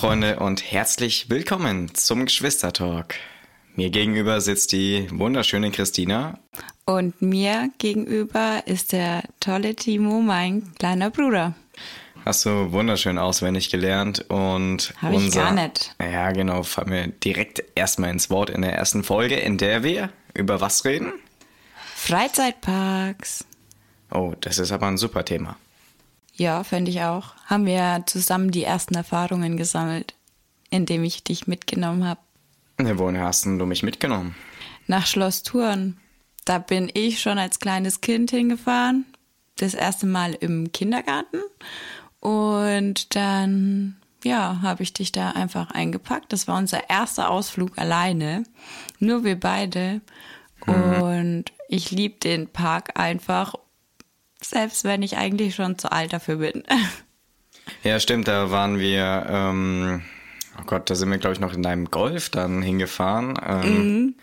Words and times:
Freunde 0.00 0.38
und 0.38 0.72
herzlich 0.72 1.28
willkommen 1.28 1.94
zum 1.94 2.24
Geschwistertalk. 2.24 3.16
Mir 3.76 3.90
gegenüber 3.90 4.40
sitzt 4.40 4.72
die 4.72 5.06
wunderschöne 5.12 5.70
Christina. 5.72 6.38
Und 6.86 7.20
mir 7.20 7.68
gegenüber 7.76 8.62
ist 8.64 8.92
der 8.92 9.24
tolle 9.40 9.76
Timo, 9.76 10.22
mein 10.22 10.72
kleiner 10.78 11.10
Bruder. 11.10 11.54
Hast 12.24 12.46
du 12.46 12.72
wunderschön 12.72 13.18
auswendig 13.18 13.68
gelernt 13.68 14.24
und 14.30 14.94
Hab 15.02 15.12
ich 15.12 15.32
gar 15.32 15.52
nicht. 15.52 15.94
Ja, 16.00 16.32
genau, 16.32 16.62
fallen 16.62 16.90
wir 16.90 17.06
direkt 17.08 17.62
erstmal 17.74 18.08
ins 18.08 18.30
Wort 18.30 18.48
in 18.48 18.62
der 18.62 18.72
ersten 18.72 19.04
Folge, 19.04 19.36
in 19.36 19.58
der 19.58 19.82
wir 19.82 20.08
über 20.32 20.62
was 20.62 20.86
reden? 20.86 21.12
Freizeitparks. 21.94 23.44
Oh, 24.10 24.32
das 24.40 24.58
ist 24.58 24.72
aber 24.72 24.86
ein 24.86 24.96
super 24.96 25.26
Thema. 25.26 25.56
Ja, 26.40 26.64
fände 26.64 26.90
ich 26.90 27.02
auch. 27.02 27.34
Haben 27.44 27.66
wir 27.66 28.04
zusammen 28.06 28.50
die 28.50 28.64
ersten 28.64 28.94
Erfahrungen 28.94 29.58
gesammelt, 29.58 30.14
indem 30.70 31.04
ich 31.04 31.22
dich 31.22 31.46
mitgenommen 31.46 32.06
habe. 32.06 32.20
Ja, 32.80 32.98
wohin 32.98 33.20
hast 33.20 33.44
denn 33.44 33.58
du 33.58 33.66
mich 33.66 33.82
mitgenommen? 33.82 34.34
Nach 34.86 35.06
Schloss 35.06 35.42
Thurn. 35.42 35.98
Da 36.46 36.56
bin 36.56 36.90
ich 36.94 37.20
schon 37.20 37.36
als 37.36 37.60
kleines 37.60 38.00
Kind 38.00 38.30
hingefahren. 38.30 39.04
Das 39.56 39.74
erste 39.74 40.06
Mal 40.06 40.32
im 40.32 40.72
Kindergarten. 40.72 41.42
Und 42.20 43.14
dann, 43.14 43.96
ja, 44.24 44.60
habe 44.62 44.82
ich 44.82 44.94
dich 44.94 45.12
da 45.12 45.32
einfach 45.32 45.72
eingepackt. 45.72 46.32
Das 46.32 46.48
war 46.48 46.56
unser 46.56 46.88
erster 46.88 47.28
Ausflug 47.28 47.76
alleine. 47.76 48.44
Nur 48.98 49.24
wir 49.24 49.38
beide. 49.38 50.00
Mhm. 50.64 51.02
Und 51.02 51.44
ich 51.68 51.90
liebe 51.90 52.18
den 52.18 52.46
Park 52.46 52.98
einfach 52.98 53.56
selbst 54.42 54.84
wenn 54.84 55.02
ich 55.02 55.16
eigentlich 55.16 55.54
schon 55.54 55.78
zu 55.78 55.92
alt 55.92 56.12
dafür 56.12 56.36
bin. 56.36 56.64
Ja, 57.84 58.00
stimmt, 58.00 58.28
da 58.28 58.50
waren 58.50 58.78
wir, 58.78 59.26
ähm, 59.28 60.02
oh 60.58 60.64
Gott, 60.66 60.90
da 60.90 60.94
sind 60.94 61.10
wir, 61.10 61.18
glaube 61.18 61.34
ich, 61.34 61.40
noch 61.40 61.54
in 61.54 61.62
deinem 61.62 61.86
Golf 61.86 62.28
dann 62.28 62.62
hingefahren. 62.62 63.38
Ähm, 63.46 63.74
mhm. 63.74 64.14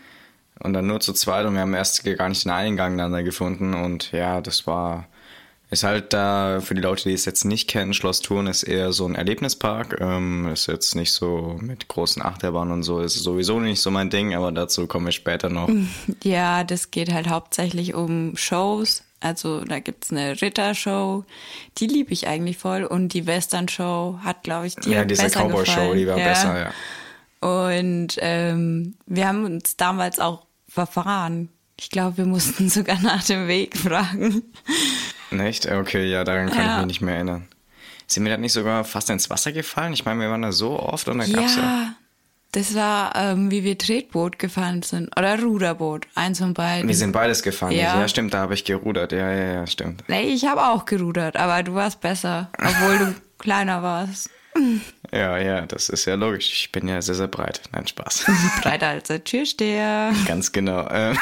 Und 0.59 0.73
dann 0.73 0.87
nur 0.87 0.99
zu 0.99 1.13
zweit 1.13 1.45
und 1.45 1.53
wir 1.53 1.61
haben 1.61 1.73
erst 1.73 2.03
gar 2.03 2.29
nicht 2.29 2.43
den 2.43 2.51
Eingang 2.51 2.97
dann 2.97 3.11
da 3.11 3.21
gefunden. 3.21 3.73
Und 3.73 4.11
ja, 4.11 4.41
das 4.41 4.65
war, 4.65 5.07
ist 5.69 5.83
halt 5.83 6.13
da, 6.13 6.61
für 6.61 6.73
die 6.73 6.81
Leute, 6.81 7.09
die 7.09 7.13
es 7.13 7.25
jetzt 7.25 7.45
nicht 7.45 7.69
kennen, 7.69 7.93
Schloss 7.93 8.21
Thurn 8.21 8.47
ist 8.47 8.63
eher 8.63 8.91
so 8.91 9.05
ein 9.05 9.15
Erlebnispark. 9.15 9.97
Ähm, 10.01 10.49
ist 10.49 10.67
jetzt 10.67 10.95
nicht 10.95 11.11
so 11.11 11.57
mit 11.61 11.87
großen 11.87 12.23
Achterbahnen 12.23 12.73
und 12.73 12.83
so, 12.83 13.01
ist 13.01 13.13
sowieso 13.15 13.59
nicht 13.59 13.81
so 13.81 13.91
mein 13.91 14.09
Ding, 14.09 14.33
aber 14.33 14.51
dazu 14.51 14.87
kommen 14.87 15.05
wir 15.05 15.11
später 15.11 15.49
noch. 15.49 15.69
Ja, 16.23 16.63
das 16.63 16.89
geht 16.89 17.13
halt 17.13 17.29
hauptsächlich 17.29 17.93
um 17.93 18.35
Shows, 18.35 19.03
also 19.19 19.61
da 19.61 19.79
gibt's 19.79 20.11
eine 20.11 20.39
Rittershow, 20.39 21.25
die 21.77 21.87
liebe 21.87 22.13
ich 22.13 22.27
eigentlich 22.27 22.57
voll. 22.57 22.83
Und 22.83 23.09
die 23.09 23.25
Western-Show 23.25 24.19
hat, 24.23 24.43
glaube 24.43 24.67
ich, 24.67 24.75
die 24.75 24.91
Ja, 24.91 25.05
diese 25.05 25.29
Cowboy-Show, 25.29 25.93
die 25.93 26.07
war 26.07 26.17
ja. 26.17 26.27
besser, 26.27 26.59
ja. 26.59 26.73
Und 27.39 28.17
ähm, 28.19 28.95
wir 29.05 29.27
haben 29.27 29.45
uns 29.45 29.77
damals 29.77 30.19
auch 30.19 30.45
verfahren. 30.67 31.49
Ich 31.79 31.89
glaube, 31.89 32.17
wir 32.17 32.25
mussten 32.25 32.69
sogar 32.69 32.99
nach 33.01 33.23
dem 33.23 33.47
Weg 33.47 33.77
fragen. 33.77 34.43
Echt? 35.31 35.69
Okay, 35.69 36.05
ja, 36.05 36.23
daran 36.23 36.49
kann 36.49 36.65
ja. 36.65 36.71
ich 36.73 36.77
mich 36.77 36.87
nicht 36.87 37.01
mehr 37.01 37.15
erinnern. 37.15 37.47
Sind 38.07 38.23
wir 38.23 38.31
da 38.31 38.37
nicht 38.37 38.53
sogar 38.53 38.85
fast 38.85 39.09
ins 39.09 39.29
Wasser 39.29 39.51
gefallen? 39.51 39.93
Ich 39.93 40.05
meine, 40.05 40.21
wir 40.21 40.29
waren 40.29 40.41
da 40.41 40.51
so 40.51 40.79
oft 40.79 41.07
und 41.09 41.17
da 41.17 41.25
ja, 41.25 41.39
gab's 41.39 41.55
ja. 41.57 41.93
Das 42.51 42.75
war, 42.75 43.13
ähm, 43.15 43.51
wie 43.51 43.63
wir 43.63 43.77
Tretboot 43.77 44.39
gefahren 44.39 44.81
sind. 44.81 45.15
Oder 45.17 45.41
Ruderboot. 45.41 46.07
Eins 46.15 46.39
von 46.39 46.53
beiden. 46.53 46.87
Wir 46.87 46.95
sind 46.95 47.11
beides 47.11 47.43
gefahren. 47.43 47.73
Ja, 47.73 47.99
ja 47.99 48.07
stimmt, 48.07 48.33
da 48.33 48.39
habe 48.39 48.53
ich 48.53 48.63
gerudert. 48.63 49.11
Ja, 49.11 49.31
ja, 49.31 49.53
ja, 49.53 49.67
stimmt. 49.67 50.03
Nee, 50.07 50.29
ich 50.29 50.45
habe 50.45 50.63
auch 50.67 50.85
gerudert, 50.85 51.35
aber 51.35 51.61
du 51.63 51.73
warst 51.73 51.99
besser. 52.01 52.49
Obwohl 52.57 52.97
du 52.97 53.15
kleiner 53.37 53.83
warst. 53.83 54.29
Ja, 55.11 55.37
ja, 55.37 55.61
das 55.65 55.87
ist 55.87 56.05
ja 56.05 56.15
logisch. 56.15 56.51
Ich 56.51 56.71
bin 56.71 56.87
ja 56.87 57.01
sehr, 57.01 57.15
sehr 57.15 57.27
breit. 57.27 57.61
Nein, 57.71 57.87
Spaß. 57.87 58.25
Breiter 58.61 58.87
als 58.89 59.07
der 59.07 59.23
Türsteher. 59.23 60.13
Ganz 60.25 60.51
genau. 60.51 60.87
Ähm, 60.89 61.17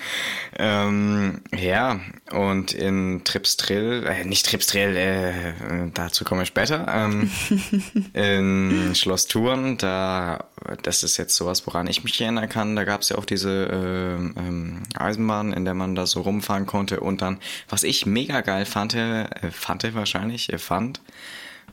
ähm, 0.58 1.40
ja, 1.52 2.00
und 2.30 2.72
in 2.72 3.22
Tripstrill, 3.24 4.06
äh, 4.06 4.24
nicht 4.24 4.46
Tripstrill, 4.46 4.96
äh, 4.96 5.90
dazu 5.94 6.24
komme 6.24 6.42
ich 6.42 6.48
später. 6.48 6.86
Ähm, 6.88 7.30
in 8.12 8.94
Schloss 8.94 9.26
Thurn, 9.26 9.78
da, 9.78 10.44
das 10.82 11.02
ist 11.02 11.16
jetzt 11.16 11.34
sowas, 11.34 11.66
woran 11.66 11.88
ich 11.88 12.04
mich 12.04 12.20
erinnern 12.20 12.48
kann. 12.48 12.76
Da 12.76 12.84
gab 12.84 13.00
es 13.00 13.08
ja 13.08 13.18
auch 13.18 13.24
diese 13.24 13.50
äh, 13.50 14.14
ähm, 14.14 14.82
Eisenbahn, 14.96 15.52
in 15.52 15.64
der 15.64 15.74
man 15.74 15.96
da 15.96 16.06
so 16.06 16.20
rumfahren 16.20 16.66
konnte. 16.66 17.00
Und 17.00 17.20
dann, 17.20 17.40
was 17.68 17.82
ich 17.82 18.06
mega 18.06 18.42
geil 18.42 18.64
fand, 18.64 18.94
äh, 18.94 19.26
fand 19.50 19.84
wahrscheinlich, 19.94 20.52
äh, 20.52 20.58
fand, 20.58 21.00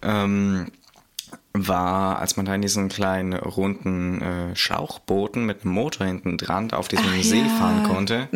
ähm, 0.02 0.72
war, 1.54 2.20
als 2.20 2.38
man 2.38 2.46
da 2.46 2.56
in 2.56 2.62
diesen 2.62 2.90
kleinen 2.90 3.34
runden 3.34 4.22
äh, 4.22 4.56
Schlauchbooten 4.56 5.46
mit 5.46 5.64
einem 5.64 5.74
Motor 5.74 6.08
hinten 6.08 6.38
dran 6.38 6.72
auf 6.72 6.88
diesem 6.88 7.06
Ach, 7.10 7.24
See 7.24 7.42
ja. 7.42 7.48
fahren 7.48 7.84
konnte, 7.84 8.30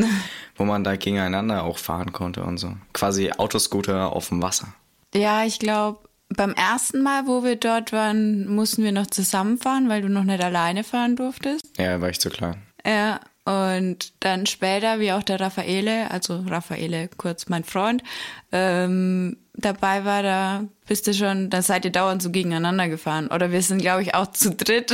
wo 0.55 0.65
man 0.65 0.83
da 0.83 0.95
gegeneinander 0.95 1.63
auch 1.63 1.77
fahren 1.77 2.11
konnte 2.11 2.43
und 2.43 2.57
so. 2.57 2.73
Quasi 2.93 3.31
Autoscooter 3.31 4.13
auf 4.13 4.29
dem 4.29 4.41
Wasser. 4.41 4.73
Ja, 5.13 5.45
ich 5.45 5.59
glaube, 5.59 5.99
beim 6.29 6.53
ersten 6.53 7.01
Mal, 7.03 7.27
wo 7.27 7.43
wir 7.43 7.55
dort 7.55 7.93
waren, 7.93 8.47
mussten 8.53 8.83
wir 8.83 8.91
noch 8.91 9.07
zusammenfahren, 9.07 9.89
weil 9.89 10.01
du 10.01 10.09
noch 10.09 10.23
nicht 10.23 10.43
alleine 10.43 10.83
fahren 10.83 11.15
durftest. 11.15 11.77
Ja, 11.77 12.01
war 12.01 12.09
ich 12.09 12.19
zu 12.19 12.29
klein. 12.29 12.61
Ja, 12.85 13.19
und 13.45 14.13
dann 14.23 14.47
später, 14.47 14.99
wie 14.99 15.11
auch 15.11 15.23
der 15.23 15.39
Raffaele, 15.39 16.09
also 16.09 16.43
Raffaele, 16.47 17.09
kurz 17.15 17.47
mein 17.47 17.63
Freund, 17.63 18.03
ähm, 18.51 19.37
dabei 19.57 20.05
war, 20.05 20.23
da 20.23 20.63
bist 20.87 21.07
du 21.07 21.13
schon, 21.13 21.49
da 21.49 21.61
seid 21.61 21.85
ihr 21.85 21.91
dauernd 21.91 22.21
so 22.21 22.31
gegeneinander 22.31 22.89
gefahren. 22.89 23.27
Oder 23.27 23.51
wir 23.51 23.61
sind, 23.61 23.81
glaube 23.81 24.01
ich, 24.01 24.15
auch 24.15 24.31
zu 24.31 24.51
dritt. 24.51 24.93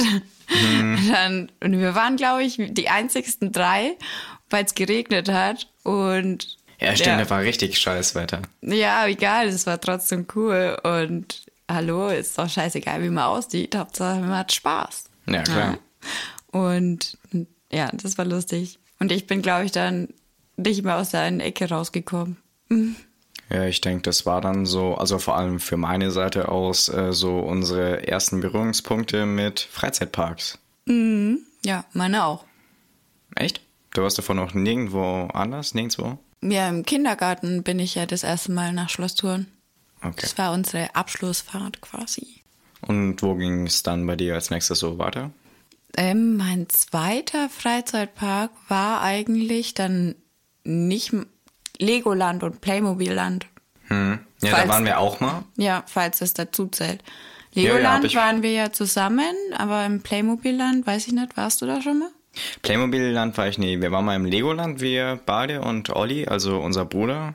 Mhm. 0.50 1.10
Dann, 1.12 1.52
und 1.64 1.80
wir 1.80 1.96
waren, 1.96 2.18
glaube 2.18 2.44
ich, 2.44 2.58
die 2.58 2.90
einzigsten 2.90 3.52
drei, 3.52 3.98
weil 4.50 4.66
es 4.66 4.76
geregnet 4.76 5.30
hat. 5.30 5.68
Und 5.84 6.58
ja, 6.80 6.96
stimmt, 6.96 7.20
ja. 7.20 7.24
da 7.24 7.30
war 7.30 7.42
richtig 7.42 7.78
scheiß 7.78 8.16
Wetter. 8.16 8.42
Ja, 8.62 9.06
egal, 9.08 9.48
es 9.48 9.68
war 9.68 9.80
trotzdem 9.80 10.28
cool. 10.36 10.78
Und 10.84 11.46
hallo, 11.70 12.10
ist 12.10 12.38
doch 12.38 12.50
scheißegal, 12.50 13.04
wie 13.04 13.10
man 13.10 13.26
aussieht. 13.26 13.76
Hauptsache, 13.76 14.20
man 14.20 14.38
hat 14.38 14.52
Spaß. 14.52 15.06
Ja, 15.28 15.44
klar. 15.44 15.78
Ja. 16.54 16.60
Und 16.60 17.18
ja, 17.72 17.90
das 17.94 18.18
war 18.18 18.26
lustig. 18.26 18.80
Und 19.00 19.12
ich 19.12 19.28
bin, 19.28 19.42
glaube 19.42 19.66
ich, 19.66 19.72
dann 19.72 20.10
nicht 20.58 20.84
mehr 20.84 20.98
aus 20.98 21.10
der 21.10 21.22
einen 21.22 21.40
Ecke 21.40 21.70
rausgekommen. 21.70 22.38
Ja, 23.52 23.66
ich 23.66 23.82
denke, 23.82 24.04
das 24.04 24.26
war 24.26 24.40
dann 24.40 24.66
so, 24.66 24.96
also 24.96 25.20
vor 25.20 25.36
allem 25.36 25.60
für 25.60 25.76
meine 25.76 26.12
Seite 26.12 26.48
aus, 26.48 26.88
äh, 26.88 27.12
so 27.12 27.40
unsere 27.40 28.08
ersten 28.08 28.40
Berührungspunkte 28.40 29.26
mit 29.26 29.60
Freizeitparks. 29.60 30.58
Mhm. 30.86 31.40
Ja, 31.66 31.84
meine 31.94 32.26
auch. 32.26 32.46
Echt? 33.36 33.62
Du 33.94 34.04
warst 34.04 34.18
davon 34.18 34.38
noch 34.38 34.54
nirgendwo 34.54 35.28
anders, 35.34 35.74
nirgendwo? 35.74 36.18
Ja, 36.42 36.70
im 36.70 36.86
Kindergarten 36.86 37.62
bin 37.64 37.80
ich 37.80 37.96
ja 37.96 38.06
das 38.06 38.24
erste 38.24 38.54
Mal 38.54 38.72
nach 38.72 38.90
Schloss 38.90 39.16
Thurn. 39.16 39.48
Okay. 40.02 40.22
Das 40.22 40.38
war 40.38 40.54
unsere 40.54 40.96
Abschlussfahrt 40.96 41.82
quasi. 41.82 42.42
Und 42.82 43.22
wo 43.22 43.36
ging 43.36 43.68
es 43.68 43.84
dann 43.84 44.08
bei 44.08 44.16
dir 44.16 44.34
als 44.34 44.50
nächstes 44.50 44.80
so 44.80 44.98
weiter? 44.98 45.32
Ähm, 45.98 46.38
mein 46.38 46.70
zweiter 46.70 47.50
Freizeitpark 47.50 48.52
war 48.70 49.02
eigentlich 49.02 49.74
dann 49.74 50.16
nicht 50.64 51.14
Legoland 51.82 52.44
und 52.44 52.62
Playmobilland. 52.62 53.48
Hm. 53.88 54.20
Ja, 54.42 54.52
falls, 54.52 54.64
da 54.64 54.70
waren 54.70 54.86
wir 54.86 55.00
auch 55.00 55.20
mal. 55.20 55.44
Ja, 55.58 55.84
falls 55.88 56.22
es 56.22 56.34
dazu 56.34 56.68
zählt. 56.68 57.04
Legoland 57.54 58.06
ja, 58.06 58.10
ja, 58.10 58.20
waren 58.20 58.44
wir 58.44 58.52
ja 58.52 58.72
zusammen, 58.72 59.36
aber 59.58 59.86
im 59.86 60.02
Playmobilland, 60.02 60.88
weiß 60.88 61.08
ich 61.08 61.14
nicht, 61.14 61.36
warst 61.36 61.62
du 61.62 61.66
da 61.66 61.82
schon 61.82 62.00
mal? 62.00 62.12
Playmobilland 62.62 63.38
war 63.38 63.50
ich 63.50 63.58
nie. 63.58 63.82
Wir 63.82 63.92
waren 63.92 64.06
mal 64.06 64.16
im 64.16 64.24
Legoland, 64.24 64.80
wir 64.80 65.20
beide 65.26 65.62
und 65.62 65.94
Olli, 65.94 66.28
also 66.28 66.60
unser 66.60 66.86
Bruder. 66.86 67.34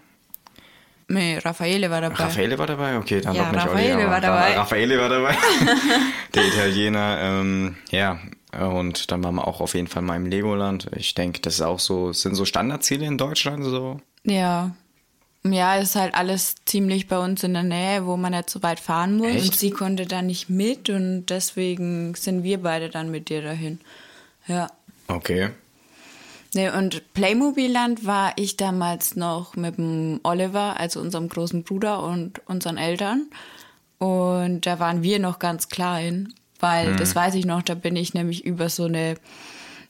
Nee, 1.09 1.39
Raffaele 1.39 1.91
war 1.91 2.01
dabei. 2.01 2.17
Raffaele 2.17 2.59
war 2.59 2.67
dabei? 2.67 2.97
Okay, 2.97 3.21
dann 3.21 3.35
ja, 3.35 3.45
doch 3.45 3.53
nicht 3.53 3.67
Raffaele 3.67 3.97
Olli. 3.97 4.07
War 4.07 4.21
dabei. 4.21 4.57
Raffaele 4.57 4.99
war 4.99 5.09
dabei. 5.09 5.37
Der 6.35 6.47
Italiener. 6.47 7.19
Ähm, 7.21 7.77
ja, 7.91 8.19
und 8.59 9.11
dann 9.13 9.23
waren 9.23 9.37
wir 9.37 9.47
auch 9.47 9.61
auf 9.61 9.75
jeden 9.75 9.87
Fall 9.87 10.03
mal 10.03 10.17
im 10.17 10.27
Legoland. 10.27 10.89
Ich 10.97 11.15
denke, 11.15 11.41
das 11.41 11.55
ist 11.55 11.61
auch 11.61 11.79
so, 11.79 12.13
sind 12.13 12.35
so 12.35 12.45
Standardziele 12.45 13.07
in 13.07 13.19
Deutschland 13.19 13.65
so. 13.65 14.01
Ja. 14.27 14.75
Ja, 15.45 15.77
ist 15.77 15.95
halt 15.95 16.15
alles 16.15 16.57
ziemlich 16.65 17.07
bei 17.07 17.19
uns 17.19 17.45
in 17.45 17.55
der 17.55 17.63
Nähe, 17.63 18.05
wo 18.05 18.17
man 18.17 18.33
nicht 18.33 18.51
so 18.51 18.63
weit 18.63 18.81
fahren 18.81 19.17
muss. 19.17 19.29
Echt? 19.29 19.45
Und 19.45 19.55
sie 19.55 19.71
konnte 19.71 20.07
da 20.07 20.23
nicht 20.23 20.51
mit 20.51 20.91
und 20.91 21.27
deswegen 21.27 22.15
sind 22.15 22.43
wir 22.43 22.63
beide 22.63 22.91
dann 22.91 23.11
mit 23.11 23.29
dir 23.29 23.43
dahin. 23.43 23.81
Ja. 24.49 24.69
Okay. 25.09 25.51
Nee, 26.55 26.71
und 26.71 27.13
Playmobilland 27.15 28.07
war 28.07 28.33
ich 28.37 28.57
damals 28.57 29.15
noch 29.15 29.57
mit 29.57 29.77
dem 29.77 30.21
Oliver, 30.23 30.81
also 30.81 31.01
unserem 31.01 31.29
großen 31.29 31.63
Bruder 31.65 32.03
und 32.03 32.41
unseren 32.47 32.79
Eltern. 32.79 33.27
Und 33.99 34.67
da 34.67 34.79
waren 34.79 35.03
wir 35.03 35.19
noch 35.19 35.39
ganz 35.39 35.69
klein, 35.69 36.33
weil 36.59 36.89
hm. 36.89 36.97
das 36.97 37.15
weiß 37.15 37.35
ich 37.35 37.47
noch, 37.47 37.63
da 37.63 37.75
bin 37.75 37.95
ich 37.97 38.15
nämlich 38.15 38.45
über 38.45 38.69
so 38.69 38.85
eine 38.85 39.17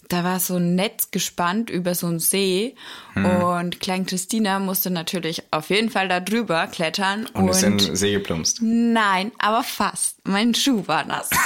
da 0.08 0.23
war 0.25 0.38
so 0.41 0.56
ein 0.56 0.75
Netz 0.76 1.11
gespannt 1.11 1.69
über 1.70 1.94
so 1.94 2.06
einen 2.06 2.20
See 2.20 2.75
und 3.14 3.81
Klein 3.81 4.06
Christina 4.06 4.58
musste 4.61 4.91
natürlich 4.91 5.43
auf 5.50 5.70
jeden 5.70 5.91
Fall 5.91 6.08
da 6.08 6.20
drüber 6.20 6.67
klettern. 6.69 7.26
Und, 7.32 7.49
ist 7.49 7.62
in 7.62 7.79
den 7.79 7.97
See 7.97 8.12
geplumpst. 8.12 8.58
Nein, 8.62 9.32
aber 9.38 9.62
fast. 9.64 10.17
Mein 10.26 10.55
Schuh 10.55 10.87
war 10.87 11.05
nass. 11.05 11.31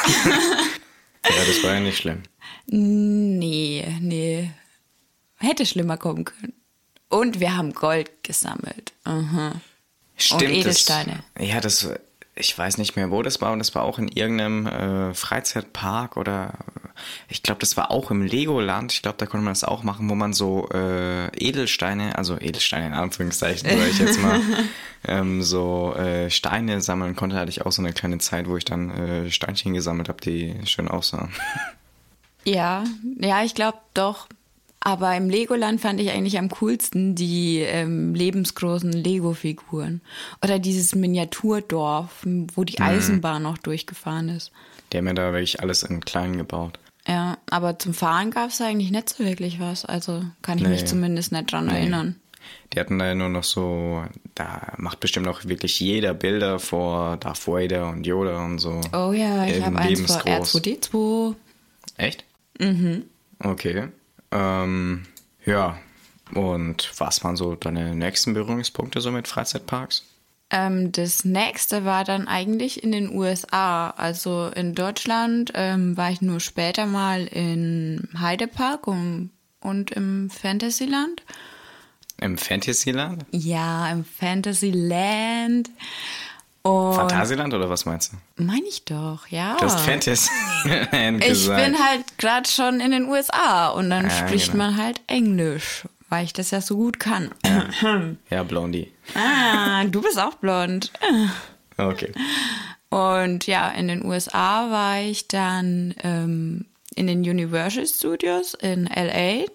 Ja, 1.23 1.45
das 1.47 1.63
war 1.63 1.75
ja 1.75 1.81
nicht 1.81 1.99
schlimm. 1.99 2.23
nee, 2.67 3.87
nee. 4.01 4.51
Hätte 5.37 5.67
schlimmer 5.67 5.97
kommen 5.99 6.25
können. 6.25 6.55
Und 7.11 7.41
wir 7.41 7.57
haben 7.57 7.73
Gold 7.75 8.11
gesammelt. 8.23 8.93
Aha. 9.05 9.61
Stimmt. 10.17 10.43
das- 10.43 10.51
Edelsteine. 10.51 11.23
ja, 11.39 11.61
das, 11.61 11.87
ich 12.35 12.57
weiß 12.57 12.79
nicht 12.79 12.97
mehr, 12.97 13.11
wo 13.11 13.23
das 13.23 13.41
war. 13.41 13.53
Und 13.53 13.59
das 13.59 13.75
war 13.75 13.83
auch 13.83 13.99
in 13.99 14.09
irgendeinem 14.09 14.67
äh, 14.67 15.15
Freizeitpark 15.15 16.17
oder 16.17 16.55
ich 17.29 17.43
glaube, 17.43 17.61
das 17.61 17.77
war 17.77 17.91
auch 17.91 18.11
im 18.11 18.23
Legoland. 18.23 18.93
Ich 18.93 19.03
glaube, 19.03 19.19
da 19.19 19.27
konnte 19.27 19.45
man 19.45 19.53
das 19.53 19.65
auch 19.65 19.83
machen, 19.83 20.09
wo 20.09 20.15
man 20.15 20.33
so 20.33 20.69
äh, 20.71 21.27
Edelsteine, 21.37 22.17
also 22.17 22.39
Edelsteine 22.39 22.89
in 22.89 22.93
Anführungszeichen, 22.93 23.69
sage 23.69 23.91
ich 23.91 23.99
jetzt 23.99 24.21
mal, 24.21 24.41
ähm, 25.09 25.43
so 25.43 25.95
äh, 25.95 26.31
Steine 26.31 26.81
sammeln 26.81 27.17
konnte. 27.17 27.37
Da 27.37 27.43
hatte 27.43 27.51
ich 27.51 27.65
auch 27.65 27.73
so 27.73 27.83
eine 27.83 27.93
kleine 27.93 28.19
Zeit, 28.19 28.49
wo 28.49 28.57
ich 28.57 28.65
dann 28.65 28.91
äh, 28.91 29.31
Steinchen 29.31 29.75
gesammelt 29.75 30.09
habe, 30.09 30.21
die 30.21 30.55
schön 30.65 30.89
aussahen. 30.89 31.31
Ja, 32.45 32.85
ja, 33.19 33.43
ich 33.43 33.55
glaube 33.55 33.79
doch. 33.95 34.29
Aber 34.83 35.15
im 35.15 35.29
Legoland 35.29 35.81
fand 35.81 36.01
ich 36.01 36.11
eigentlich 36.11 36.39
am 36.39 36.49
coolsten 36.49 37.15
die 37.15 37.59
ähm, 37.59 38.15
lebensgroßen 38.15 38.91
Lego-Figuren. 38.93 40.01
Oder 40.43 40.59
dieses 40.59 40.95
Miniaturdorf, 40.95 42.27
wo 42.55 42.65
die 42.65 42.81
Eisenbahn 42.81 43.43
noch 43.43 43.59
durchgefahren 43.59 44.31
ist. 44.31 44.53
Die 44.93 44.97
haben 44.99 45.07
ja 45.07 45.13
da 45.13 45.33
wirklich 45.33 45.61
alles 45.61 45.83
in 45.83 46.01
klein 46.05 46.37
gebaut. 46.39 46.79
Ja, 47.07 47.37
aber 47.51 47.79
zum 47.79 47.93
Fahren 47.93 48.31
gab 48.31 48.51
es 48.51 48.61
eigentlich 48.61 48.91
nicht 48.91 49.11
so 49.11 49.25
wirklich 49.25 49.61
was. 49.61 49.85
Also 49.85 50.23
kann 50.43 50.59
ich 50.59 50.67
mich 50.67 50.81
Nee. 50.83 50.87
zumindest 50.87 51.33
nicht 51.33 51.53
dran 51.53 51.69
erinnern. 51.69 52.17
Die 52.73 52.81
hatten 52.81 52.99
da 52.99 53.09
ja 53.09 53.15
nur 53.15 53.29
noch 53.29 53.45
so, 53.45 54.03
da 54.35 54.73
macht 54.79 55.01
bestimmt 55.01 55.29
auch 55.29 55.45
wirklich 55.45 55.79
jeder 55.79 56.15
Bilder 56.15 56.59
vor 56.59 57.19
Darth 57.19 57.47
Vader 57.47 57.91
und 57.91 58.07
Yoda 58.07 58.45
und 58.47 58.59
so. 58.59 58.81
Oh 58.95 59.13
ja, 59.13 59.45
ich 59.47 59.57
In 59.57 59.67
habe 59.67 59.79
eins 59.79 60.01
vor 60.01 60.23
lebensgroß. 60.25 60.55
R2D2. 60.63 61.35
Echt? 61.99 62.25
Mhm. 62.59 63.05
Okay. 63.41 63.89
Ähm, 64.31 65.07
ja. 65.45 65.79
Und 66.35 66.93
was 66.99 67.25
waren 67.25 67.37
so 67.37 67.57
deine 67.57 67.95
nächsten 67.95 68.35
Berührungspunkte 68.35 69.01
so 69.01 69.11
mit 69.11 69.27
Freizeitparks? 69.27 70.05
Ähm, 70.51 70.93
das 70.93 71.25
nächste 71.25 71.85
war 71.85 72.05
dann 72.05 72.29
eigentlich 72.29 72.83
in 72.83 72.93
den 72.93 73.15
USA. 73.15 73.91
Also 73.91 74.49
in 74.49 74.75
Deutschland 74.75 75.53
ähm, 75.55 75.97
war 75.97 76.11
ich 76.11 76.21
nur 76.21 76.41
später 76.41 76.87
mal 76.87 77.27
in 77.27 78.09
Heidepark 78.19 78.87
und, 78.87 79.31
und 79.61 79.93
im 79.93 80.29
Fantasyland. 80.31 81.23
Im 82.21 82.37
Fantasyland? 82.37 83.25
Ja, 83.31 83.91
im 83.91 84.05
Fantasyland. 84.05 85.71
Und 86.63 86.95
Phantasialand 86.95 87.55
oder 87.55 87.71
was 87.71 87.87
meinst 87.87 88.13
du? 88.13 88.43
meine 88.45 88.67
ich 88.69 88.85
doch, 88.85 89.27
ja. 89.29 89.57
Du 89.59 89.65
hast 89.65 89.81
Fantasyland 89.81 90.31
Ah. 90.93 91.09
ich 91.19 91.27
gesagt. 91.29 91.65
bin 91.65 91.79
halt 91.83 92.19
gerade 92.19 92.49
schon 92.49 92.81
in 92.81 92.91
den 92.91 93.07
USA 93.09 93.69
und 93.69 93.89
dann 93.89 94.05
Ja, 94.05 94.11
spricht 94.11 94.53
genau. 94.53 94.65
man 94.65 94.77
halt 94.77 95.01
Englisch, 95.07 95.87
weil 96.11 96.25
ich 96.27 96.33
das 96.35 96.51
ja 96.51 96.61
so 96.61 96.77
gut 96.77 97.01
kann. 97.01 97.31
Ja, 98.29 98.43
Blondie. 98.49 98.93
ah, 99.15 99.85
du 99.85 100.03
bist 100.03 100.19
auch 100.19 100.35
blond. 100.35 100.93
Okay. 101.79 102.13
Und 102.91 103.47
ja, 103.47 103.71
in 103.71 103.89
den 103.89 104.05
USA 104.05 104.71
war 104.71 105.01
ich 105.01 105.29
dann 105.29 105.95
ähm, 106.03 106.67
in 106.95 107.07
den 107.07 107.21
Universal 107.21 107.87
Studios 107.87 108.53
in 108.53 108.85
LA 108.85 109.47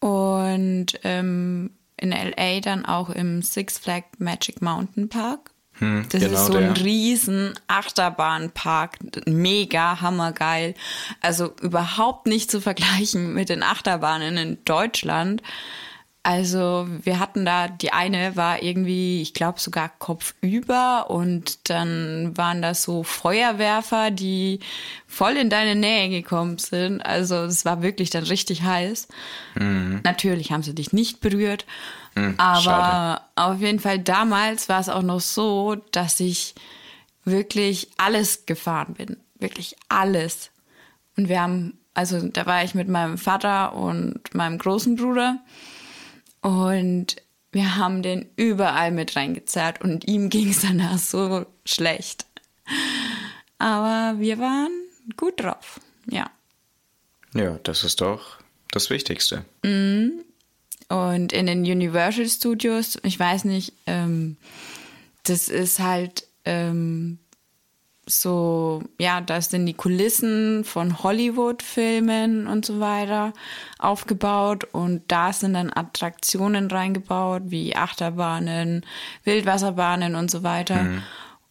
und 0.00 0.86
ähm, 1.04 1.70
in 1.96 2.10
LA 2.10 2.60
dann 2.60 2.84
auch 2.84 3.10
im 3.10 3.40
Six 3.42 3.78
Flag 3.78 4.02
Magic 4.18 4.60
Mountain 4.62 5.08
Park. 5.08 5.49
Das 5.80 6.22
genau 6.22 6.34
ist 6.34 6.46
so 6.46 6.54
ein 6.54 6.74
der. 6.74 6.84
riesen 6.84 7.54
Achterbahnpark, 7.66 8.98
mega 9.26 10.00
hammergeil. 10.00 10.74
Also 11.20 11.52
überhaupt 11.60 12.26
nicht 12.26 12.50
zu 12.50 12.60
vergleichen 12.60 13.34
mit 13.34 13.48
den 13.48 13.62
Achterbahnen 13.62 14.36
in 14.36 14.58
Deutschland. 14.64 15.42
Also 16.22 16.86
wir 17.02 17.18
hatten 17.18 17.46
da, 17.46 17.68
die 17.68 17.94
eine 17.94 18.36
war 18.36 18.62
irgendwie, 18.62 19.22
ich 19.22 19.32
glaube 19.32 19.58
sogar 19.58 19.88
kopfüber 19.98 21.08
und 21.08 21.70
dann 21.70 22.36
waren 22.36 22.60
das 22.60 22.82
so 22.82 23.02
Feuerwerfer, 23.04 24.10
die 24.10 24.60
voll 25.06 25.38
in 25.38 25.48
deine 25.48 25.74
Nähe 25.74 26.10
gekommen 26.10 26.58
sind. 26.58 27.00
Also 27.00 27.36
es 27.36 27.64
war 27.64 27.80
wirklich 27.80 28.10
dann 28.10 28.24
richtig 28.24 28.64
heiß. 28.64 29.08
Natürlich 29.54 30.52
haben 30.52 30.62
sie 30.62 30.74
dich 30.74 30.92
nicht 30.92 31.20
berührt, 31.20 31.64
aber 32.36 32.60
schade. 32.60 33.20
auf 33.36 33.60
jeden 33.60 33.80
Fall 33.80 33.98
damals 33.98 34.68
war 34.68 34.80
es 34.80 34.88
auch 34.88 35.02
noch 35.02 35.20
so, 35.20 35.76
dass 35.92 36.20
ich 36.20 36.54
wirklich 37.24 37.90
alles 37.96 38.46
gefahren 38.46 38.94
bin. 38.94 39.16
Wirklich 39.38 39.76
alles. 39.88 40.50
Und 41.16 41.28
wir 41.28 41.40
haben, 41.40 41.78
also 41.94 42.28
da 42.28 42.46
war 42.46 42.64
ich 42.64 42.74
mit 42.74 42.88
meinem 42.88 43.18
Vater 43.18 43.74
und 43.74 44.34
meinem 44.34 44.58
großen 44.58 44.96
Bruder. 44.96 45.38
Und 46.40 47.16
wir 47.52 47.76
haben 47.76 48.02
den 48.02 48.30
überall 48.36 48.90
mit 48.90 49.16
reingezerrt 49.16 49.80
und 49.80 50.06
ihm 50.06 50.28
ging 50.30 50.50
es 50.50 50.62
danach 50.62 50.98
so 50.98 51.46
schlecht. 51.64 52.26
Aber 53.58 54.18
wir 54.18 54.38
waren 54.38 54.70
gut 55.16 55.40
drauf, 55.42 55.80
ja. 56.06 56.30
Ja, 57.34 57.58
das 57.62 57.84
ist 57.84 58.00
doch 58.00 58.38
das 58.70 58.90
Wichtigste. 58.90 59.44
Und 60.90 61.32
in 61.32 61.46
den 61.46 61.60
Universal 61.60 62.28
Studios, 62.28 62.98
ich 63.04 63.18
weiß 63.18 63.44
nicht, 63.44 63.72
ähm, 63.86 64.36
das 65.22 65.48
ist 65.48 65.78
halt 65.78 66.26
ähm, 66.44 67.20
so, 68.06 68.82
ja, 68.98 69.20
da 69.20 69.40
sind 69.40 69.66
die 69.66 69.74
Kulissen 69.74 70.64
von 70.64 71.00
Hollywood-Filmen 71.00 72.48
und 72.48 72.66
so 72.66 72.80
weiter 72.80 73.32
aufgebaut 73.78 74.64
und 74.72 75.02
da 75.06 75.32
sind 75.32 75.54
dann 75.54 75.72
Attraktionen 75.72 76.68
reingebaut, 76.68 77.42
wie 77.46 77.76
Achterbahnen, 77.76 78.84
Wildwasserbahnen 79.22 80.16
und 80.16 80.28
so 80.28 80.42
weiter. 80.42 80.86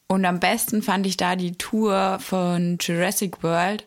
Und 0.07 0.25
am 0.25 0.41
besten 0.41 0.81
fand 0.81 1.07
ich 1.07 1.15
da 1.15 1.37
die 1.37 1.53
Tour 1.53 2.17
von 2.19 2.77
Jurassic 2.81 3.41
World. 3.41 3.85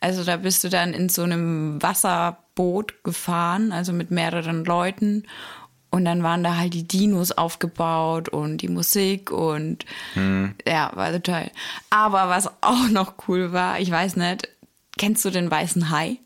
Also 0.00 0.22
da 0.22 0.36
bist 0.36 0.62
du 0.62 0.68
dann 0.68 0.94
in 0.94 1.08
so 1.08 1.22
einem 1.22 1.82
Wasserboot 2.56 3.04
gefahren, 3.04 3.72
also 3.72 3.92
mit 3.92 4.10
mehreren 4.10 4.64
Leuten. 4.64 5.24
Und 5.90 6.06
dann 6.06 6.22
waren 6.22 6.42
da 6.42 6.56
halt 6.56 6.72
die 6.72 6.88
Dinos 6.88 7.32
aufgebaut 7.32 8.30
und 8.30 8.58
die 8.58 8.68
Musik 8.68 9.30
und 9.30 9.84
ja, 10.66 10.90
war 10.94 11.12
total. 11.12 11.50
Aber 11.90 12.30
was 12.30 12.50
auch 12.62 12.88
noch 12.88 13.14
cool 13.28 13.52
war, 13.52 13.78
ich 13.78 13.90
weiß 13.90 14.16
nicht, 14.16 14.48
kennst 14.96 15.24
du 15.24 15.30
den 15.30 15.50
Weißen 15.50 15.90
Hai? 15.90 16.16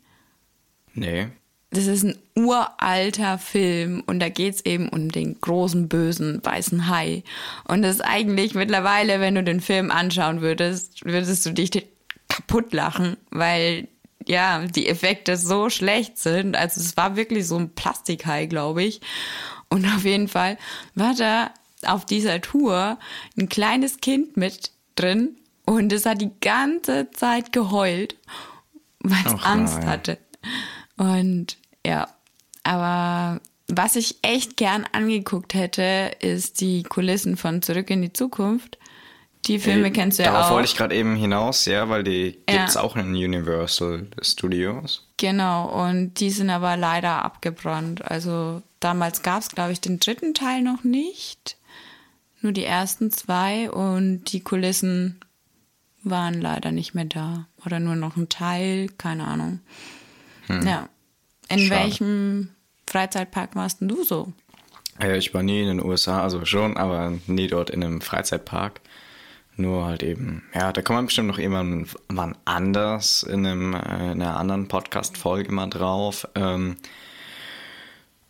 Nee. 0.93 1.27
Das 1.71 1.85
ist 1.85 2.03
ein 2.03 2.17
uralter 2.33 3.37
Film 3.37 4.01
und 4.07 4.21
da 4.21 4.29
geht's 4.29 4.61
eben 4.61 4.87
um 4.87 5.11
den 5.11 5.41
großen, 5.41 5.89
bösen 5.89 6.39
weißen 6.45 6.87
Hai. 6.87 7.23
Und 7.65 7.81
das 7.81 7.95
ist 7.95 8.01
eigentlich 8.01 8.55
mittlerweile, 8.55 9.19
wenn 9.19 9.35
du 9.35 9.43
den 9.43 9.59
Film 9.59 9.91
anschauen 9.91 10.39
würdest, 10.39 11.03
würdest 11.03 11.45
du 11.45 11.51
dich 11.51 11.71
kaputt 12.29 12.71
lachen, 12.71 13.17
weil 13.31 13.89
ja, 14.27 14.65
die 14.65 14.87
Effekte 14.87 15.37
so 15.37 15.69
schlecht 15.69 16.17
sind. 16.17 16.55
Also 16.55 16.81
es 16.81 16.97
war 16.97 17.15
wirklich 17.15 17.47
so 17.47 17.57
ein 17.57 17.73
Plastikhai, 17.73 18.45
glaube 18.45 18.83
ich. 18.83 19.01
Und 19.69 19.85
auf 19.85 20.05
jeden 20.05 20.27
Fall 20.27 20.57
war 20.95 21.13
da 21.15 21.51
auf 21.85 22.05
dieser 22.05 22.41
Tour 22.41 22.97
ein 23.37 23.49
kleines 23.49 23.97
Kind 23.97 24.37
mit 24.37 24.71
drin 24.95 25.37
und 25.65 25.91
es 25.91 26.05
hat 26.05 26.21
die 26.21 26.31
ganze 26.41 27.11
Zeit 27.11 27.51
geheult, 27.51 28.15
weil 28.99 29.25
es 29.25 29.43
Angst 29.43 29.79
nein. 29.79 29.87
hatte. 29.87 30.17
Und 30.95 31.57
ja, 31.85 32.07
aber 32.63 33.41
was 33.67 33.95
ich 33.97 34.17
echt 34.21 34.57
gern 34.57 34.85
angeguckt 34.91 35.53
hätte, 35.53 36.11
ist 36.19 36.61
die 36.61 36.83
Kulissen 36.83 37.37
von 37.37 37.61
Zurück 37.61 37.89
in 37.89 38.01
die 38.01 38.13
Zukunft. 38.13 38.77
Die 39.47 39.59
Filme 39.59 39.87
Äh, 39.87 39.91
kennst 39.91 40.19
du 40.19 40.23
ja 40.23 40.31
Darauf 40.31 40.47
auch. 40.47 40.55
wollte 40.55 40.67
ich 40.69 40.75
gerade 40.75 40.95
eben 40.95 41.15
hinaus, 41.15 41.65
ja, 41.65 41.87
weil 41.89 42.03
die 42.03 42.37
Ja. 42.49 42.57
gibt's 42.57 42.75
auch 42.77 42.95
in 42.95 43.09
Universal 43.15 44.07
Studios. 44.21 45.07
Genau, 45.17 45.69
und 45.85 46.15
die 46.19 46.29
sind 46.29 46.49
aber 46.49 46.75
leider 46.77 47.23
abgebrannt. 47.23 48.03
Also 48.03 48.61
damals 48.79 49.23
gab 49.23 49.41
es, 49.41 49.49
glaube 49.49 49.71
ich, 49.71 49.81
den 49.81 49.99
dritten 49.99 50.33
Teil 50.33 50.61
noch 50.61 50.83
nicht. 50.83 51.57
Nur 52.41 52.51
die 52.51 52.65
ersten 52.65 53.09
zwei 53.11 53.71
und 53.71 54.25
die 54.31 54.41
Kulissen 54.41 55.19
waren 56.03 56.39
leider 56.39 56.71
nicht 56.71 56.93
mehr 56.93 57.05
da. 57.05 57.47
Oder 57.65 57.79
nur 57.79 57.95
noch 57.95 58.15
ein 58.15 58.29
Teil, 58.29 58.89
keine 58.97 59.25
Ahnung. 59.25 59.59
Ja. 60.49 60.87
In 61.49 61.59
Schade. 61.59 61.69
welchem 61.81 62.49
Freizeitpark 62.87 63.55
warst 63.55 63.81
denn 63.81 63.87
du 63.87 64.03
so? 64.03 64.31
Äh, 65.01 65.17
ich 65.17 65.33
war 65.33 65.43
nie 65.43 65.61
in 65.61 65.67
den 65.67 65.83
USA, 65.83 66.21
also 66.21 66.45
schon, 66.45 66.77
aber 66.77 67.13
nie 67.27 67.47
dort 67.47 67.69
in 67.69 67.83
einem 67.83 68.01
Freizeitpark. 68.01 68.81
Nur 69.59 69.85
halt 69.85 70.03
eben, 70.03 70.43
ja, 70.53 70.71
da 70.71 70.83
kommen 70.83 70.99
wir 70.99 71.05
bestimmt 71.07 71.29
noch 71.29 71.39
irgendwann 71.39 72.37
anders 72.45 73.23
in, 73.23 73.45
einem, 73.45 73.73
äh, 73.73 74.11
in 74.11 74.21
einer 74.21 74.37
anderen 74.37 74.67
Podcast-Folge 74.67 75.51
mal 75.51 75.67
drauf. 75.67 76.27
Ähm, 76.35 76.77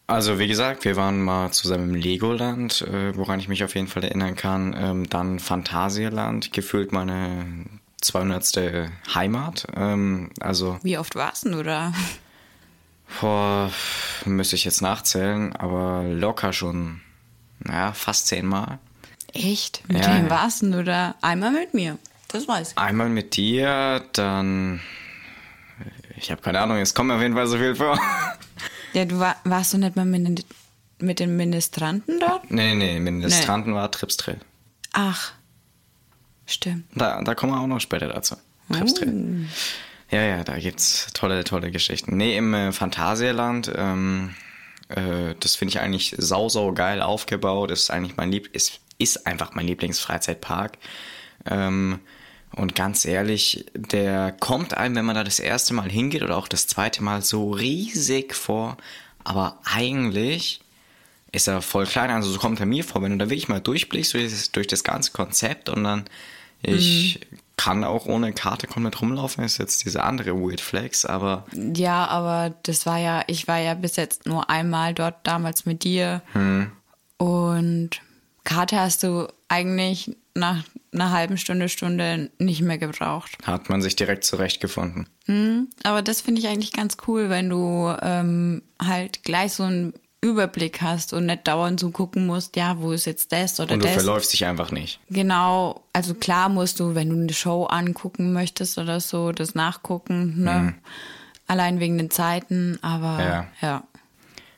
also 0.08 0.40
wie 0.40 0.48
gesagt, 0.48 0.86
wir 0.86 0.96
waren 0.96 1.22
mal 1.22 1.52
zusammen 1.52 1.90
im 1.90 1.96
Legoland, 1.96 2.82
äh, 2.82 3.16
woran 3.18 3.42
ich 3.42 3.50
mich 3.50 3.66
auf 3.66 3.76
jeden 3.76 3.88
Fall 3.88 4.06
erinnern 4.06 4.38
kann. 4.38 4.74
Ähm, 4.78 5.10
dann 5.10 5.40
Phantasialand, 5.40 6.54
gefühlt 6.54 6.94
meine 6.94 7.66
200. 8.00 8.90
Heimat. 9.14 9.68
Ähm, 9.76 10.30
also 10.40 10.80
Wie 10.82 10.98
oft 10.98 11.16
warst 11.16 11.46
du 11.46 11.62
da? 11.62 11.92
Boah, 13.20 13.70
müsste 14.26 14.56
ich 14.56 14.64
jetzt 14.64 14.82
nachzählen, 14.82 15.54
aber 15.58 16.04
locker 16.04 16.54
schon, 16.54 17.02
naja, 17.60 17.92
fast 17.92 18.28
zehnmal. 18.28 18.80
Echt? 19.38 19.84
Mit 19.88 20.06
Ja. 20.06 20.16
wem 20.16 20.30
warst 20.30 20.62
du 20.62 20.84
da? 20.84 21.16
Einmal 21.22 21.52
mit 21.52 21.74
mir. 21.74 21.98
Das 22.30 22.48
weiß 22.48 22.72
ich. 22.72 22.78
Einmal 22.78 23.10
mit 23.10 23.36
dir, 23.36 24.04
dann. 24.14 24.82
Ich 26.18 26.32
habe 26.32 26.42
keine 26.42 26.60
Ahnung, 26.60 26.78
es 26.78 26.94
kommt 26.94 27.10
mir 27.10 27.16
auf 27.16 27.22
jeden 27.22 27.36
Fall 27.36 27.48
so 27.48 27.58
viel 27.58 27.76
vor. 27.76 28.00
Ja, 28.94 29.06
du 29.06 29.20
war, 29.20 29.36
warst 29.44 29.74
du 29.74 29.78
nicht 29.78 29.96
mal 29.96 30.06
mit, 30.06 30.26
den- 30.26 30.44
mit 31.00 31.20
den 31.20 31.36
Ministranten 31.36 32.20
dort? 32.20 32.50
nee, 32.50 32.74
nee, 32.74 33.00
Ministranten 33.00 33.76
war 33.76 33.92
Tripstrill. 33.92 34.40
Ach, 34.94 35.34
stimmt. 36.48 36.86
Da, 36.96 37.22
da 37.22 37.36
kommen 37.36 37.52
wir 37.54 37.60
auch 37.62 37.68
noch 37.68 37.82
später 37.82 38.08
dazu. 38.08 38.38
Tripstrill. 38.72 39.46
Ja, 40.10 40.22
ja, 40.24 40.44
da 40.44 40.58
gibt's 40.58 41.08
tolle, 41.14 41.44
tolle 41.44 41.70
Geschichten. 41.70 42.16
Nee, 42.18 42.38
im 42.38 42.54
äh, 42.54 42.72
Phantasialand, 42.72 43.72
ähm, 43.76 44.34
äh, 44.88 45.36
das 45.40 45.56
finde 45.56 45.74
ich 45.74 45.80
eigentlich 45.82 46.16
sau, 46.18 46.50
sau 46.50 46.72
geil 46.74 47.02
aufgebaut. 47.02 47.70
Ist 47.72 47.92
eigentlich 47.92 48.16
mein 48.18 48.32
Lieb, 48.32 48.48
ist, 48.56 48.80
ist 48.98 49.28
einfach 49.28 49.54
mein 49.54 49.68
Lieblingsfreizeitpark. 49.68 50.78
Ähm, 51.46 52.00
und 52.56 52.76
ganz 52.76 53.06
ehrlich, 53.06 53.66
der 53.76 54.32
kommt 54.32 54.76
einem, 54.76 54.96
wenn 54.96 55.06
man 55.06 55.16
da 55.16 55.24
das 55.24 55.40
erste 55.40 55.74
Mal 55.74 55.90
hingeht 55.90 56.24
oder 56.24 56.38
auch 56.38 56.48
das 56.48 56.68
zweite 56.68 57.04
Mal 57.04 57.22
so 57.22 57.52
riesig 57.52 58.34
vor. 58.34 58.78
Aber 59.24 59.60
eigentlich 59.66 60.62
ist 61.32 61.48
er 61.48 61.62
voll 61.62 61.86
klein. 61.86 62.10
Also 62.10 62.32
so 62.32 62.40
kommt 62.40 62.60
er 62.60 62.66
mir 62.66 62.84
vor, 62.84 63.02
wenn 63.02 63.12
du 63.12 63.18
da 63.18 63.30
wirklich 63.30 63.50
mal 63.50 63.60
durchblickst 63.60 64.14
durch 64.14 64.32
das, 64.32 64.52
durch 64.52 64.68
das 64.68 64.84
ganze 64.84 65.12
Konzept 65.12 65.70
und 65.70 65.84
dann 65.84 66.06
ich 66.64 67.20
kann 67.56 67.84
auch 67.84 68.06
ohne 68.06 68.34
Karte 68.34 68.68
komplett 68.68 69.02
rumlaufen, 69.02 69.44
ist 69.44 69.58
jetzt 69.58 69.86
diese 69.86 70.04
andere 70.04 70.34
Weird 70.40 70.62
Flex, 70.62 71.06
aber 71.06 71.46
Ja, 71.54 72.08
aber 72.08 72.56
das 72.64 72.86
war 72.86 72.98
ja, 72.98 73.24
ich 73.28 73.48
war 73.48 73.60
ja 73.60 73.74
bis 73.74 73.96
jetzt 73.96 74.26
nur 74.26 74.50
einmal 74.50 74.94
dort 74.94 75.16
damals 75.24 75.66
mit 75.66 75.84
dir. 75.84 76.22
Und 77.18 77.90
Karte 78.48 78.80
hast 78.80 79.04
du 79.04 79.28
eigentlich 79.50 80.16
nach 80.34 80.64
einer 80.94 81.12
halben 81.12 81.38
Stunde, 81.38 81.68
Stunde 81.68 82.32
nicht 82.40 82.62
mehr 82.62 82.78
gebraucht. 82.78 83.38
hat 83.44 83.70
man 83.70 83.82
sich 83.82 83.96
direkt 83.96 84.24
zurechtgefunden. 84.24 85.08
Aber 85.84 86.02
das 86.02 86.22
finde 86.22 86.40
ich 86.42 86.48
eigentlich 86.48 86.72
ganz 86.72 86.96
cool, 87.08 87.30
wenn 87.30 87.50
du 87.50 87.94
ähm, 88.02 88.62
halt 88.82 89.24
gleich 89.24 89.54
so 89.54 89.64
einen 89.64 89.94
Überblick 90.22 90.82
hast 90.82 91.12
und 91.14 91.26
nicht 91.26 91.48
dauernd 91.48 91.80
so 91.80 91.92
gucken 91.92 92.26
musst, 92.26 92.56
ja, 92.56 92.80
wo 92.80 92.92
ist 92.92 93.06
jetzt 93.06 93.32
das 93.34 93.60
oder 93.60 93.74
Und 93.74 93.80
du 93.82 93.86
das. 93.88 93.94
verläufst 93.96 94.32
dich 94.34 94.46
einfach 94.46 94.72
nicht. 94.72 95.00
Genau, 95.10 95.84
also 95.94 96.14
klar 96.14 96.48
musst 96.50 96.80
du, 96.80 96.96
wenn 96.96 97.10
du 97.10 97.16
eine 97.16 97.34
Show 97.34 97.66
angucken 97.66 98.32
möchtest 98.34 98.78
oder 98.78 99.00
so, 99.02 99.32
das 99.34 99.54
nachgucken, 99.56 100.42
ne? 100.44 100.74
Allein 101.46 101.80
wegen 101.80 101.98
den 101.98 102.10
Zeiten, 102.12 102.78
aber 102.82 103.24
Ja. 103.24 103.48
ja. 103.62 103.84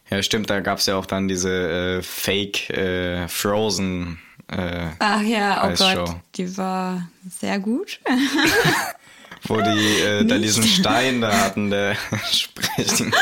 Ja, 0.09 0.23
stimmt, 0.23 0.49
da 0.49 0.59
gab's 0.59 0.85
ja 0.87 0.95
auch 0.95 1.05
dann 1.05 1.27
diese 1.27 1.99
äh, 1.99 2.01
Fake 2.01 2.69
äh, 2.71 3.27
Frozen 3.27 4.19
äh, 4.51 4.87
Ach 4.97 5.21
ja, 5.21 5.63
oh 5.63 5.67
Eisshow. 5.67 6.05
Gott, 6.05 6.15
die 6.35 6.57
war 6.57 7.07
sehr 7.39 7.59
gut. 7.59 7.99
wo 9.43 9.61
die 9.61 10.01
äh, 10.01 10.25
da 10.25 10.37
diesen 10.37 10.63
Stein 10.63 11.21
da 11.21 11.31
hatten, 11.31 11.69
der 11.69 11.95
sprechen. 12.31 13.13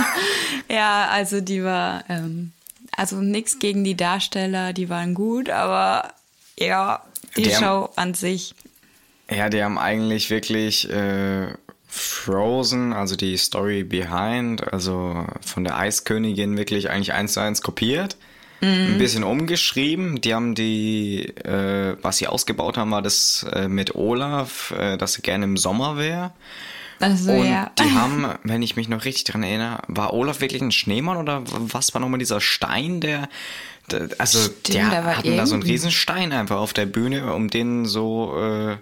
ja, 0.68 1.08
also 1.08 1.40
die 1.40 1.64
war, 1.64 2.04
ähm, 2.08 2.52
also 2.96 3.16
nichts 3.16 3.58
gegen 3.58 3.82
die 3.82 3.96
Darsteller, 3.96 4.72
die 4.72 4.88
waren 4.88 5.14
gut, 5.14 5.48
aber 5.50 6.12
ja, 6.58 7.02
die, 7.36 7.42
Die 7.44 7.56
haben- 7.56 7.64
Show 7.64 7.90
an 7.96 8.14
sich. 8.14 8.54
Ja, 9.30 9.48
die 9.48 9.62
haben 9.62 9.78
eigentlich 9.78 10.28
wirklich 10.28 10.90
äh, 10.90 11.46
Frozen, 11.94 12.94
also 12.94 13.16
die 13.16 13.36
Story 13.36 13.84
behind, 13.84 14.72
also 14.72 15.26
von 15.44 15.62
der 15.62 15.76
Eiskönigin 15.76 16.56
wirklich 16.56 16.88
eigentlich 16.88 17.12
eins 17.12 17.34
zu 17.34 17.40
eins 17.40 17.60
kopiert. 17.60 18.16
Ein 18.62 18.96
bisschen 18.96 19.24
umgeschrieben. 19.24 20.20
Die 20.20 20.34
haben 20.34 20.54
die, 20.54 21.24
äh, 21.44 21.96
was 22.00 22.18
sie 22.18 22.28
ausgebaut 22.28 22.78
haben, 22.78 22.92
war 22.92 23.02
das 23.02 23.44
äh, 23.52 23.68
mit 23.68 23.96
Olaf, 23.96 24.70
äh, 24.70 24.96
dass 24.96 25.14
sie 25.14 25.22
gerne 25.22 25.44
im 25.44 25.56
Sommer 25.56 25.98
wäre. 25.98 26.32
Also 27.00 27.32
Und 27.32 27.48
ja. 27.48 27.72
die 27.78 27.90
haben, 27.94 28.26
wenn 28.44 28.62
ich 28.62 28.76
mich 28.76 28.88
noch 28.88 29.04
richtig 29.04 29.24
dran 29.24 29.42
erinnere, 29.42 29.82
war 29.88 30.14
Olaf 30.14 30.40
wirklich 30.40 30.62
ein 30.62 30.72
Schneemann 30.72 31.16
oder 31.18 31.42
was 31.44 31.92
war 31.92 32.00
nochmal 32.00 32.20
dieser 32.20 32.40
Stein, 32.40 33.00
der, 33.00 33.28
der 33.90 34.08
also 34.18 34.38
Stimmt, 34.38 34.92
der 34.92 35.04
war 35.04 35.18
hatten 35.18 35.36
da 35.36 35.44
so 35.44 35.54
einen 35.54 35.64
riesen 35.64 35.90
Stein 35.90 36.32
einfach 36.32 36.58
auf 36.58 36.72
der 36.72 36.86
Bühne, 36.86 37.34
um 37.34 37.50
den 37.50 37.84
so, 37.84 38.38
äh, 38.40 38.76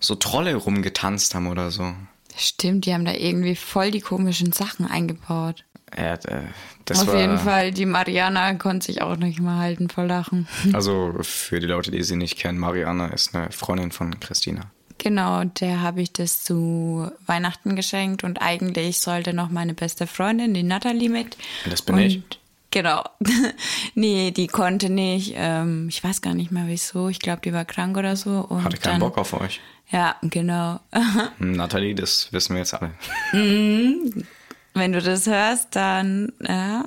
so 0.00 0.14
Trolle 0.14 0.54
rumgetanzt 0.54 1.34
haben 1.34 1.48
oder 1.48 1.70
so. 1.70 1.94
Stimmt, 2.36 2.86
die 2.86 2.94
haben 2.94 3.04
da 3.04 3.12
irgendwie 3.12 3.56
voll 3.56 3.90
die 3.90 4.00
komischen 4.00 4.52
Sachen 4.52 4.86
eingebaut. 4.86 5.64
Ja, 5.96 6.14
äh, 6.14 6.42
das 6.84 7.00
Auf 7.00 7.08
war, 7.08 7.20
jeden 7.20 7.38
Fall, 7.38 7.72
die 7.72 7.86
Mariana 7.86 8.54
konnte 8.54 8.86
sich 8.86 9.02
auch 9.02 9.16
nicht 9.16 9.40
mehr 9.40 9.56
halten 9.56 9.88
vor 9.88 10.04
Lachen. 10.04 10.46
Also 10.72 11.14
für 11.22 11.60
die 11.60 11.66
Leute, 11.66 11.90
die 11.90 12.02
sie 12.02 12.16
nicht 12.16 12.38
kennen, 12.38 12.58
Mariana 12.58 13.08
ist 13.08 13.34
eine 13.34 13.50
Freundin 13.50 13.90
von 13.90 14.20
Christina. 14.20 14.70
Genau, 14.98 15.44
der 15.44 15.80
habe 15.80 16.02
ich 16.02 16.12
das 16.12 16.42
zu 16.42 17.10
Weihnachten 17.26 17.76
geschenkt 17.76 18.24
und 18.24 18.42
eigentlich 18.42 18.98
sollte 18.98 19.32
noch 19.32 19.48
meine 19.48 19.74
beste 19.74 20.06
Freundin, 20.06 20.54
die 20.54 20.64
Natalie, 20.64 21.08
mit. 21.08 21.36
Das 21.68 21.82
bin 21.82 21.94
und, 21.94 22.00
ich. 22.00 22.22
Genau. 22.70 23.04
nee, 23.94 24.30
die 24.32 24.48
konnte 24.48 24.90
nicht. 24.90 25.34
Ähm, 25.36 25.88
ich 25.88 26.02
weiß 26.02 26.20
gar 26.20 26.34
nicht 26.34 26.50
mehr 26.50 26.66
wieso. 26.66 27.08
Ich 27.08 27.20
glaube, 27.20 27.40
die 27.44 27.52
war 27.52 27.64
krank 27.64 27.96
oder 27.96 28.16
so. 28.16 28.48
Hatte 28.62 28.76
keinen 28.76 28.92
dann, 28.94 29.00
Bock 29.00 29.18
auf 29.18 29.32
euch. 29.34 29.60
Ja, 29.90 30.16
genau. 30.22 30.80
Hm, 31.38 31.52
Nathalie, 31.52 31.94
das 31.94 32.32
wissen 32.32 32.54
wir 32.54 32.60
jetzt 32.60 32.74
alle. 32.74 32.92
Wenn 33.32 34.92
du 34.92 35.00
das 35.00 35.26
hörst, 35.26 35.74
dann 35.76 36.32
ja, 36.40 36.84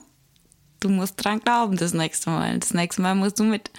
du 0.80 0.90
musst 0.90 1.24
dran 1.24 1.40
glauben 1.40 1.78
das 1.78 1.94
nächste 1.94 2.30
Mal. 2.30 2.60
Das 2.60 2.74
nächste 2.74 3.02
Mal 3.02 3.16
musst 3.16 3.40
du 3.40 3.44
mit. 3.44 3.72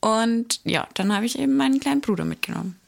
Und 0.00 0.60
ja, 0.64 0.86
dann 0.94 1.14
habe 1.14 1.24
ich 1.24 1.38
eben 1.38 1.56
meinen 1.56 1.80
kleinen 1.80 2.00
Bruder 2.02 2.24
mitgenommen. 2.24 2.78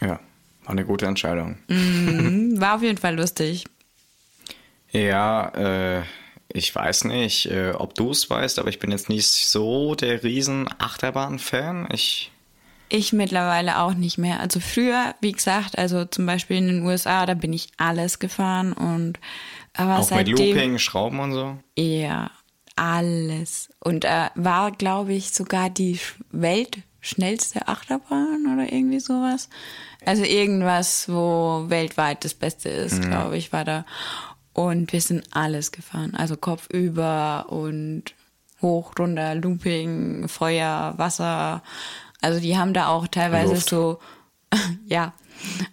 Ja, 0.00 0.20
war 0.64 0.70
eine 0.70 0.84
gute 0.84 1.06
Entscheidung. 1.06 1.56
Mhm, 1.68 2.60
War 2.60 2.76
auf 2.76 2.82
jeden 2.82 2.98
Fall 2.98 3.14
lustig. 3.16 3.64
Ja, 4.90 5.48
äh, 5.48 6.02
ich 6.48 6.74
weiß 6.74 7.04
nicht, 7.04 7.46
äh, 7.46 7.70
ob 7.72 7.94
du 7.94 8.10
es 8.10 8.28
weißt, 8.28 8.58
aber 8.58 8.68
ich 8.68 8.78
bin 8.78 8.90
jetzt 8.90 9.08
nicht 9.08 9.26
so 9.26 9.94
der 9.94 10.22
riesen 10.22 10.68
Achterbahn-Fan. 10.78 11.88
Ich, 11.92 12.30
Ich 12.96 13.12
mittlerweile 13.12 13.78
auch 13.80 13.94
nicht 13.94 14.18
mehr. 14.18 14.38
Also 14.38 14.60
früher, 14.60 15.14
wie 15.20 15.32
gesagt, 15.32 15.76
also 15.78 16.04
zum 16.04 16.26
Beispiel 16.26 16.58
in 16.58 16.68
den 16.68 16.82
USA, 16.86 17.26
da 17.26 17.34
bin 17.34 17.52
ich 17.52 17.68
alles 17.76 18.20
gefahren 18.20 18.72
und 18.72 19.18
aber 19.76 19.94
auch 19.94 20.10
mit 20.10 20.28
seitdem 20.28 20.36
Looping, 20.36 20.78
Schrauben 20.78 21.18
und 21.18 21.32
so. 21.32 21.58
ja 21.76 22.30
alles 22.76 23.70
und 23.80 24.04
äh, 24.04 24.30
war 24.34 24.72
glaube 24.72 25.12
ich 25.12 25.32
sogar 25.32 25.70
die 25.70 25.96
sch- 25.96 26.14
weltschnellste 26.32 27.68
Achterbahn 27.68 28.46
oder 28.52 28.72
irgendwie 28.72 29.00
sowas. 29.00 29.48
Also 30.04 30.22
irgendwas, 30.24 31.08
wo 31.08 31.64
weltweit 31.68 32.24
das 32.24 32.34
Beste 32.34 32.68
ist, 32.68 33.00
glaube 33.02 33.36
ich, 33.38 33.52
war 33.52 33.64
da. 33.64 33.84
Und 34.52 34.92
wir 34.92 35.00
sind 35.00 35.24
alles 35.34 35.72
gefahren, 35.72 36.14
also 36.14 36.36
kopfüber 36.36 37.46
und 37.48 38.04
hoch, 38.60 38.92
runter, 38.98 39.34
Looping, 39.34 40.28
Feuer, 40.28 40.94
Wasser. 40.96 41.62
Also 42.24 42.40
die 42.40 42.56
haben 42.56 42.72
da 42.72 42.88
auch 42.88 43.06
teilweise 43.06 43.52
Luft. 43.54 43.68
so, 43.68 43.98
ja, 44.86 45.12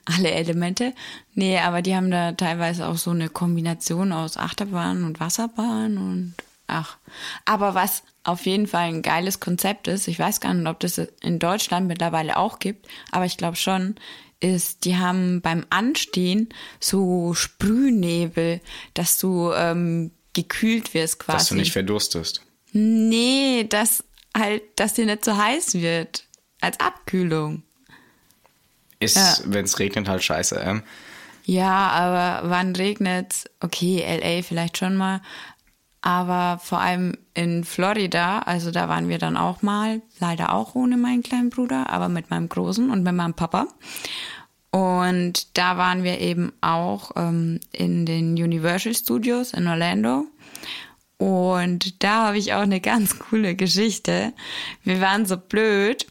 alle 0.04 0.32
Elemente. 0.32 0.94
Nee, 1.34 1.58
aber 1.60 1.82
die 1.82 1.96
haben 1.96 2.12
da 2.12 2.34
teilweise 2.34 2.88
auch 2.88 2.98
so 2.98 3.12
eine 3.12 3.30
Kombination 3.30 4.12
aus 4.12 4.36
Achterbahn 4.36 5.06
und 5.06 5.22
Wasserbahn 5.22 5.98
und 5.98 6.34
ach. 6.68 6.98
Aber 7.46 7.74
was 7.74 8.04
auf 8.26 8.46
jeden 8.46 8.68
Fall 8.68 8.90
ein 8.90 9.02
geiles 9.02 9.40
Konzept 9.40 9.88
ist, 9.88 10.10
ich 10.10 10.20
weiß 10.20 10.42
gar 10.42 10.54
nicht, 10.54 10.68
ob 10.68 10.82
das 10.82 10.98
in 10.98 11.40
Deutschland 11.40 11.88
mittlerweile 11.88 12.36
auch 12.36 12.60
gibt, 12.60 12.86
aber 13.12 13.24
ich 13.24 13.38
glaube 13.38 13.56
schon, 13.56 13.96
ist, 14.42 14.84
die 14.84 14.98
haben 14.98 15.40
beim 15.40 15.66
Anstehen 15.70 16.50
so 16.82 17.34
Sprühnebel, 17.34 18.60
dass 18.94 19.18
du 19.20 19.54
ähm, 19.54 20.12
gekühlt 20.34 20.94
wirst 20.94 21.20
quasi. 21.20 21.38
Dass 21.38 21.48
du 21.48 21.56
nicht 21.56 21.72
verdurstest. 21.72 22.42
Nee, 22.74 23.66
dass 23.70 24.04
halt, 24.36 24.64
dass 24.76 24.94
dir 24.94 25.06
nicht 25.06 25.26
so 25.26 25.38
heiß 25.38 25.76
wird. 25.76 26.26
Als 26.62 26.80
Abkühlung. 26.80 27.64
Ist, 29.00 29.16
Ja. 29.18 29.36
wenn 29.46 29.66
es 29.66 29.80
regnet, 29.80 30.08
halt 30.08 30.24
scheiße. 30.24 30.56
Ähm. 30.60 30.84
Ja, 31.44 31.90
aber 31.90 32.50
wann 32.50 32.76
regnet's? 32.76 33.46
Okay, 33.60 34.04
LA 34.06 34.44
vielleicht 34.44 34.78
schon 34.78 34.96
mal. 34.96 35.22
Aber 36.04 36.60
vor 36.64 36.80
allem 36.80 37.18
in 37.34 37.64
Florida, 37.64 38.40
also 38.40 38.72
da 38.72 38.90
waren 38.90 39.08
wir 39.10 39.18
dann 39.20 39.38
auch 39.38 39.62
mal, 39.62 40.02
leider 40.20 40.54
auch 40.54 40.74
ohne 40.76 40.98
meinen 40.98 41.22
kleinen 41.24 41.50
Bruder, 41.52 41.90
aber 41.90 42.10
mit 42.10 42.30
meinem 42.30 42.50
Großen 42.50 42.90
und 42.90 43.04
mit 43.04 43.14
meinem 43.14 43.34
Papa. 43.36 43.68
Und 44.72 45.58
da 45.58 45.78
waren 45.78 46.04
wir 46.04 46.20
eben 46.20 46.54
auch 46.62 47.12
ähm, 47.16 47.60
in 47.72 48.06
den 48.06 48.34
Universal 48.34 48.96
Studios 48.96 49.54
in 49.54 49.68
Orlando. 49.68 50.26
Und 51.18 52.04
da 52.04 52.28
habe 52.28 52.38
ich 52.38 52.54
auch 52.54 52.62
eine 52.62 52.82
ganz 52.82 53.20
coole 53.20 53.56
Geschichte. 53.56 54.34
Wir 54.84 55.02
waren 55.02 55.26
so 55.26 55.38
blöd, 55.38 56.08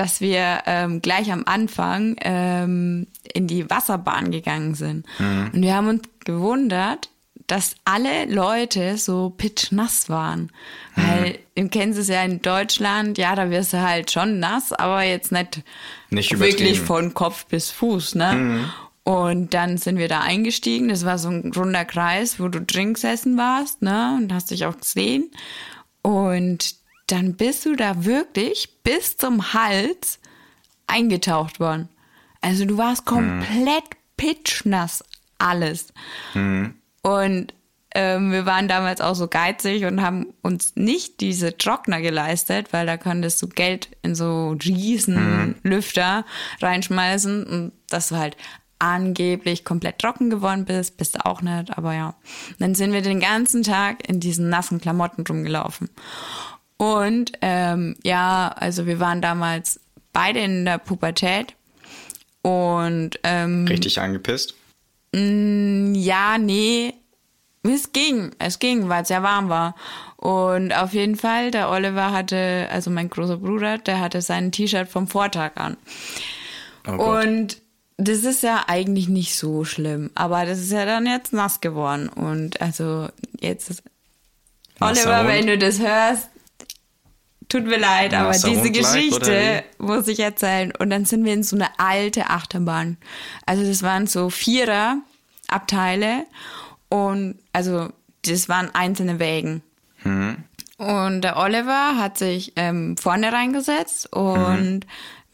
dass 0.00 0.22
wir 0.22 0.62
ähm, 0.64 1.02
gleich 1.02 1.30
am 1.30 1.42
Anfang 1.44 2.16
ähm, 2.22 3.06
in 3.34 3.46
die 3.46 3.68
Wasserbahn 3.68 4.30
gegangen 4.30 4.74
sind. 4.74 5.04
Mhm. 5.18 5.50
Und 5.52 5.62
wir 5.62 5.74
haben 5.74 5.88
uns 5.88 6.02
gewundert, 6.24 7.10
dass 7.46 7.74
alle 7.84 8.24
Leute 8.24 8.96
so 8.96 9.28
pitchnass 9.28 10.08
waren. 10.08 10.52
Mhm. 10.96 11.02
Weil 11.02 11.38
im 11.54 11.68
Kansas 11.68 12.08
ja 12.08 12.22
in 12.22 12.40
Deutschland, 12.40 13.18
ja, 13.18 13.34
da 13.34 13.50
wirst 13.50 13.74
du 13.74 13.82
halt 13.82 14.10
schon 14.10 14.38
nass, 14.38 14.72
aber 14.72 15.02
jetzt 15.02 15.32
nicht, 15.32 15.60
nicht 16.08 16.38
wirklich 16.38 16.80
von 16.80 17.12
Kopf 17.12 17.44
bis 17.44 17.70
Fuß, 17.70 18.14
ne? 18.14 18.32
Mhm. 18.32 18.64
Und 19.02 19.52
dann 19.52 19.76
sind 19.76 19.98
wir 19.98 20.08
da 20.08 20.20
eingestiegen. 20.20 20.88
Das 20.88 21.04
war 21.04 21.18
so 21.18 21.28
ein 21.28 21.52
runder 21.54 21.84
Kreis, 21.84 22.40
wo 22.40 22.48
du 22.48 22.62
Drinks 22.62 23.04
essen 23.04 23.36
warst, 23.36 23.82
ne? 23.82 24.16
Und 24.18 24.32
hast 24.32 24.50
dich 24.50 24.64
auch 24.64 24.78
gesehen. 24.78 25.30
Und 26.00 26.79
dann 27.12 27.34
bist 27.34 27.66
du 27.66 27.76
da 27.76 28.04
wirklich 28.04 28.82
bis 28.82 29.16
zum 29.16 29.52
Hals 29.52 30.18
eingetaucht 30.86 31.60
worden. 31.60 31.88
Also 32.40 32.64
du 32.64 32.78
warst 32.78 33.04
komplett 33.04 33.84
mhm. 33.84 33.96
pitchnass, 34.16 35.04
alles. 35.38 35.92
Mhm. 36.34 36.74
Und 37.02 37.54
ähm, 37.94 38.30
wir 38.30 38.46
waren 38.46 38.68
damals 38.68 39.00
auch 39.00 39.14
so 39.14 39.26
geizig 39.26 39.84
und 39.84 40.00
haben 40.00 40.32
uns 40.42 40.76
nicht 40.76 41.20
diese 41.20 41.56
Trockner 41.56 42.00
geleistet, 42.00 42.72
weil 42.72 42.86
da 42.86 42.96
konntest 42.96 43.42
du 43.42 43.48
Geld 43.48 43.88
in 44.02 44.14
so 44.14 44.56
riesen 44.62 45.16
mhm. 45.16 45.54
Lüfter 45.62 46.24
reinschmeißen 46.60 47.44
und 47.44 47.72
das 47.88 48.12
war 48.12 48.20
halt 48.20 48.36
angeblich 48.78 49.64
komplett 49.64 49.98
trocken 49.98 50.30
geworden 50.30 50.64
bist, 50.64 50.96
bist 50.96 51.16
du 51.16 51.26
auch 51.26 51.42
nicht, 51.42 51.76
aber 51.76 51.94
ja. 51.94 52.14
Dann 52.58 52.74
sind 52.74 52.92
wir 52.92 53.02
den 53.02 53.20
ganzen 53.20 53.62
Tag 53.62 54.08
in 54.08 54.20
diesen 54.20 54.48
nassen 54.48 54.80
Klamotten 54.80 55.24
rumgelaufen. 55.26 55.90
Und 56.80 57.32
ähm, 57.42 57.94
ja, 58.02 58.54
also 58.56 58.86
wir 58.86 59.00
waren 59.00 59.20
damals 59.20 59.80
beide 60.14 60.40
in 60.40 60.64
der 60.64 60.78
Pubertät 60.78 61.54
und 62.40 63.20
ähm, 63.22 63.66
richtig 63.68 64.00
angepisst. 64.00 64.54
Mh, 65.12 65.20
mm, 65.20 65.94
ja, 65.94 66.38
nee, 66.38 66.94
es 67.64 67.92
ging, 67.92 68.30
es 68.38 68.60
ging, 68.60 68.88
weil 68.88 69.02
es 69.02 69.10
ja 69.10 69.22
warm 69.22 69.50
war. 69.50 69.74
Und 70.16 70.72
auf 70.72 70.94
jeden 70.94 71.16
Fall, 71.16 71.50
der 71.50 71.68
Oliver 71.68 72.12
hatte, 72.12 72.68
also 72.70 72.90
mein 72.90 73.10
großer 73.10 73.36
Bruder, 73.36 73.76
der 73.76 74.00
hatte 74.00 74.22
sein 74.22 74.50
T-Shirt 74.50 74.88
vom 74.88 75.06
Vortag 75.06 75.56
an. 75.56 75.76
Oh 76.88 76.92
und 76.92 77.58
das 77.98 78.24
ist 78.24 78.42
ja 78.42 78.64
eigentlich 78.68 79.10
nicht 79.10 79.36
so 79.36 79.66
schlimm, 79.66 80.12
aber 80.14 80.46
das 80.46 80.60
ist 80.60 80.72
ja 80.72 80.86
dann 80.86 81.04
jetzt 81.04 81.34
nass 81.34 81.60
geworden. 81.60 82.08
Und 82.08 82.62
also 82.62 83.10
jetzt 83.38 83.68
ist 83.68 83.82
Oliver, 84.80 85.26
wenn 85.26 85.46
du 85.46 85.58
das 85.58 85.78
hörst, 85.78 86.30
tut 87.50 87.66
mir 87.66 87.78
leid, 87.78 88.14
aber 88.14 88.32
diese 88.32 88.70
Geschichte 88.70 89.62
muss 89.78 90.08
ich 90.08 90.20
erzählen. 90.20 90.72
Und 90.78 90.90
dann 90.90 91.04
sind 91.04 91.24
wir 91.24 91.34
in 91.34 91.42
so 91.42 91.56
eine 91.56 91.78
alte 91.78 92.30
Achterbahn. 92.30 92.96
Also 93.44 93.64
das 93.66 93.82
waren 93.82 94.06
so 94.06 94.30
Vierer 94.30 94.98
Abteile 95.48 96.24
und 96.88 97.38
also 97.52 97.90
das 98.22 98.48
waren 98.48 98.74
einzelne 98.74 99.18
Wägen. 99.18 99.62
Mhm. 100.04 100.36
Und 100.78 101.22
der 101.22 101.36
Oliver 101.36 101.96
hat 101.98 102.16
sich 102.16 102.54
ähm, 102.56 102.96
vorne 102.96 103.32
reingesetzt 103.32 104.10
und 104.12 104.60
mhm. 104.60 104.80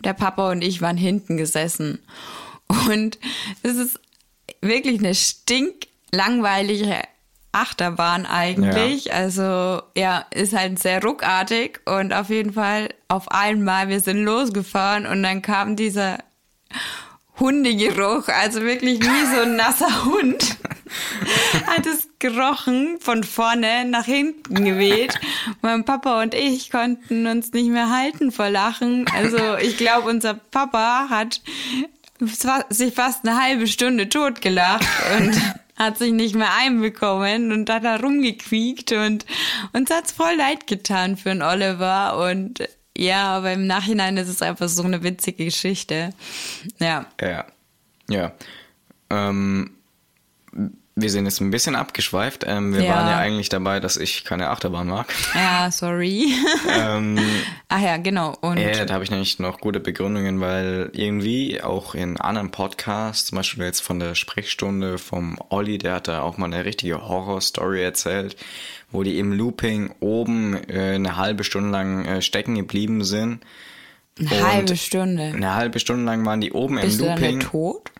der 0.00 0.14
Papa 0.14 0.50
und 0.50 0.62
ich 0.62 0.80
waren 0.80 0.96
hinten 0.96 1.36
gesessen. 1.36 2.00
Und 2.88 3.18
es 3.62 3.76
ist 3.76 4.00
wirklich 4.60 4.98
eine 4.98 5.14
stinklangweilige 5.14 7.00
Achterbahn 7.56 8.26
eigentlich. 8.26 9.06
Ja. 9.06 9.14
Also 9.14 9.82
ja, 9.96 10.26
ist 10.30 10.54
halt 10.54 10.78
sehr 10.78 11.02
ruckartig 11.02 11.80
und 11.86 12.12
auf 12.12 12.28
jeden 12.28 12.52
Fall 12.52 12.88
auf 13.08 13.30
einmal, 13.30 13.88
wir 13.88 14.00
sind 14.00 14.24
losgefahren 14.24 15.06
und 15.06 15.22
dann 15.22 15.42
kam 15.42 15.76
dieser 15.76 16.18
Hundegeruch, 17.38 18.28
also 18.28 18.62
wirklich 18.62 19.00
wie 19.00 19.34
so 19.34 19.42
ein 19.42 19.56
nasser 19.56 20.04
Hund. 20.04 20.56
Hat 21.66 21.84
es 21.86 22.08
gerochen, 22.18 22.98
von 23.00 23.24
vorne 23.24 23.84
nach 23.84 24.06
hinten 24.06 24.64
geweht. 24.64 25.18
Mein 25.60 25.84
Papa 25.84 26.22
und 26.22 26.34
ich 26.34 26.70
konnten 26.70 27.26
uns 27.26 27.52
nicht 27.52 27.68
mehr 27.68 27.90
halten 27.90 28.32
vor 28.32 28.48
Lachen. 28.48 29.04
Also 29.14 29.56
ich 29.60 29.76
glaube, 29.76 30.08
unser 30.08 30.34
Papa 30.34 31.08
hat 31.10 31.42
sich 32.70 32.94
fast 32.94 33.26
eine 33.26 33.40
halbe 33.40 33.66
Stunde 33.66 34.08
totgelacht 34.08 34.86
und 35.18 35.38
hat 35.76 35.98
sich 35.98 36.12
nicht 36.12 36.34
mehr 36.34 36.54
einbekommen 36.54 37.52
und 37.52 37.70
hat 37.70 37.84
da 37.84 37.96
rumgequiekt 37.96 38.92
und 38.92 39.26
uns 39.72 39.90
hat's 39.90 40.12
voll 40.12 40.34
leid 40.36 40.66
getan 40.66 41.16
für 41.16 41.28
den 41.30 41.42
Oliver 41.42 42.18
und 42.28 42.66
ja, 42.96 43.36
aber 43.36 43.52
im 43.52 43.66
Nachhinein 43.66 44.16
ist 44.16 44.28
es 44.28 44.40
einfach 44.40 44.68
so 44.68 44.82
eine 44.82 45.02
witzige 45.02 45.44
Geschichte. 45.44 46.14
Ja. 46.78 47.06
Ja. 47.20 47.44
Ja. 48.08 48.32
Ähm, 49.10 49.72
wir 50.98 51.10
sind 51.10 51.26
jetzt 51.26 51.40
ein 51.40 51.50
bisschen 51.50 51.76
abgeschweift. 51.76 52.44
Ähm, 52.46 52.72
wir 52.72 52.82
ja. 52.82 52.94
waren 52.94 53.06
ja 53.06 53.18
eigentlich 53.18 53.50
dabei, 53.50 53.80
dass 53.80 53.98
ich 53.98 54.24
keine 54.24 54.48
Achterbahn 54.48 54.88
mag. 54.88 55.12
Ja, 55.34 55.70
sorry. 55.70 56.32
ähm, 56.74 57.18
Ach 57.68 57.80
ja, 57.82 57.98
genau. 57.98 58.34
Und 58.40 58.58
ja, 58.58 58.86
da 58.86 58.94
habe 58.94 59.04
ich 59.04 59.10
nämlich 59.10 59.38
noch 59.38 59.60
gute 59.60 59.78
Begründungen, 59.78 60.40
weil 60.40 60.88
irgendwie 60.94 61.60
auch 61.62 61.94
in 61.94 62.18
anderen 62.18 62.50
Podcasts, 62.50 63.26
zum 63.26 63.36
Beispiel 63.36 63.64
jetzt 63.64 63.80
von 63.80 64.00
der 64.00 64.14
Sprechstunde 64.14 64.96
vom 64.96 65.38
Olli, 65.50 65.76
der 65.76 65.96
hat 65.96 66.08
da 66.08 66.22
auch 66.22 66.38
mal 66.38 66.46
eine 66.46 66.64
richtige 66.64 67.06
Horror-Story 67.06 67.82
erzählt, 67.82 68.34
wo 68.90 69.02
die 69.02 69.18
im 69.18 69.32
Looping 69.32 69.94
oben 70.00 70.54
äh, 70.70 70.94
eine 70.94 71.16
halbe 71.18 71.44
Stunde 71.44 71.68
lang 71.68 72.06
äh, 72.06 72.22
stecken 72.22 72.54
geblieben 72.54 73.04
sind. 73.04 73.44
Eine 74.18 74.50
halbe 74.50 74.76
Stunde. 74.78 75.24
Eine 75.24 75.54
halbe 75.54 75.78
Stunde 75.78 76.06
lang 76.06 76.24
waren 76.24 76.40
die 76.40 76.52
oben 76.52 76.80
Bist 76.80 77.00
im 77.02 77.08
Looping. 77.08 77.40
Du 77.40 77.44
dann 77.44 77.50
tot? 77.50 77.92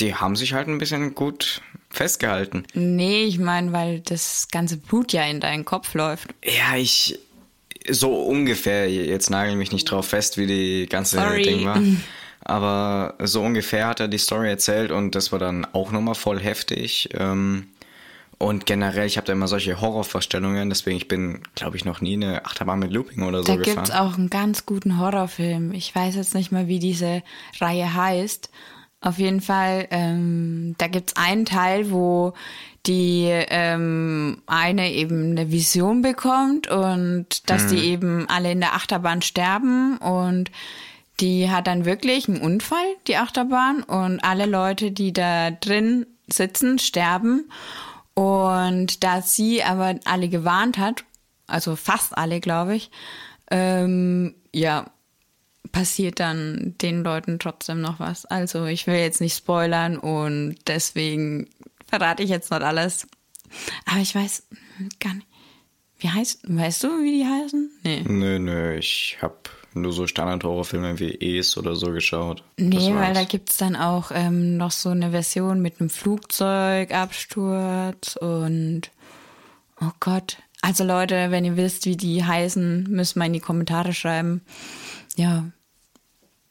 Die 0.00 0.16
haben 0.16 0.34
sich 0.34 0.52
halt 0.52 0.66
ein 0.66 0.78
bisschen 0.78 1.14
gut 1.14 1.62
festgehalten. 1.90 2.64
Nee, 2.74 3.24
ich 3.24 3.38
meine, 3.38 3.72
weil 3.72 4.00
das 4.00 4.48
ganze 4.50 4.76
Blut 4.76 5.12
ja 5.12 5.24
in 5.24 5.40
deinen 5.40 5.64
Kopf 5.64 5.94
läuft. 5.94 6.28
Ja, 6.44 6.76
ich. 6.76 7.18
So 7.88 8.22
ungefähr, 8.22 8.90
jetzt 8.90 9.30
nagel 9.30 9.56
mich 9.56 9.72
nicht 9.72 9.90
drauf 9.90 10.08
fest, 10.08 10.36
wie 10.36 10.46
die 10.46 10.86
ganze 10.86 11.16
Sorry. 11.16 11.42
Ding 11.42 11.64
war. 11.64 11.80
Aber 12.42 13.14
so 13.22 13.42
ungefähr 13.42 13.86
hat 13.86 14.00
er 14.00 14.08
die 14.08 14.18
Story 14.18 14.48
erzählt 14.48 14.90
und 14.90 15.14
das 15.14 15.30
war 15.32 15.38
dann 15.38 15.66
auch 15.72 15.92
nochmal 15.92 16.14
voll 16.14 16.40
heftig. 16.40 17.10
Ähm, 17.14 17.68
und 18.38 18.64
generell, 18.64 19.06
ich 19.06 19.18
habe 19.18 19.26
da 19.26 19.34
immer 19.34 19.48
solche 19.48 19.82
Horrorvorstellungen, 19.82 20.70
deswegen 20.70 20.96
ich 20.96 21.08
bin, 21.08 21.42
glaube 21.54 21.76
ich, 21.76 21.84
noch 21.84 22.00
nie 22.00 22.14
eine 22.14 22.46
Achterbahn 22.46 22.78
mit 22.78 22.90
Looping 22.90 23.22
oder 23.22 23.42
so 23.42 23.48
da 23.48 23.56
gefahren. 23.56 23.76
Da 23.76 23.82
gibt's 23.82 23.90
auch 23.90 24.16
einen 24.16 24.30
ganz 24.30 24.64
guten 24.64 24.98
Horrorfilm. 24.98 25.74
Ich 25.74 25.94
weiß 25.94 26.14
jetzt 26.14 26.34
nicht 26.34 26.50
mal, 26.50 26.66
wie 26.66 26.78
diese 26.78 27.22
Reihe 27.60 27.92
heißt. 27.92 28.48
Auf 29.00 29.18
jeden 29.18 29.40
Fall, 29.40 29.88
ähm, 29.90 30.74
da 30.78 30.86
gibt's 30.86 31.16
einen 31.16 31.46
Teil, 31.46 31.90
wo 31.90 32.34
die 32.86 33.26
ähm, 33.28 34.42
eine 34.46 34.92
eben 34.92 35.32
eine 35.32 35.50
Vision 35.50 36.02
bekommt 36.02 36.68
und 36.68 37.48
dass 37.48 37.62
hm. 37.62 37.68
die 37.70 37.84
eben 37.84 38.28
alle 38.28 38.52
in 38.52 38.60
der 38.60 38.74
Achterbahn 38.74 39.22
sterben 39.22 39.96
und 39.98 40.50
die 41.20 41.50
hat 41.50 41.66
dann 41.66 41.84
wirklich 41.84 42.28
einen 42.28 42.40
Unfall, 42.40 42.86
die 43.06 43.16
Achterbahn, 43.16 43.82
und 43.82 44.24
alle 44.24 44.46
Leute, 44.46 44.90
die 44.90 45.12
da 45.12 45.50
drin 45.50 46.06
sitzen, 46.26 46.78
sterben. 46.78 47.50
Und 48.14 49.04
da 49.04 49.22
sie 49.22 49.62
aber 49.62 49.96
alle 50.04 50.28
gewarnt 50.28 50.78
hat, 50.78 51.04
also 51.46 51.76
fast 51.76 52.16
alle, 52.16 52.40
glaube 52.40 52.74
ich, 52.74 52.90
ähm, 53.50 54.34
ja, 54.52 54.86
passiert 55.72 56.20
dann 56.20 56.74
den 56.80 57.02
Leuten 57.02 57.38
trotzdem 57.38 57.80
noch 57.80 57.98
was. 58.00 58.26
Also 58.26 58.66
ich 58.66 58.86
will 58.86 58.96
jetzt 58.96 59.20
nicht 59.20 59.36
spoilern 59.36 59.98
und 59.98 60.56
deswegen 60.66 61.48
verrate 61.86 62.22
ich 62.22 62.30
jetzt 62.30 62.50
nicht 62.50 62.62
alles. 62.62 63.06
Aber 63.86 64.00
ich 64.00 64.14
weiß 64.14 64.44
gar 65.00 65.14
nicht. 65.14 65.26
Wie 65.98 66.08
heißt, 66.08 66.42
weißt 66.44 66.84
du, 66.84 66.88
wie 67.02 67.18
die 67.18 67.26
heißen? 67.26 67.70
Nee. 67.84 68.02
Nö, 68.06 68.38
nö, 68.38 68.76
ich 68.76 69.18
hab 69.20 69.50
nur 69.74 69.92
so 69.92 70.06
Standard-Horrorfilme 70.06 70.98
wie 70.98 71.38
Es 71.38 71.58
oder 71.58 71.76
so 71.76 71.92
geschaut. 71.92 72.42
Nee, 72.56 72.94
weil 72.94 73.12
da 73.12 73.24
gibt's 73.24 73.58
dann 73.58 73.76
auch 73.76 74.10
ähm, 74.12 74.56
noch 74.56 74.70
so 74.70 74.88
eine 74.88 75.10
Version 75.10 75.60
mit 75.60 75.80
einem 75.80 75.90
Flugzeugabsturz 75.90 78.16
und 78.16 78.90
oh 79.80 79.90
Gott. 80.00 80.38
Also 80.62 80.84
Leute, 80.84 81.30
wenn 81.30 81.44
ihr 81.44 81.56
wisst, 81.56 81.86
wie 81.86 81.96
die 81.96 82.24
heißen, 82.24 82.86
müsst 82.90 83.16
mal 83.16 83.26
in 83.26 83.34
die 83.34 83.40
Kommentare 83.40 83.94
schreiben. 83.94 84.42
Ja, 85.16 85.44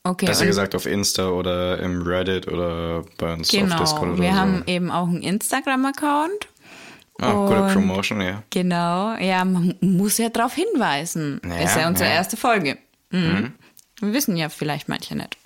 Okay. 0.10 0.26
Besser 0.26 0.45
gesagt 0.45 0.76
auf 0.76 0.86
Insta 0.86 1.30
oder 1.30 1.80
im 1.80 2.02
Reddit 2.02 2.48
oder 2.48 3.04
bei 3.17 3.34
uns 3.34 3.50
genau, 3.50 3.76
auf 3.76 3.82
Discord 3.82 4.13
oder 4.13 4.22
wir 4.22 4.32
so. 4.32 4.38
haben 4.38 4.63
eben 4.65 4.91
auch 4.91 5.08
einen 5.08 5.22
Instagram-Account 5.22 6.48
Oh, 7.22 7.48
gute 7.48 7.74
Promotion, 7.74 8.22
ja. 8.22 8.43
Genau, 8.50 9.15
ja, 9.17 9.43
man 9.43 9.76
muss 9.82 10.17
ja 10.17 10.30
darauf 10.30 10.54
hinweisen. 10.54 11.41
Ja, 11.45 11.58
ist 11.58 11.76
ja 11.76 11.88
unsere 11.88 12.10
ja. 12.10 12.15
erste 12.15 12.38
Folge. 12.38 12.78
Mhm. 13.10 13.54
Wir 14.00 14.13
wissen 14.13 14.38
ja 14.38 14.48
vielleicht 14.48 14.88
manche 14.88 15.15
nicht. 15.15 15.38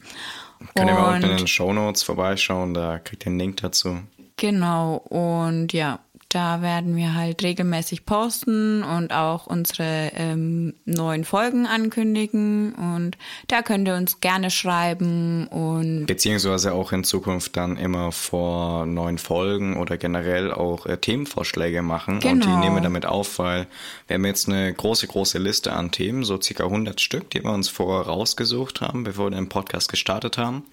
Könnt 0.76 0.89
ihr 0.89 0.93
mal 0.93 1.15
unten 1.15 1.32
in 1.32 1.38
den 1.38 1.47
Shownotes 1.47 2.04
vorbeischauen, 2.04 2.73
da 2.73 2.99
kriegt 2.99 3.23
ihr 3.23 3.28
einen 3.28 3.39
Link 3.39 3.58
dazu. 3.58 3.99
Genau, 4.38 4.97
und 4.97 5.73
ja, 5.73 5.99
da 6.34 6.62
werden 6.62 6.96
wir 6.96 7.13
halt 7.13 7.43
regelmäßig 7.43 8.06
posten 8.06 8.84
und 8.84 9.13
auch 9.13 9.48
unsere 9.48 10.12
ähm, 10.15 10.74
neuen 10.86 11.24
Folgen 11.26 11.65
ankündigen. 11.67 12.74
Und 12.74 13.17
da 13.48 13.62
könnt 13.62 13.88
ihr 13.88 13.96
uns 13.96 14.19
gerne 14.19 14.50
schreiben 14.50 15.48
und 15.48 16.06
Beziehungsweise 16.08 16.74
auch 16.74 16.91
in 16.91 17.04
Zukunft 17.04 17.56
dann 17.58 17.78
immer 17.78 18.12
vor 18.12 18.86
neuen 18.86 19.17
Folgen 19.17 19.78
oder 19.78 19.98
generell 19.98 20.52
auch 20.52 20.86
äh, 20.86 20.98
Themenvorschläge 20.98 21.82
machen. 21.82 22.15
Und 22.15 22.24
die 22.24 22.30
Genau. 22.30 22.60
nehmen 22.60 22.76
wir 22.76 22.82
damit 22.82 23.06
auf, 23.06 23.39
weil 23.39 23.67
wir 24.08 24.15
haben 24.15 24.26
jetzt 24.26 24.48
eine 24.50 24.74
große, 24.74 25.08
große 25.08 25.38
Liste 25.38 25.74
an 25.74 25.91
Themen, 25.91 26.24
so 26.24 26.39
circa 26.41 26.63
100 26.65 27.00
Stück, 27.00 27.30
die 27.30 27.43
wir 27.43 27.52
uns 27.52 27.69
vorher 27.69 28.08
rausgesucht 28.08 28.82
haben, 28.82 29.04
bevor 29.04 29.28
wir 29.28 29.36
den 29.36 29.50
Podcast 29.50 29.89
gestartet 29.89 30.38
haben. 30.38 30.63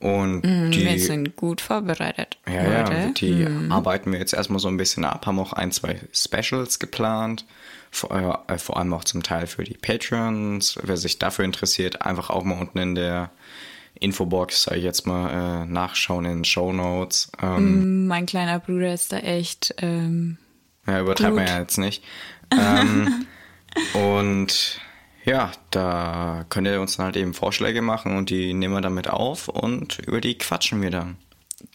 Und 0.00 0.42
die, 0.42 0.84
wir 0.84 0.98
sind 0.98 1.36
gut 1.36 1.60
vorbereitet. 1.60 2.36
ja, 2.46 2.62
ja, 2.62 2.80
Leute. 2.80 3.12
die 3.16 3.46
arbeiten 3.70 4.12
wir 4.12 4.18
jetzt 4.18 4.34
erstmal 4.34 4.58
so 4.58 4.68
ein 4.68 4.76
bisschen 4.76 5.04
ab, 5.04 5.26
haben 5.26 5.38
auch 5.38 5.52
ein, 5.52 5.72
zwei 5.72 6.00
Specials 6.12 6.78
geplant. 6.78 7.44
Vor, 7.90 8.44
äh, 8.48 8.58
vor 8.58 8.76
allem 8.76 8.92
auch 8.92 9.04
zum 9.04 9.22
Teil 9.22 9.46
für 9.46 9.62
die 9.64 9.74
Patreons. 9.74 10.78
Wer 10.82 10.96
sich 10.96 11.18
dafür 11.18 11.44
interessiert, 11.44 12.02
einfach 12.02 12.28
auch 12.28 12.42
mal 12.42 12.58
unten 12.58 12.78
in 12.78 12.94
der 12.96 13.30
Infobox, 14.00 14.64
sag 14.64 14.76
ich 14.76 14.84
jetzt 14.84 15.06
mal, 15.06 15.62
äh, 15.62 15.66
nachschauen 15.66 16.24
in 16.24 16.38
den 16.38 16.44
Show 16.44 16.72
Notes. 16.72 17.30
Ähm, 17.40 18.06
Mein 18.06 18.26
kleiner 18.26 18.58
Bruder 18.58 18.92
ist 18.92 19.12
da 19.12 19.18
echt. 19.18 19.74
Ähm, 19.78 20.38
ja, 20.86 21.00
übertreibt 21.00 21.36
man 21.36 21.46
ja 21.46 21.60
jetzt 21.60 21.78
nicht. 21.78 22.02
Ähm, 22.50 23.26
und 23.94 24.80
ja, 25.24 25.52
da 25.70 26.44
könnt 26.48 26.66
ihr 26.66 26.80
uns 26.80 26.96
dann 26.96 27.06
halt 27.06 27.16
eben 27.16 27.34
Vorschläge 27.34 27.82
machen 27.82 28.16
und 28.16 28.30
die 28.30 28.54
nehmen 28.54 28.74
wir 28.74 28.80
damit 28.80 29.08
auf 29.08 29.48
und 29.48 29.98
über 30.00 30.20
die 30.20 30.36
quatschen 30.36 30.82
wir 30.82 30.90
dann. 30.90 31.16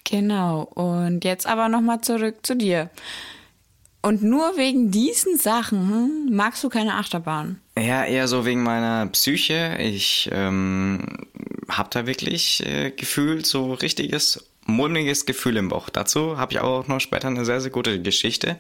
Genau, 0.04 0.62
und 0.62 1.24
jetzt 1.26 1.48
aber 1.48 1.68
nochmal 1.70 2.02
zurück 2.02 2.38
zu 2.44 2.56
dir. 2.56 2.90
Und 4.02 4.24
nur 4.24 4.56
wegen 4.56 4.92
diesen 4.92 5.38
Sachen 5.38 5.90
hm, 5.90 6.36
magst 6.36 6.64
du 6.64 6.70
keine 6.70 6.96
Achterbahn. 6.96 7.60
Ja, 7.78 8.06
eher 8.06 8.28
so 8.28 8.46
wegen 8.46 8.64
meiner 8.64 9.08
Psyche. 9.08 9.78
Ich 9.80 10.30
ähm, 10.32 11.02
habe 11.68 11.90
da 11.92 12.08
wirklich 12.08 12.66
äh, 12.66 12.92
gefühlt 12.92 13.46
so 13.46 13.74
richtiges, 13.74 14.46
mulmiges 14.66 15.26
Gefühl 15.26 15.58
im 15.58 15.68
Bauch. 15.68 15.90
Dazu 15.90 16.38
habe 16.38 16.54
ich 16.54 16.60
auch 16.60 16.88
noch 16.88 17.02
später 17.02 17.28
eine 17.28 17.44
sehr, 17.44 17.60
sehr 17.60 17.72
gute 17.72 18.02
Geschichte. 18.02 18.58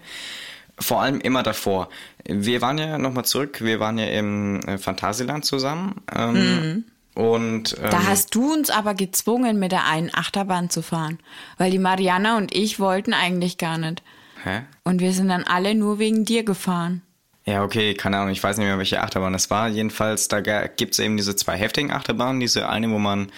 Vor 0.79 1.01
allem 1.01 1.19
immer 1.19 1.43
davor. 1.43 1.89
Wir 2.25 2.61
waren 2.61 2.77
ja 2.77 2.97
nochmal 2.97 3.25
zurück, 3.25 3.61
wir 3.61 3.79
waren 3.79 3.97
ja 3.97 4.05
im 4.05 4.59
äh, 4.61 4.77
Phantasialand 4.77 5.45
zusammen. 5.45 6.01
Ähm, 6.15 6.85
Und 7.15 7.75
ähm, 7.77 7.89
Da 7.91 8.07
hast 8.07 8.33
du 8.33 8.53
uns 8.53 8.69
aber 8.69 8.93
gezwungen, 8.93 9.59
mit 9.59 9.71
der 9.73 9.85
einen 9.87 10.09
Achterbahn 10.13 10.69
zu 10.69 10.81
fahren. 10.81 11.19
Weil 11.57 11.71
die 11.71 11.79
Mariana 11.79 12.37
und 12.37 12.55
ich 12.55 12.79
wollten 12.79 13.13
eigentlich 13.13 13.57
gar 13.57 13.77
nicht. 13.77 14.01
hä? 14.43 14.61
Und 14.83 15.01
wir 15.01 15.11
sind 15.11 15.27
dann 15.27 15.43
alle 15.43 15.75
nur 15.75 15.99
wegen 15.99 16.23
dir 16.23 16.43
gefahren. 16.43 17.01
Ja, 17.45 17.63
okay, 17.63 17.93
keine 17.95 18.17
Ahnung, 18.17 18.31
ich 18.31 18.43
weiß 18.43 18.57
nicht 18.57 18.67
mehr, 18.67 18.77
welche 18.77 19.01
Achterbahn 19.01 19.33
das 19.33 19.49
war. 19.49 19.67
Jedenfalls, 19.69 20.27
da 20.27 20.39
gibt 20.39 20.93
es 20.93 20.99
eben 20.99 21.17
diese 21.17 21.35
zwei 21.35 21.57
heftigen 21.57 21.91
Achterbahnen. 21.91 22.39
Diese 22.39 22.69
eine, 22.69 22.89
wo 22.91 22.99
man 22.99 23.31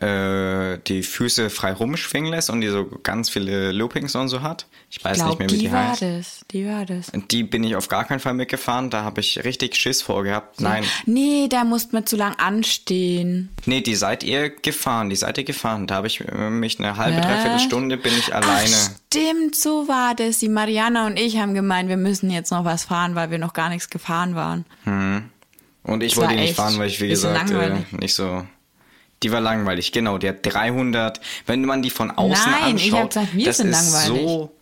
äh, 0.00 0.78
die 0.86 1.02
Füße 1.02 1.50
frei 1.50 1.72
rumschwingen 1.72 2.30
lässt 2.30 2.50
und 2.50 2.60
die 2.60 2.68
so 2.68 2.86
ganz 3.02 3.30
viele 3.30 3.72
Loopings 3.72 4.14
und 4.14 4.28
so 4.28 4.42
hat. 4.42 4.66
Ich 4.90 5.04
weiß 5.04 5.16
Ich 5.18 5.22
nicht 5.24 5.26
glaube, 5.38 5.38
mehr, 5.44 5.50
wie 5.50 5.54
die, 5.58 5.66
die, 5.66 5.72
war 5.72 5.88
heißt. 5.90 6.02
das. 6.02 6.40
Die 6.52 6.66
war 6.66 6.86
das. 6.86 7.10
Die 7.30 7.42
bin 7.42 7.64
ich 7.64 7.74
auf 7.74 7.88
gar 7.88 8.04
keinen 8.04 8.20
Fall 8.20 8.34
mitgefahren. 8.34 8.90
Da 8.90 9.02
habe 9.02 9.20
ich 9.20 9.44
richtig 9.44 9.74
Schiss 9.76 10.00
vorgehabt. 10.02 10.60
Nein, 10.60 10.84
Nee, 11.06 11.48
da 11.50 11.64
musste 11.64 11.94
man 11.96 12.06
zu 12.06 12.16
lang 12.16 12.34
anstehen. 12.38 13.48
nee, 13.66 13.80
die 13.80 13.94
seid 13.96 14.22
ihr 14.22 14.50
gefahren. 14.50 15.10
Die 15.10 15.16
seid 15.16 15.36
ihr 15.38 15.44
gefahren. 15.44 15.86
Da 15.86 15.96
habe 15.96 16.06
ich 16.06 16.20
äh, 16.20 16.50
mich 16.50 16.78
eine 16.78 16.96
halbe, 16.96 17.18
Was? 17.18 17.26
dreiviertel 17.26 17.58
Stunde 17.60 17.96
bin 17.96 18.12
ich 18.16 18.32
Ach, 18.34 18.42
alleine. 18.42 18.76
stimmt, 19.10 19.56
so 19.56 19.88
war 19.88 20.14
das. 20.14 20.38
Die 20.38 20.48
Mariana 20.48 21.06
und 21.06 21.18
ich 21.18 21.38
haben 21.38 21.54
gemeint, 21.54 21.88
wir 21.88 21.96
müssen 21.96 22.30
jetzt 22.30 22.50
noch 22.52 22.64
was 22.64 22.84
fahren, 22.84 23.14
weil 23.14 23.30
wir 23.30 23.38
noch 23.38 23.52
gar 23.52 23.68
nichts 23.68 23.90
gefahren 23.90 24.34
waren. 24.36 24.64
Und 25.82 26.02
ich 26.02 26.12
Das 26.12 26.18
wollte 26.22 26.34
war 26.34 26.40
nicht 26.40 26.54
fahren, 26.54 26.78
weil 26.78 26.88
ich, 26.88 27.00
wie 27.00 27.08
gesagt, 27.08 27.50
äh, 27.50 27.76
nicht 27.92 28.14
so. 28.14 28.46
Die 29.22 29.32
war 29.32 29.40
langweilig, 29.40 29.92
genau. 29.92 30.18
Die 30.18 30.28
hat 30.28 30.38
300. 30.42 31.20
Wenn 31.46 31.64
man 31.64 31.82
die 31.82 31.90
von 31.90 32.10
außen 32.10 32.52
Nein, 32.52 32.76
ich 32.76 32.92
anschaut, 32.92 33.00
hab 33.00 33.08
gesagt, 33.10 33.34
wir 33.34 33.44
das 33.44 33.56
sind 33.56 33.68
ist 33.70 33.92
langweilig. 33.92 34.28
so. 34.28 34.52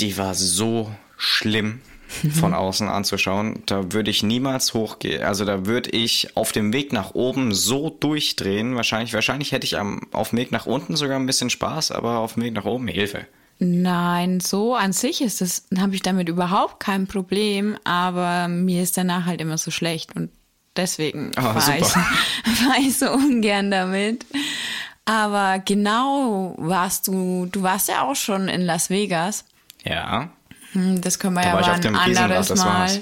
Die 0.00 0.18
war 0.18 0.34
so 0.34 0.92
schlimm 1.16 1.80
von 2.34 2.52
außen 2.54 2.88
anzuschauen. 2.88 3.62
Da 3.66 3.92
würde 3.92 4.10
ich 4.10 4.22
niemals 4.22 4.74
hochgehen. 4.74 5.22
Also 5.22 5.44
da 5.44 5.66
würde 5.66 5.90
ich 5.90 6.36
auf 6.36 6.52
dem 6.52 6.72
Weg 6.72 6.92
nach 6.92 7.14
oben 7.14 7.54
so 7.54 7.90
durchdrehen. 7.90 8.74
Wahrscheinlich, 8.74 9.14
wahrscheinlich 9.14 9.52
hätte 9.52 9.66
ich 9.66 9.78
am, 9.78 10.00
auf 10.12 10.30
dem 10.30 10.38
Weg 10.38 10.52
nach 10.52 10.66
unten 10.66 10.96
sogar 10.96 11.18
ein 11.18 11.26
bisschen 11.26 11.50
Spaß, 11.50 11.92
aber 11.92 12.18
auf 12.18 12.34
dem 12.34 12.42
Weg 12.42 12.54
nach 12.54 12.64
oben 12.64 12.88
Hilfe. 12.88 13.26
Nein, 13.58 14.40
so 14.40 14.74
an 14.74 14.92
sich 14.92 15.22
ist 15.22 15.40
das, 15.40 15.66
habe 15.78 15.94
ich 15.94 16.02
damit 16.02 16.28
überhaupt 16.28 16.78
kein 16.78 17.06
Problem, 17.06 17.78
aber 17.84 18.48
mir 18.48 18.82
ist 18.82 18.98
danach 18.98 19.24
halt 19.24 19.40
immer 19.40 19.56
so 19.56 19.70
schlecht 19.70 20.14
und 20.14 20.28
deswegen 20.76 21.32
Ah, 21.36 21.54
war, 21.54 21.76
ich, 21.76 21.82
war 22.66 22.76
ich 22.80 22.96
so 22.98 23.10
ungern 23.12 23.70
damit. 23.70 24.24
Aber 25.04 25.60
genau 25.60 26.54
warst 26.58 27.06
du, 27.06 27.46
du 27.50 27.62
warst 27.62 27.88
ja 27.88 28.02
auch 28.02 28.16
schon 28.16 28.48
in 28.48 28.62
Las 28.62 28.90
Vegas. 28.90 29.44
Ja, 29.84 30.30
Hm, 30.72 31.00
Das 31.00 31.18
können 31.18 31.34
wir 31.34 31.42
Da 31.42 31.48
ja 31.48 31.54
war 31.54 31.60
ich 31.60 31.66
aber 31.68 31.74
auf 31.76 31.80
dem 31.80 31.94
ein 31.96 32.08
Riesenrad, 32.08 32.24
anderes 32.30 32.48
das 32.48 32.58
Mal. 32.58 32.66
war's. 32.80 33.00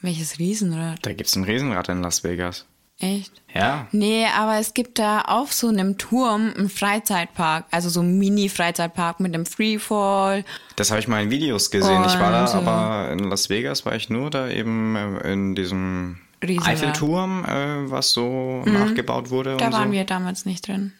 Welches 0.00 0.38
Riesenrad? 0.38 0.98
da 1.02 1.12
gibt's 1.12 1.36
ein 1.36 1.44
Riesenrad 1.44 1.88
in 1.88 2.02
Las 2.02 2.24
Vegas. 2.24 2.66
Echt? 3.00 3.32
Ja. 3.52 3.88
Nee, 3.90 4.26
aber 4.36 4.58
es 4.60 4.72
gibt 4.72 4.98
da 5.00 5.22
auf 5.22 5.52
so 5.52 5.68
einem 5.68 5.98
Turm 5.98 6.52
einen 6.56 6.68
Freizeitpark, 6.70 7.64
also 7.70 7.88
so 7.88 8.00
ein 8.00 8.18
Mini-Freizeitpark 8.18 9.18
mit 9.20 9.34
einem 9.34 9.46
Freefall. 9.46 10.44
Das 10.76 10.90
habe 10.90 11.00
ich 11.00 11.08
mal 11.08 11.22
in 11.22 11.30
Videos 11.30 11.70
gesehen. 11.72 12.04
ich 12.06 12.18
war 12.18 12.30
da, 12.30 12.44
Und, 12.44 12.66
aber 12.68 13.10
in 13.12 13.18
Las 13.30 13.50
Vegas 13.50 13.84
war 13.84 13.94
ich 13.96 14.10
nur 14.10 14.30
da 14.30 14.48
eben 14.48 14.96
in 15.24 15.54
diesem 15.54 16.18
Riesenrad. 16.44 16.68
Eiffelturm, 16.72 17.44
äh, 17.44 17.90
was 17.90 18.10
so 18.12 18.62
nachgebaut 18.64 19.30
wurde 19.30 19.56
Da 19.56 19.72
waren 19.72 19.88
so. 19.88 19.92
wir 19.92 20.04
damals 20.04 20.44
nicht 20.46 20.66
drin. 20.68 20.92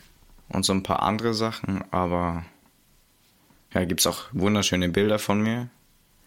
Und 0.49 0.65
so 0.65 0.73
ein 0.73 0.83
paar 0.83 1.03
andere 1.03 1.35
Sachen, 1.35 1.83
aber 1.91 2.45
ja, 3.73 3.85
gibt's 3.85 4.07
auch 4.07 4.25
wunderschöne 4.33 4.89
Bilder 4.89 5.19
von 5.19 5.41
mir. 5.43 5.69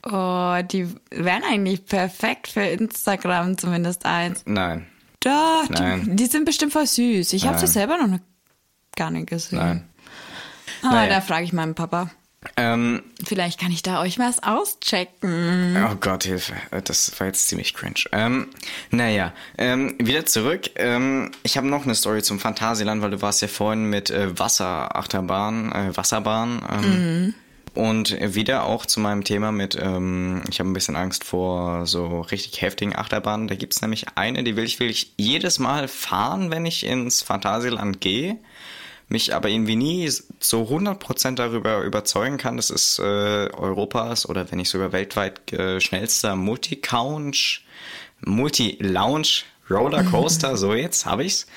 Oh, 0.03 0.55
die 0.63 0.87
wären 1.11 1.43
eigentlich 1.43 1.85
perfekt 1.85 2.47
für 2.47 2.61
Instagram, 2.61 3.57
zumindest 3.57 4.05
eins. 4.05 4.43
Nein, 4.45 4.87
Doch, 5.21 5.65
die, 5.67 5.73
Nein. 5.81 6.15
die 6.15 6.25
sind 6.27 6.45
bestimmt 6.45 6.71
voll 6.73 6.85
süß. 6.87 7.33
Ich 7.33 7.45
habe 7.47 7.59
das 7.59 7.73
selber 7.73 7.97
noch 7.97 8.19
gar 8.95 9.11
nicht 9.11 9.27
gesehen. 9.27 9.59
nein. 9.59 9.83
Ah, 10.83 10.91
Naja. 10.91 11.09
da 11.15 11.21
frage 11.21 11.43
ich 11.45 11.53
meinen 11.53 11.75
Papa. 11.75 12.11
Ähm, 12.55 13.03
Vielleicht 13.25 13.59
kann 13.59 13.71
ich 13.71 13.81
da 13.81 14.01
euch 14.01 14.19
was 14.19 14.41
auschecken. 14.43 15.75
Oh 15.89 15.95
Gott, 15.95 16.23
Hilfe. 16.23 16.53
Das 16.83 17.19
war 17.19 17.27
jetzt 17.27 17.47
ziemlich 17.47 17.73
cringe. 17.73 18.03
Ähm, 18.11 18.49
naja, 18.91 19.33
ähm, 19.57 19.95
wieder 19.99 20.25
zurück. 20.25 20.69
Ähm, 20.75 21.31
ich 21.43 21.57
habe 21.57 21.67
noch 21.67 21.83
eine 21.83 21.95
Story 21.95 22.21
zum 22.21 22.39
Phantasialand, 22.39 23.01
weil 23.01 23.11
du 23.11 23.21
warst 23.21 23.41
ja 23.41 23.47
vorhin 23.47 23.85
mit 23.89 24.09
äh, 24.11 24.37
Wasserachterbahn, 24.37 25.71
äh, 25.71 25.97
Wasserbahn. 25.97 26.61
Ähm, 26.71 27.33
Und 27.73 28.17
wieder 28.19 28.63
auch 28.65 28.87
zu 28.87 28.99
meinem 28.99 29.23
Thema 29.23 29.51
mit, 29.51 29.77
ähm, 29.79 30.41
ich 30.49 30.59
habe 30.59 30.67
ein 30.67 30.73
bisschen 30.73 30.95
Angst 30.95 31.23
vor 31.23 31.85
so 31.85 32.21
richtig 32.21 32.59
heftigen 32.61 32.95
Achterbahnen. 32.95 33.47
Da 33.47 33.53
gibt's 33.53 33.81
nämlich 33.81 34.05
eine, 34.15 34.43
die 34.43 34.55
will 34.55 34.63
ich, 34.63 34.79
will 34.79 34.89
ich 34.89 35.13
jedes 35.17 35.59
Mal 35.59 35.87
fahren, 35.87 36.49
wenn 36.49 36.65
ich 36.65 36.83
ins 36.87 37.21
Phantasialand 37.21 38.01
gehe 38.01 38.37
mich 39.09 39.33
aber 39.33 39.49
irgendwie 39.49 39.75
nie 39.75 40.09
so 40.39 40.63
100% 40.63 41.35
darüber 41.35 41.83
überzeugen 41.83 42.37
kann, 42.37 42.57
das 42.57 42.69
ist 42.69 42.99
äh, 42.99 43.03
Europas 43.03 44.27
oder 44.27 44.49
wenn 44.51 44.57
nicht 44.57 44.69
sogar 44.69 44.91
weltweit 44.91 45.51
äh, 45.53 45.79
schnellster 45.79 46.35
Multi-Couch, 46.35 47.61
Multi-Lounge 48.21 49.43
Rollercoaster, 49.69 50.57
so 50.57 50.73
jetzt 50.73 51.05
habe 51.05 51.23
ich's. 51.23 51.47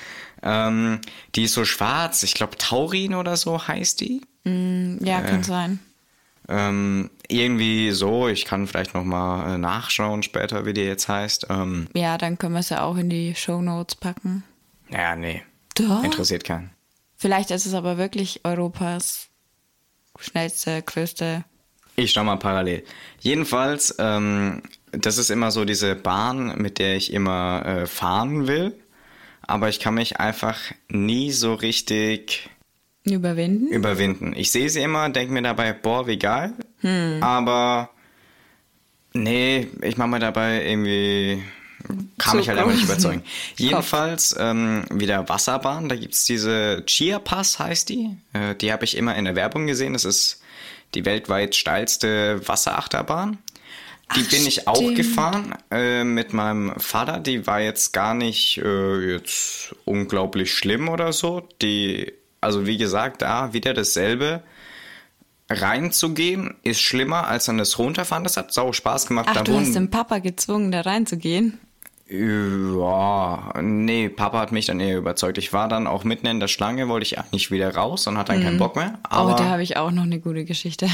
Ähm, 0.43 1.01
die 1.35 1.43
ist 1.43 1.53
so 1.53 1.65
schwarz, 1.65 2.23
ich 2.23 2.33
glaube 2.33 2.57
Taurin 2.57 3.13
oder 3.13 3.37
so 3.37 3.67
heißt 3.67 4.01
die. 4.01 4.21
Ja, 4.43 5.21
kann 5.21 5.43
sein. 5.43 5.79
Ähm, 6.47 7.11
irgendwie 7.27 7.91
so, 7.91 8.27
ich 8.27 8.45
kann 8.45 8.67
vielleicht 8.67 8.93
nochmal 8.93 9.53
äh, 9.53 9.57
nachschauen 9.57 10.23
später, 10.23 10.65
wie 10.65 10.73
die 10.73 10.81
jetzt 10.81 11.07
heißt. 11.07 11.47
Ähm, 11.49 11.87
Ja, 11.93 12.17
dann 12.17 12.37
können 12.37 12.53
wir 12.53 12.59
es 12.59 12.69
ja 12.69 12.83
auch 12.83 12.97
in 12.97 13.09
die 13.09 13.35
Show 13.35 13.61
Notes 13.61 13.95
packen. 13.95 14.43
ja, 14.89 15.15
nee, 15.15 15.43
Doch. 15.75 16.03
interessiert 16.03 16.43
keinen. 16.43 16.71
Vielleicht 17.21 17.51
ist 17.51 17.67
es 17.67 17.75
aber 17.75 17.99
wirklich 17.99 18.41
Europas 18.45 19.27
schnellste, 20.19 20.81
größte. 20.81 21.45
Ich 21.95 22.13
schau 22.13 22.23
mal 22.23 22.37
parallel. 22.37 22.83
Jedenfalls, 23.19 23.93
ähm, 23.99 24.63
das 24.91 25.19
ist 25.19 25.29
immer 25.29 25.51
so 25.51 25.63
diese 25.63 25.93
Bahn, 25.93 26.59
mit 26.59 26.79
der 26.79 26.95
ich 26.95 27.13
immer 27.13 27.63
äh, 27.63 27.85
fahren 27.85 28.47
will. 28.47 28.73
Aber 29.43 29.69
ich 29.69 29.79
kann 29.79 29.93
mich 29.93 30.19
einfach 30.19 30.57
nie 30.89 31.31
so 31.31 31.53
richtig 31.53 32.49
Überwinden? 33.03 33.67
überwinden. 33.67 34.33
Ich 34.35 34.51
sehe 34.51 34.71
sie 34.71 34.81
immer, 34.81 35.07
denke 35.09 35.31
mir 35.31 35.43
dabei, 35.43 35.73
boah, 35.73 36.07
wie 36.07 36.17
geil. 36.17 36.53
aber 37.21 37.91
nee, 39.13 39.67
ich 39.83 39.95
mache 39.95 40.09
mir 40.09 40.19
dabei 40.19 40.65
irgendwie 40.67 41.43
kann 42.17 42.37
mich 42.37 42.47
halt 42.49 42.59
einfach 42.59 42.73
nicht 42.73 42.83
überzeugen. 42.85 43.23
Jedenfalls 43.57 44.35
ähm, 44.39 44.85
wieder 44.91 45.27
Wasserbahn, 45.29 45.89
da 45.89 45.95
gibt's 45.95 46.25
diese 46.25 46.83
Chia 46.85 47.19
Pass 47.19 47.59
heißt 47.59 47.89
die. 47.89 48.17
Äh, 48.33 48.55
die 48.55 48.71
habe 48.71 48.83
ich 48.85 48.97
immer 48.97 49.15
in 49.15 49.25
der 49.25 49.35
Werbung 49.35 49.67
gesehen. 49.67 49.93
Das 49.93 50.05
ist 50.05 50.41
die 50.93 51.05
weltweit 51.05 51.55
steilste 51.55 52.45
Wasserachterbahn. 52.47 53.37
Die 54.15 54.23
Ach, 54.25 54.29
bin 54.29 54.45
ich 54.45 54.67
auch 54.67 54.75
stimmt. 54.75 54.95
gefahren 54.97 55.55
äh, 55.71 56.03
mit 56.03 56.33
meinem 56.33 56.77
Vater. 56.77 57.19
Die 57.19 57.47
war 57.47 57.61
jetzt 57.61 57.93
gar 57.93 58.13
nicht 58.13 58.57
äh, 58.57 59.13
jetzt 59.13 59.73
unglaublich 59.85 60.53
schlimm 60.53 60.89
oder 60.89 61.13
so. 61.13 61.47
Die, 61.61 62.11
also 62.41 62.67
wie 62.67 62.77
gesagt, 62.77 63.21
da 63.21 63.53
wieder 63.53 63.73
dasselbe. 63.73 64.43
Reinzugehen 65.49 66.55
ist 66.63 66.81
schlimmer 66.81 67.27
als 67.27 67.45
dann 67.45 67.57
das 67.57 67.77
Runterfahren. 67.77 68.23
Das 68.23 68.37
hat 68.37 68.53
sau 68.53 68.71
Spaß 68.73 69.07
gemacht. 69.07 69.27
Ach, 69.29 69.33
da 69.35 69.43
du 69.43 69.53
hast 69.53 69.59
wurden- 69.67 69.73
den 69.73 69.89
Papa 69.91 70.19
gezwungen, 70.19 70.71
da 70.71 70.81
reinzugehen? 70.81 71.59
Ja, 72.11 73.53
nee, 73.61 74.09
Papa 74.09 74.39
hat 74.39 74.51
mich 74.51 74.65
dann 74.65 74.79
eher 74.81 74.97
überzeugt. 74.97 75.37
Ich 75.37 75.53
war 75.53 75.69
dann 75.69 75.87
auch 75.87 76.03
mitten 76.03 76.27
in 76.27 76.41
der 76.41 76.49
Schlange, 76.49 76.89
wollte 76.89 77.05
ich 77.05 77.17
eigentlich 77.17 77.51
wieder 77.51 77.73
raus 77.73 78.05
und 78.07 78.17
hatte 78.17 78.33
dann 78.33 78.43
keinen 78.43 78.57
Bock 78.57 78.75
mehr. 78.75 78.99
Aber 79.03 79.33
oh, 79.33 79.37
da 79.37 79.45
habe 79.45 79.63
ich 79.63 79.77
auch 79.77 79.91
noch 79.91 80.03
eine 80.03 80.19
gute 80.19 80.43
Geschichte. 80.43 80.87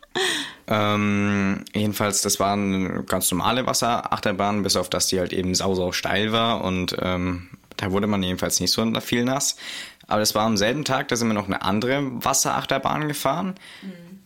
ähm, 0.66 1.62
jedenfalls, 1.74 2.22
das 2.22 2.40
war 2.40 2.54
eine 2.54 3.04
ganz 3.04 3.30
normale 3.30 3.66
Wasserachterbahn, 3.66 4.62
bis 4.62 4.76
auf 4.76 4.88
dass 4.88 5.08
die 5.08 5.18
halt 5.18 5.34
eben 5.34 5.54
sau, 5.54 5.74
sau 5.74 5.92
steil 5.92 6.32
war 6.32 6.64
und 6.64 6.96
ähm, 7.00 7.48
da 7.76 7.92
wurde 7.92 8.06
man 8.06 8.22
jedenfalls 8.22 8.58
nicht 8.58 8.72
so 8.72 8.90
viel 9.00 9.24
nass. 9.24 9.56
Aber 10.08 10.20
das 10.20 10.34
war 10.34 10.46
am 10.46 10.56
selben 10.56 10.84
Tag, 10.84 11.08
da 11.08 11.16
sind 11.16 11.28
wir 11.28 11.34
noch 11.34 11.46
eine 11.46 11.62
andere 11.62 12.02
Wasserachterbahn 12.24 13.08
gefahren. 13.08 13.56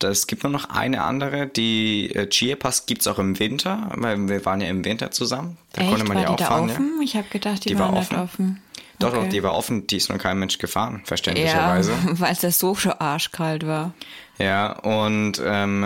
Es 0.03 0.27
gibt 0.27 0.43
nur 0.43 0.51
noch 0.51 0.69
eine 0.69 1.03
andere, 1.03 1.47
die 1.47 2.13
äh, 2.15 2.27
Chiapas 2.29 2.85
gibt's 2.85 3.07
auch 3.07 3.19
im 3.19 3.39
Winter, 3.39 3.91
weil 3.95 4.27
wir 4.29 4.43
waren 4.45 4.61
ja 4.61 4.67
im 4.67 4.83
Winter 4.85 5.11
zusammen. 5.11 5.57
Da 5.73 5.81
Echt? 5.81 5.89
konnte 5.91 6.05
man 6.05 6.17
war 6.17 6.23
ja 6.23 6.35
die 6.35 6.43
auch 6.43 6.47
fahren. 6.47 6.67
Ja. 6.69 6.73
offen? 6.75 7.01
Ich 7.03 7.15
habe 7.15 7.27
gedacht, 7.29 7.65
die, 7.65 7.69
Die 7.69 7.79
war 7.79 7.87
waren 7.89 7.99
nicht 7.99 8.13
offen. 8.13 8.23
offen. 8.23 8.61
Doch, 8.99 9.11
doch, 9.13 9.19
Okay. 9.21 9.29
die 9.29 9.41
war 9.41 9.55
offen, 9.55 9.87
die 9.87 9.97
ist 9.97 10.09
noch 10.09 10.19
kein 10.19 10.37
Mensch 10.37 10.59
gefahren, 10.59 10.97
Ja, 10.99 11.05
verständlicherweise. 11.05 11.91
weil 12.19 12.33
es 12.39 12.59
so 12.59 12.75
schon 12.75 12.91
arschkalt 12.93 13.65
war. 13.65 13.93
Ja, 14.37 14.73
und 14.79 15.41
ähm, 15.43 15.85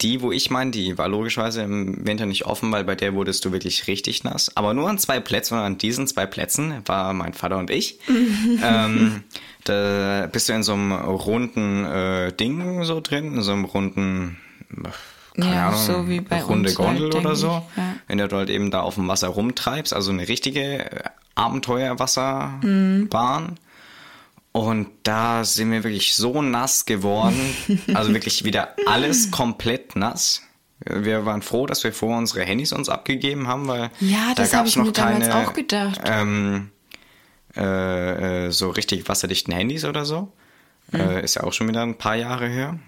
die, 0.00 0.20
wo 0.22 0.32
ich 0.32 0.50
meine, 0.50 0.70
die 0.70 0.96
war 0.98 1.08
logischerweise 1.08 1.62
im 1.62 2.06
Winter 2.06 2.24
nicht 2.26 2.44
offen, 2.46 2.70
weil 2.72 2.84
bei 2.84 2.94
der 2.94 3.14
wurdest 3.14 3.44
du 3.44 3.52
wirklich 3.52 3.86
richtig 3.86 4.24
nass. 4.24 4.54
Aber 4.56 4.72
nur 4.74 4.88
an 4.88 4.98
zwei 4.98 5.20
Plätzen 5.20 5.54
und 5.54 5.60
an 5.60 5.78
diesen 5.78 6.06
zwei 6.06 6.24
Plätzen 6.26 6.82
war 6.86 7.12
mein 7.12 7.34
Vater 7.34 7.58
und 7.58 7.70
ich. 7.70 7.98
ähm, 8.62 9.24
da 9.68 10.28
bist 10.30 10.48
du 10.48 10.52
in 10.54 10.62
so 10.62 10.72
einem 10.72 10.92
runden 10.92 11.84
äh, 11.84 12.32
Ding 12.32 12.84
so 12.84 13.00
drin, 13.00 13.34
in 13.34 13.42
so 13.42 13.52
einem 13.52 13.64
runden, 13.64 14.38
keine 15.36 15.54
Ja, 15.54 15.68
Ahnung, 15.68 15.80
so 15.80 16.08
wie 16.08 16.20
bei 16.20 16.42
runde 16.42 16.70
uns 16.70 16.78
halt, 16.78 16.88
Gondel 16.88 17.10
denk 17.10 17.24
oder 17.24 17.34
ich, 17.34 17.38
so. 17.40 17.62
ja. 17.76 17.94
Wenn 18.06 18.18
du 18.18 18.28
dort 18.28 18.50
eben 18.50 18.70
da 18.70 18.80
auf 18.80 18.94
dem 18.96 19.08
Wasser 19.08 19.28
rumtreibst, 19.28 19.92
also 19.94 20.10
eine 20.10 20.26
richtige 20.28 20.90
äh, 20.90 21.00
Abenteuerwasserbahn. 21.36 23.58
Und 24.52 24.88
da 25.04 25.44
sind 25.44 25.70
wir 25.70 25.84
wirklich 25.84 26.14
so 26.14 26.42
nass 26.42 26.84
geworden. 26.86 27.38
Also 27.94 28.12
wirklich 28.12 28.44
wieder 28.44 28.74
alles 28.86 29.30
komplett 29.30 29.94
nass. 29.96 30.42
Wir 30.84 31.24
waren 31.26 31.42
froh, 31.42 31.66
dass 31.66 31.84
wir 31.84 31.92
vorher 31.92 32.18
unsere 32.18 32.44
Handys 32.44 32.72
uns 32.72 32.88
abgegeben 32.88 33.46
haben, 33.48 33.68
weil 33.68 33.90
Ja, 34.00 34.32
da 34.34 34.46
gab's 34.46 34.70
ich 34.70 34.76
noch 34.76 34.86
mir 34.86 34.92
damals 34.92 35.28
keine 35.28 35.48
auch 35.48 35.52
gedacht. 35.52 36.00
Ähm, 36.04 36.70
äh, 37.58 38.46
äh, 38.46 38.50
so 38.50 38.70
richtig 38.70 39.08
wasserdichten 39.08 39.52
Handys 39.52 39.84
oder 39.84 40.04
so. 40.04 40.32
Hm. 40.92 41.00
Äh, 41.00 41.24
ist 41.24 41.34
ja 41.36 41.42
auch 41.42 41.52
schon 41.52 41.68
wieder 41.68 41.82
ein 41.82 41.98
paar 41.98 42.16
Jahre 42.16 42.48
her. 42.48 42.78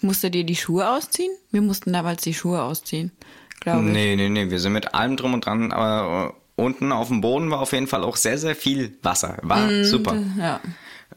Musstet 0.00 0.34
ihr 0.34 0.44
die 0.44 0.56
Schuhe 0.56 0.88
ausziehen? 0.88 1.32
Wir 1.50 1.60
mussten 1.60 1.92
damals 1.92 2.22
die 2.22 2.32
Schuhe 2.32 2.62
ausziehen, 2.62 3.12
glaube 3.60 3.86
ich. 3.86 3.92
Nee, 3.92 4.16
nee, 4.16 4.28
nee, 4.30 4.50
wir 4.50 4.58
sind 4.58 4.72
mit 4.72 4.94
allem 4.94 5.16
drum 5.16 5.34
und 5.34 5.44
dran, 5.44 5.72
aber 5.72 6.34
äh, 6.56 6.62
unten 6.62 6.92
auf 6.92 7.08
dem 7.08 7.20
Boden 7.20 7.50
war 7.50 7.60
auf 7.60 7.72
jeden 7.72 7.86
Fall 7.86 8.02
auch 8.04 8.16
sehr, 8.16 8.38
sehr 8.38 8.54
viel 8.56 8.96
Wasser. 9.02 9.36
War 9.42 9.66
Mm, 9.70 9.84
super. 9.84 10.16
Ja. 10.38 10.60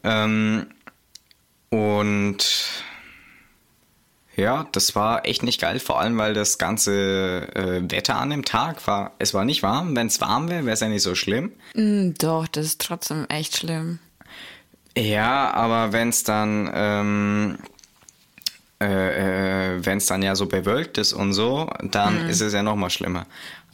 Ähm, 0.02 0.66
und 1.70 2.44
ja, 4.36 4.66
das 4.72 4.94
war 4.94 5.26
echt 5.26 5.42
nicht 5.42 5.60
geil, 5.60 5.78
vor 5.78 6.00
allem 6.00 6.18
weil 6.18 6.34
das 6.34 6.58
ganze 6.58 7.48
äh, 7.54 7.82
Wetter 7.90 8.16
an 8.16 8.30
dem 8.30 8.44
Tag 8.44 8.86
war, 8.86 9.12
es 9.18 9.32
war 9.34 9.44
nicht 9.44 9.62
warm. 9.62 9.94
Wenn 9.94 10.08
es 10.08 10.20
warm 10.20 10.48
wäre, 10.48 10.64
wäre 10.64 10.74
es 10.74 10.80
ja 10.80 10.88
nicht 10.88 11.02
so 11.02 11.14
schlimm. 11.14 11.52
Mm, 11.74 12.10
Doch, 12.18 12.48
das 12.48 12.66
ist 12.66 12.80
trotzdem 12.80 13.26
echt 13.28 13.56
schlimm. 13.56 14.00
Ja, 14.96 15.50
aber 15.52 15.92
wenn 15.92 16.08
es 16.08 16.22
dann, 16.22 16.70
ähm, 16.72 17.58
äh, 18.80 19.74
äh, 19.76 19.84
wenn 19.84 19.98
es 19.98 20.06
dann 20.06 20.22
ja 20.22 20.36
so 20.36 20.46
bewölkt 20.46 20.98
ist 20.98 21.12
und 21.12 21.32
so, 21.32 21.70
dann 21.82 22.28
ist 22.28 22.40
es 22.40 22.52
ja 22.52 22.62
noch 22.62 22.76
mal 22.76 22.90
schlimmer. 22.90 23.26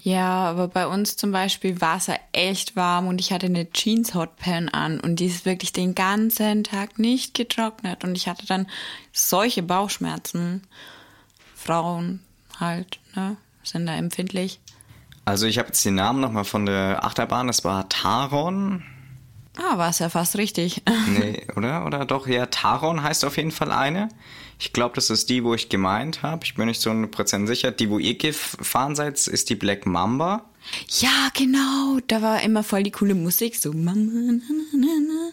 Ja, 0.03 0.49
aber 0.49 0.69
bei 0.69 0.87
uns 0.87 1.17
zum 1.17 1.31
Beispiel 1.31 1.81
war 1.81 1.99
es 1.99 2.07
ja 2.07 2.17
echt 2.33 2.75
warm 2.75 3.07
und 3.07 3.21
ich 3.21 3.33
hatte 3.33 3.47
eine 3.47 3.71
Jeans 3.71 4.15
Hotpan 4.15 4.71
an 4.71 4.99
und 4.99 5.17
die 5.17 5.27
ist 5.27 5.45
wirklich 5.45 5.73
den 5.73 5.95
ganzen 5.95 6.65
Tag 6.65 6.99
nicht 6.99 7.35
getrocknet 7.35 8.03
und 8.03 8.17
ich 8.17 8.27
hatte 8.27 8.47
dann 8.47 8.67
solche 9.13 9.63
Bauchschmerzen. 9.63 10.63
Frauen 11.55 12.21
halt, 12.59 12.99
ne, 13.15 13.37
sind 13.63 13.85
da 13.85 13.95
empfindlich. 13.95 14.61
Also 15.27 15.47
ich 15.47 15.59
habe 15.59 15.69
jetzt 15.69 15.85
den 15.85 15.97
Namen 15.97 16.21
noch 16.21 16.33
mal 16.33 16.45
von 16.45 16.65
der 16.65 17.05
Achterbahn, 17.05 17.47
das 17.47 17.65
war 17.65 17.89
Taron. 17.91 18.83
Ah, 19.59 19.77
war 19.77 19.91
es 19.91 19.99
ja 19.99 20.09
fast 20.09 20.39
richtig. 20.39 20.83
Nee, 21.09 21.47
oder? 21.57 21.85
Oder 21.85 22.07
doch? 22.07 22.27
Ja, 22.27 22.47
Taron 22.47 23.03
heißt 23.03 23.25
auf 23.27 23.37
jeden 23.37 23.51
Fall 23.51 23.71
eine. 23.71 24.09
Ich 24.61 24.75
glaube, 24.75 24.95
das 24.95 25.09
ist 25.09 25.31
die, 25.31 25.43
wo 25.43 25.55
ich 25.55 25.71
gemeint 25.71 26.23
habe. 26.23 26.45
Ich 26.45 26.55
bin 26.55 26.67
nicht 26.67 26.83
so 26.83 26.91
100% 26.91 27.47
sicher. 27.47 27.71
Die, 27.73 27.89
wo 27.89 27.99
ihr 27.99 28.19
gefahren 28.19 28.95
seid, 28.95 29.27
ist 29.27 29.49
die 29.49 29.55
Black 29.55 29.87
Mamba. 29.87 30.45
Ja, 31.01 31.31
genau, 31.35 31.99
da 32.07 32.21
war 32.21 32.43
immer 32.43 32.63
voll 32.63 32.83
die 32.83 32.91
coole 32.91 33.15
Musik, 33.15 33.57
so 33.57 33.73
Mama, 33.73 33.97
na, 33.97 34.33
na, 34.75 34.87
na. 35.09 35.31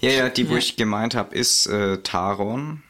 Ja, 0.00 0.10
ja, 0.10 0.28
die, 0.28 0.48
wo 0.48 0.56
ich 0.56 0.76
gemeint 0.76 1.16
habe, 1.16 1.34
ist 1.34 1.66
äh, 1.66 1.98
Taron. 1.98 2.82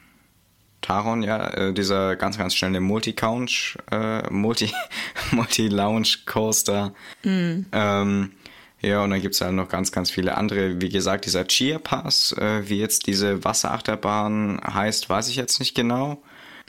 Taron, 0.83 1.23
ja, 1.23 1.49
äh, 1.49 1.73
dieser 1.73 2.17
ganz, 2.17 2.37
ganz 2.37 2.55
schnelle 2.55 2.81
Multi-Couch, 2.81 3.77
äh, 3.91 4.31
Multi, 4.31 4.71
Multi-Lounge-Coaster. 5.31 6.93
Ähm, 7.73 8.33
ja, 8.83 9.03
und 9.03 9.11
dann 9.11 9.21
gibt's 9.21 9.41
halt 9.41 9.55
noch 9.55 9.69
ganz, 9.69 9.93
ganz 9.93 10.11
viele 10.11 10.37
andere. 10.37 10.81
Wie 10.81 10.89
gesagt, 10.89 11.25
dieser 11.25 11.47
Chia 11.47 11.79
Pass, 11.79 12.33
äh, 12.33 12.69
wie 12.69 12.79
jetzt 12.79 13.07
diese 13.07 13.45
Wasserachterbahn 13.45 14.61
heißt, 14.63 15.09
weiß 15.09 15.29
ich 15.29 15.37
jetzt 15.37 15.61
nicht 15.61 15.75
genau. 15.75 16.23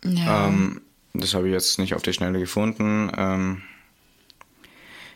Ja. 0.04 0.47
Ähm, 0.47 0.82
das 1.13 1.34
habe 1.34 1.47
ich 1.47 1.54
jetzt 1.54 1.80
nicht 1.80 1.95
auf 1.95 2.04
die 2.04 2.13
Schnelle 2.13 2.39
gefunden. 2.39 3.12
Ähm, 3.17 3.62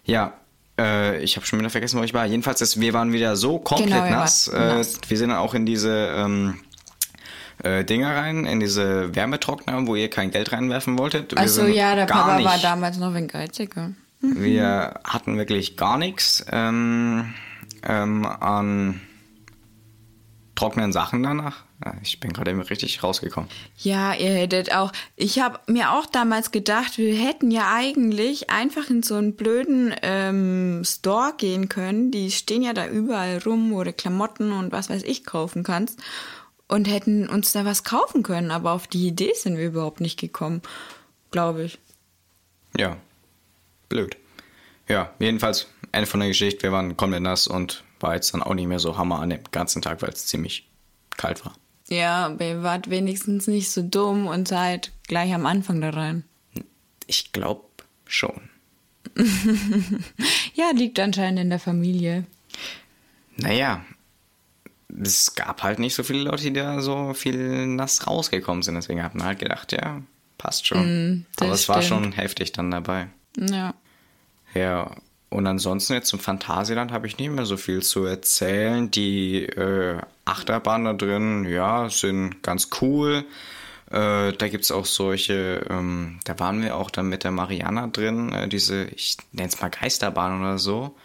ja, 0.05 0.33
äh, 0.79 1.21
ich 1.23 1.35
habe 1.35 1.45
schon 1.45 1.59
wieder 1.59 1.69
vergessen, 1.69 1.99
wo 1.99 2.03
ich 2.03 2.13
war. 2.13 2.25
Jedenfalls, 2.25 2.61
ist, 2.61 2.79
wir 2.79 2.93
waren 2.93 3.13
wieder 3.13 3.35
so 3.35 3.59
komplett 3.59 3.89
Genau, 3.89 4.09
nass. 4.09 4.47
Äh, 4.47 4.57
nass. 4.57 4.99
wir 5.07 5.17
sind 5.17 5.31
auch 5.31 5.53
in 5.53 5.65
diese 5.65 6.13
ähm, 6.15 6.59
äh, 7.63 7.83
Dinger 7.83 8.15
rein, 8.15 8.45
in 8.45 8.59
diese 8.59 9.15
Wärmetrockner, 9.15 9.85
wo 9.87 9.95
ihr 9.95 10.09
kein 10.09 10.31
Geld 10.31 10.51
reinwerfen 10.51 10.97
wolltet. 10.97 11.31
Wir 11.33 11.39
Achso, 11.39 11.65
sind 11.65 11.73
ja, 11.73 11.95
der 11.95 12.05
Papa 12.05 12.37
nicht, 12.37 12.45
war 12.45 12.57
damals 12.59 12.97
noch 12.97 13.13
ein 13.13 13.27
Geiziger. 13.27 13.91
Wir 14.35 14.99
hatten 15.03 15.37
wirklich 15.37 15.77
gar 15.77 15.97
nichts 15.97 16.45
ähm, 16.51 17.33
ähm, 17.83 18.25
an 18.25 19.01
trockenen 20.57 20.91
Sachen 20.91 21.23
danach. 21.23 21.63
Ja, 21.85 21.93
Ich 22.01 22.19
bin 22.19 22.33
gerade 22.33 22.51
eben 22.51 22.61
richtig 22.61 23.03
rausgekommen. 23.03 23.49
Ja, 23.77 24.13
ihr 24.13 24.31
hättet 24.31 24.73
auch. 24.73 24.91
Ich 25.15 25.39
habe 25.39 25.59
mir 25.67 25.91
auch 25.91 26.07
damals 26.07 26.51
gedacht, 26.51 26.97
wir 26.97 27.15
hätten 27.15 27.51
ja 27.51 27.71
eigentlich 27.71 28.49
einfach 28.49 28.89
in 28.89 29.03
so 29.03 29.15
einen 29.15 29.35
blöden 29.35 29.93
ähm, 30.01 30.81
Store 30.83 31.33
gehen 31.37 31.69
können. 31.69 32.09
Die 32.09 32.31
stehen 32.31 32.63
ja 32.63 32.73
da 32.73 32.87
überall 32.87 33.37
rum, 33.45 33.71
wo 33.71 33.83
du 33.83 33.93
Klamotten 33.93 34.51
und 34.51 34.71
was 34.71 34.89
weiß 34.89 35.03
ich 35.03 35.23
kaufen 35.25 35.63
kannst. 35.63 35.99
Und 36.67 36.89
hätten 36.89 37.29
uns 37.29 37.53
da 37.53 37.63
was 37.63 37.83
kaufen 37.83 38.23
können. 38.23 38.51
Aber 38.51 38.71
auf 38.71 38.87
die 38.87 39.07
Idee 39.07 39.33
sind 39.35 39.57
wir 39.57 39.67
überhaupt 39.67 40.01
nicht 40.01 40.19
gekommen, 40.19 40.61
glaube 41.31 41.63
ich. 41.63 41.79
Ja, 42.75 42.97
blöd. 43.89 44.17
Ja, 44.87 45.13
jedenfalls 45.19 45.67
Ende 45.91 46.07
von 46.07 46.19
der 46.19 46.29
Geschichte. 46.29 46.63
Wir 46.63 46.71
waren 46.71 46.95
komplett 46.97 47.21
nass 47.21 47.47
und 47.47 47.83
war 47.99 48.15
jetzt 48.15 48.33
dann 48.33 48.43
auch 48.43 48.53
nicht 48.53 48.67
mehr 48.67 48.79
so 48.79 48.97
Hammer 48.97 49.19
an 49.19 49.29
dem 49.31 49.41
ganzen 49.51 49.81
Tag, 49.81 50.01
weil 50.01 50.09
es 50.09 50.25
ziemlich 50.27 50.67
kalt 51.17 51.45
war. 51.45 51.55
Ja, 51.89 52.27
aber 52.27 52.45
ihr 52.45 52.63
wart 52.63 52.89
wenigstens 52.89 53.47
nicht 53.47 53.71
so 53.71 53.81
dumm 53.81 54.27
und 54.27 54.47
seid 54.47 54.91
gleich 55.07 55.33
am 55.33 55.45
Anfang 55.45 55.81
da 55.81 55.89
rein. 55.89 56.23
Ich 57.05 57.31
glaube 57.31 57.65
schon. 58.05 58.49
Ja, 60.53 60.71
liegt 60.73 60.99
anscheinend 60.99 61.39
in 61.39 61.49
der 61.49 61.59
Familie. 61.59 62.25
Naja, 63.37 63.85
es 65.01 65.35
gab 65.35 65.61
halt 65.63 65.77
nicht 65.79 65.93
so 65.93 66.01
viele 66.03 66.19
Leute, 66.23 66.43
die 66.43 66.53
da 66.53 66.81
so 66.81 67.13
viel 67.13 67.67
nass 67.67 68.07
rausgekommen 68.07 68.63
sind. 68.63 68.75
Deswegen 68.75 69.03
hat 69.03 69.13
man 69.15 69.27
halt 69.27 69.39
gedacht, 69.39 69.71
ja, 69.71 70.01
passt 70.39 70.65
schon. 70.65 71.19
Mm, 71.19 71.25
Aber 71.39 71.51
es 71.51 71.69
war 71.69 71.81
stimmt. 71.81 72.03
schon 72.03 72.11
heftig 72.13 72.53
dann 72.53 72.71
dabei. 72.71 73.07
Ja. 73.37 73.73
Ja, 74.53 74.91
und 75.29 75.45
ansonsten 75.45 75.93
jetzt 75.93 76.07
zum 76.07 76.19
Phantasialand 76.19 76.91
habe 76.91 77.07
ich 77.07 77.17
nicht 77.17 77.31
mehr 77.31 77.45
so 77.45 77.57
viel 77.57 77.83
zu 77.83 78.05
erzählen. 78.05 78.89
Die 78.89 79.43
äh, 79.43 79.99
Achterbahnen 80.25 80.85
da 80.85 80.93
drin, 80.93 81.45
ja, 81.45 81.89
sind 81.89 82.41
ganz 82.43 82.69
cool. 82.81 83.25
Äh, 83.91 84.33
da 84.33 84.47
gibt's 84.49 84.71
auch 84.71 84.85
solche, 84.85 85.65
ähm, 85.69 86.19
da 86.25 86.39
waren 86.39 86.61
wir 86.61 86.75
auch 86.75 86.89
dann 86.89 87.07
mit 87.07 87.23
der 87.23 87.31
Mariana 87.31 87.87
drin, 87.87 88.33
äh, 88.33 88.47
diese, 88.47 88.85
ich 88.85 89.17
nenne 89.31 89.47
es 89.47 89.61
mal 89.61 89.69
Geisterbahn 89.69 90.41
oder 90.41 90.57
so. 90.57 90.95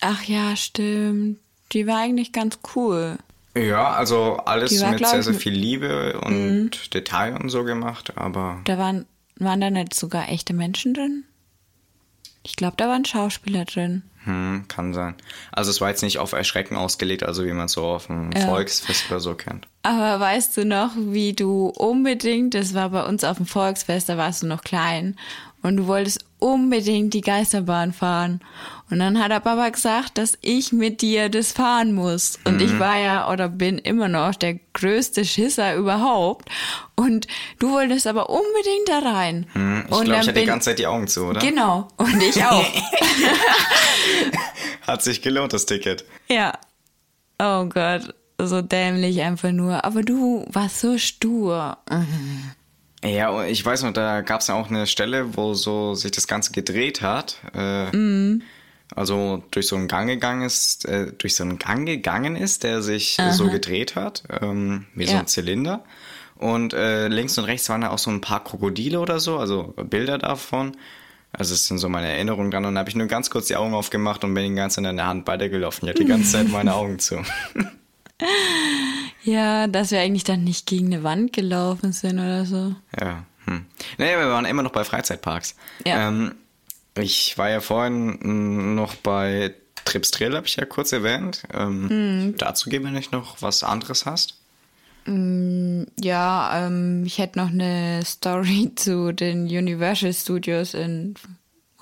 Ach 0.00 0.22
ja, 0.24 0.56
stimmt. 0.56 1.38
Die 1.72 1.86
war 1.86 1.98
eigentlich 1.98 2.32
ganz 2.32 2.58
cool. 2.74 3.16
Ja, 3.54 3.90
also 3.92 4.38
alles 4.38 4.80
war, 4.80 4.92
mit 4.92 5.06
sehr, 5.06 5.22
sehr 5.22 5.34
viel 5.34 5.52
Liebe 5.52 6.20
und 6.20 6.94
Detail 6.94 7.36
und 7.36 7.50
so 7.50 7.64
gemacht, 7.64 8.16
aber 8.16 8.60
Da 8.64 8.78
waren, 8.78 9.06
waren 9.36 9.60
da 9.60 9.70
nicht 9.70 9.94
sogar 9.94 10.28
echte 10.28 10.54
Menschen 10.54 10.94
drin? 10.94 11.24
Ich 12.42 12.56
glaube, 12.56 12.74
da 12.76 12.88
waren 12.88 13.04
Schauspieler 13.04 13.64
drin. 13.64 14.02
hm, 14.24 14.64
kann 14.68 14.94
sein. 14.94 15.14
Also 15.50 15.70
es 15.70 15.80
war 15.80 15.88
jetzt 15.88 16.02
nicht 16.02 16.18
auf 16.18 16.32
Erschrecken 16.32 16.76
ausgelegt, 16.76 17.22
also 17.24 17.44
wie 17.44 17.52
man 17.52 17.66
es 17.66 17.72
so 17.72 17.84
auf 17.84 18.08
einem 18.08 18.30
Ja. 18.32 18.46
Volksfest 18.46 19.10
oder 19.10 19.18
so 19.20 19.34
kennt. 19.34 19.66
Aber 19.82 20.20
weißt 20.20 20.56
du 20.56 20.64
noch, 20.64 20.90
wie 20.96 21.32
du 21.32 21.66
unbedingt, 21.76 22.54
das 22.54 22.72
war 22.74 22.90
bei 22.90 23.04
uns 23.04 23.24
auf 23.24 23.36
dem 23.38 23.46
Volksfest, 23.46 24.08
da 24.08 24.16
warst 24.16 24.42
du 24.42 24.46
noch 24.46 24.62
klein, 24.62 25.16
und 25.62 25.76
du 25.76 25.86
wolltest 25.86 26.24
unbedingt 26.38 27.14
die 27.14 27.20
Geisterbahn 27.20 27.92
fahren. 27.92 28.40
Und 28.90 28.98
dann 28.98 29.22
hat 29.22 29.30
der 29.30 29.40
Papa 29.40 29.68
gesagt, 29.70 30.18
dass 30.18 30.36
ich 30.42 30.72
mit 30.72 31.00
dir 31.00 31.28
das 31.28 31.52
fahren 31.52 31.94
muss. 31.94 32.38
Und 32.44 32.60
ich 32.60 32.78
war 32.78 32.98
ja 32.98 33.30
oder 33.30 33.48
bin 33.48 33.78
immer 33.78 34.08
noch 34.08 34.34
der 34.34 34.58
größte 34.74 35.24
Schisser 35.24 35.74
überhaupt. 35.76 36.48
Und 36.96 37.26
du 37.58 37.70
wolltest 37.70 38.06
aber 38.06 38.28
unbedingt 38.28 38.88
da 38.88 38.98
rein. 38.98 39.46
Hm, 39.52 39.84
ich 39.86 39.96
und 39.96 40.04
glaube, 40.04 40.20
ich 40.20 40.28
hatte 40.28 40.40
die 40.40 40.46
ganze 40.46 40.70
Zeit 40.70 40.78
die 40.78 40.86
Augen 40.86 41.06
zu, 41.06 41.26
oder? 41.26 41.40
Genau. 41.40 41.88
Und 41.96 42.22
ich 42.22 42.44
auch. 42.44 42.64
Hat 44.82 45.02
sich 45.02 45.22
gelohnt, 45.22 45.52
das 45.52 45.66
Ticket. 45.66 46.04
ja. 46.28 46.52
Oh 47.38 47.64
Gott. 47.64 48.14
So 48.38 48.62
dämlich 48.62 49.20
einfach 49.22 49.52
nur. 49.52 49.84
Aber 49.84 50.02
du 50.02 50.44
warst 50.48 50.80
so 50.80 50.98
stur. 50.98 51.78
Ja, 53.04 53.30
und 53.30 53.46
ich 53.46 53.64
weiß 53.64 53.82
noch, 53.82 53.92
da 53.92 54.20
gab 54.20 54.40
es 54.42 54.46
ja 54.46 54.54
auch 54.54 54.70
eine 54.70 54.86
Stelle, 54.86 55.36
wo 55.36 55.54
so 55.54 55.94
sich 55.94 56.12
das 56.12 56.26
Ganze 56.28 56.52
gedreht 56.52 57.02
hat. 57.02 57.38
Äh, 57.54 57.94
Mhm. 57.96 58.42
Also 58.94 59.42
durch 59.50 59.68
so 59.68 59.76
einen 59.76 59.88
Gang 59.88 60.06
gegangen 60.06 60.42
ist, 60.42 60.84
äh, 60.84 61.12
durch 61.16 61.34
so 61.34 61.44
einen 61.44 61.58
Gang 61.58 61.86
gegangen 61.86 62.36
ist, 62.36 62.62
der 62.62 62.82
sich 62.82 63.16
so 63.30 63.48
gedreht 63.48 63.96
hat, 63.96 64.22
ähm, 64.42 64.84
wie 64.94 65.06
so 65.06 65.14
Ja. 65.14 65.20
ein 65.20 65.26
Zylinder. 65.26 65.82
Und 66.36 66.74
äh, 66.74 67.08
links 67.08 67.38
und 67.38 67.44
rechts 67.44 67.68
waren 67.70 67.80
da 67.80 67.88
auch 67.90 67.98
so 67.98 68.10
ein 68.10 68.20
paar 68.20 68.44
Krokodile 68.44 69.00
oder 69.00 69.18
so, 69.18 69.38
also 69.38 69.72
Bilder 69.88 70.18
davon. 70.18 70.76
Also 71.32 71.54
es 71.54 71.66
sind 71.66 71.78
so 71.78 71.88
meine 71.88 72.08
Erinnerungen 72.12 72.50
dran. 72.50 72.66
Und 72.66 72.74
da 72.74 72.80
habe 72.80 72.90
ich 72.90 72.96
nur 72.96 73.06
ganz 73.06 73.30
kurz 73.30 73.46
die 73.46 73.56
Augen 73.56 73.72
aufgemacht 73.72 74.22
und 74.24 74.34
bin 74.34 74.50
die 74.50 74.54
ganze 74.54 74.82
Zeit 74.82 74.90
in 74.90 74.96
der 74.98 75.06
Hand 75.06 75.26
weitergelaufen. 75.26 75.88
Ich 75.88 75.94
hatte 75.94 76.02
die 76.02 76.08
ganze 76.10 76.32
Zeit 76.32 76.48
meine 76.50 76.74
Augen 76.74 76.98
zu. 76.98 77.22
Ja, 79.24 79.68
dass 79.68 79.92
wir 79.92 80.00
eigentlich 80.00 80.24
dann 80.24 80.42
nicht 80.42 80.66
gegen 80.66 80.86
eine 80.92 81.04
Wand 81.04 81.32
gelaufen 81.32 81.92
sind 81.92 82.18
oder 82.18 82.44
so. 82.44 82.74
Ja. 83.00 83.24
Hm. 83.44 83.66
Naja, 83.96 84.18
wir 84.18 84.28
waren 84.30 84.44
immer 84.46 84.64
noch 84.64 84.72
bei 84.72 84.82
Freizeitparks. 84.82 85.54
Ja. 85.86 86.08
Ähm, 86.08 86.34
ich 86.98 87.38
war 87.38 87.48
ja 87.48 87.60
vorhin 87.60 88.74
noch 88.74 88.96
bei 88.96 89.54
Trips 89.84 90.10
Trail, 90.10 90.34
habe 90.34 90.48
ich 90.48 90.56
ja 90.56 90.64
kurz 90.64 90.90
erwähnt. 90.90 91.44
Ähm, 91.54 91.88
Hm. 91.88 92.34
Dazu 92.36 92.68
geben 92.68 92.86
wir 92.86 92.90
nicht 92.90 93.12
noch 93.12 93.42
was 93.42 93.62
anderes 93.62 94.06
hast. 94.06 94.38
Ja, 95.06 96.66
ähm, 96.66 97.04
ich 97.04 97.18
hätte 97.18 97.38
noch 97.38 97.50
eine 97.50 98.04
Story 98.04 98.72
zu 98.76 99.12
den 99.12 99.44
Universal 99.44 100.12
Studios 100.12 100.74
in 100.74 101.14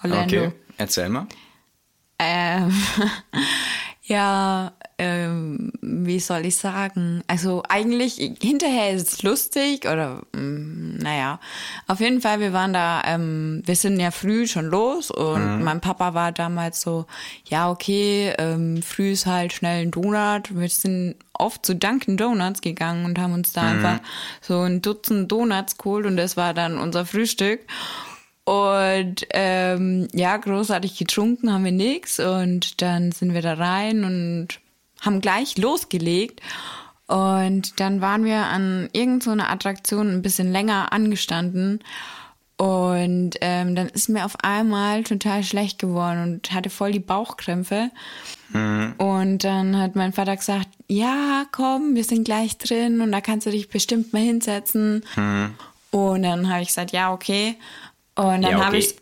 Orlando. 0.03 0.46
Okay, 0.46 0.53
erzähl 0.79 1.09
mal. 1.11 1.26
Ähm, 2.18 2.72
ja, 4.03 4.72
ähm, 5.01 5.73
wie 5.81 6.21
soll 6.21 6.45
ich 6.45 6.59
sagen? 6.59 7.23
Also 7.27 7.63
eigentlich 7.71 8.17
hinterher 8.43 8.91
ist 8.91 9.11
es 9.11 9.23
lustig 9.23 9.87
oder 9.87 10.21
mm, 10.35 10.99
naja, 10.99 11.41
auf 11.87 12.01
jeden 12.01 12.21
Fall, 12.21 12.41
wir 12.41 12.53
waren 12.53 12.75
da, 12.75 13.01
ähm, 13.07 13.63
wir 13.65 13.77
sind 13.77 13.99
ja 13.99 14.11
früh 14.11 14.47
schon 14.47 14.67
los 14.67 15.11
und 15.11 15.63
mein 15.65 15.81
Papa 15.81 16.13
war 16.13 16.33
damals 16.33 16.83
so, 16.83 17.07
ja 17.47 17.71
okay, 17.71 18.35
ähm, 18.37 18.83
früh 18.83 19.13
ist 19.13 19.25
halt 19.25 19.55
schnell 19.55 19.87
ein 19.87 19.91
Donut. 19.91 20.55
Wir 20.55 20.69
sind 20.69 21.17
oft 21.33 21.65
zu 21.65 21.75
Dunkin' 21.75 22.19
Donuts 22.19 22.61
gegangen 22.61 23.07
und 23.07 23.19
haben 23.19 23.33
uns 23.33 23.55
da 23.55 23.63
einfach 23.63 24.01
so 24.43 24.61
ein 24.61 24.83
Dutzend 24.83 25.33
Donuts 25.33 25.79
geholt 25.79 26.05
und 26.05 26.19
das 26.19 26.37
war 26.37 26.53
dann 26.53 26.77
unser 26.77 27.07
Frühstück. 27.07 27.61
Und 28.45 29.27
ähm, 29.31 30.09
ja, 30.13 30.37
großartig 30.37 30.99
getrunken 30.99 31.51
haben 31.51 31.65
wir 31.65 31.73
nix 31.73 32.21
und 32.21 32.83
dann 32.83 33.13
sind 33.13 33.33
wir 33.33 33.41
da 33.41 33.55
rein 33.55 34.05
und 34.05 34.61
haben 35.01 35.21
gleich 35.21 35.59
losgelegt. 35.59 36.41
Und 37.07 37.81
dann 37.81 38.01
waren 38.01 38.25
wir 38.25 38.47
an 38.47 38.89
irgendeiner 38.93 39.45
so 39.45 39.51
Attraktion 39.51 40.11
ein 40.13 40.23
bisschen 40.23 40.53
länger 40.53 40.93
angestanden. 40.93 41.81
Und 42.57 43.37
ähm, 43.41 43.75
dann 43.75 43.89
ist 43.89 44.09
mir 44.11 44.27
auf 44.27 44.37
einmal 44.45 45.03
total 45.03 45.43
schlecht 45.43 45.79
geworden 45.79 46.23
und 46.23 46.53
hatte 46.53 46.69
voll 46.69 46.93
die 46.93 47.01
Bauchkrämpfe. 47.01 47.91
Und 48.53 49.45
dann 49.45 49.79
hat 49.79 49.95
mein 49.95 50.13
Vater 50.13 50.37
gesagt, 50.37 50.69
ja, 50.89 51.45
komm, 51.53 51.95
wir 51.95 52.03
sind 52.05 52.25
gleich 52.25 52.59
drin 52.59 53.01
und 53.01 53.13
da 53.13 53.21
kannst 53.21 53.47
du 53.47 53.51
dich 53.51 53.69
bestimmt 53.69 54.13
mal 54.13 54.23
hinsetzen. 54.23 55.05
Und 55.91 56.23
dann 56.23 56.53
habe 56.53 56.63
ich 56.63 56.69
gesagt, 56.69 56.91
ja, 56.91 57.13
okay. 57.13 57.57
Und 58.17 58.43
dann 58.43 58.43
Ja, 58.43 58.59
habe 58.65 58.77
okay. 58.77 58.79
ich 58.79 58.97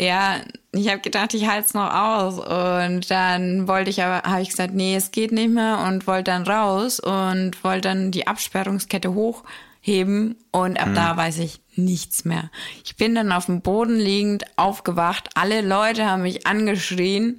ja, 0.00 0.36
ich 0.72 0.88
habe 0.88 1.00
gedacht, 1.00 1.34
ich 1.34 1.48
halte 1.48 1.66
es 1.66 1.74
noch 1.74 1.92
aus. 1.92 2.38
Und 2.38 3.10
dann 3.10 3.66
wollte 3.66 3.90
ich 3.90 4.02
aber, 4.02 4.28
habe 4.28 4.42
ich 4.42 4.50
gesagt, 4.50 4.74
nee, 4.74 4.94
es 4.94 5.10
geht 5.10 5.32
nicht 5.32 5.50
mehr 5.50 5.84
und 5.86 6.06
wollte 6.06 6.30
dann 6.30 6.44
raus 6.44 7.00
und 7.00 7.62
wollte 7.64 7.88
dann 7.88 8.10
die 8.10 8.26
Absperrungskette 8.26 9.14
hochheben. 9.14 10.36
Und 10.52 10.78
ab 10.80 10.90
da 10.94 11.16
weiß 11.16 11.38
ich 11.38 11.60
nichts 11.74 12.24
mehr. 12.24 12.50
Ich 12.84 12.96
bin 12.96 13.14
dann 13.14 13.32
auf 13.32 13.46
dem 13.46 13.60
Boden 13.60 13.96
liegend 13.96 14.44
aufgewacht. 14.56 15.30
Alle 15.34 15.62
Leute 15.62 16.06
haben 16.06 16.22
mich 16.22 16.46
angeschrien. 16.46 17.38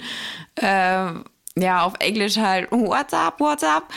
Äh, 0.56 1.14
ja, 1.58 1.82
auf 1.82 1.94
Englisch 2.00 2.38
halt, 2.38 2.72
what's 2.72 3.14
up, 3.14 3.40
what's 3.40 3.64
up? 3.64 3.90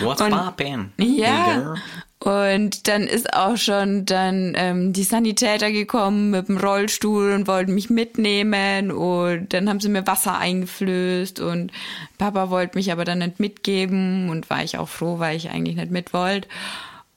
What's 0.00 0.20
poppin'? 0.20 0.90
Ja. 0.98 1.74
Und 2.20 2.88
dann 2.88 3.02
ist 3.04 3.32
auch 3.32 3.56
schon 3.56 4.04
dann 4.04 4.54
ähm, 4.56 4.92
die 4.92 5.04
Sanitäter 5.04 5.70
gekommen 5.70 6.30
mit 6.30 6.48
dem 6.48 6.56
Rollstuhl 6.56 7.30
und 7.32 7.46
wollten 7.46 7.74
mich 7.74 7.90
mitnehmen 7.90 8.90
und 8.90 9.52
dann 9.52 9.68
haben 9.68 9.78
sie 9.78 9.88
mir 9.88 10.04
Wasser 10.04 10.36
eingeflößt 10.36 11.38
und 11.38 11.70
Papa 12.18 12.50
wollte 12.50 12.76
mich 12.76 12.90
aber 12.90 13.04
dann 13.04 13.18
nicht 13.20 13.38
mitgeben 13.38 14.30
und 14.30 14.50
war 14.50 14.64
ich 14.64 14.78
auch 14.78 14.88
froh, 14.88 15.20
weil 15.20 15.36
ich 15.36 15.50
eigentlich 15.50 15.76
nicht 15.76 15.92
mit 15.92 16.12
wollte. 16.12 16.48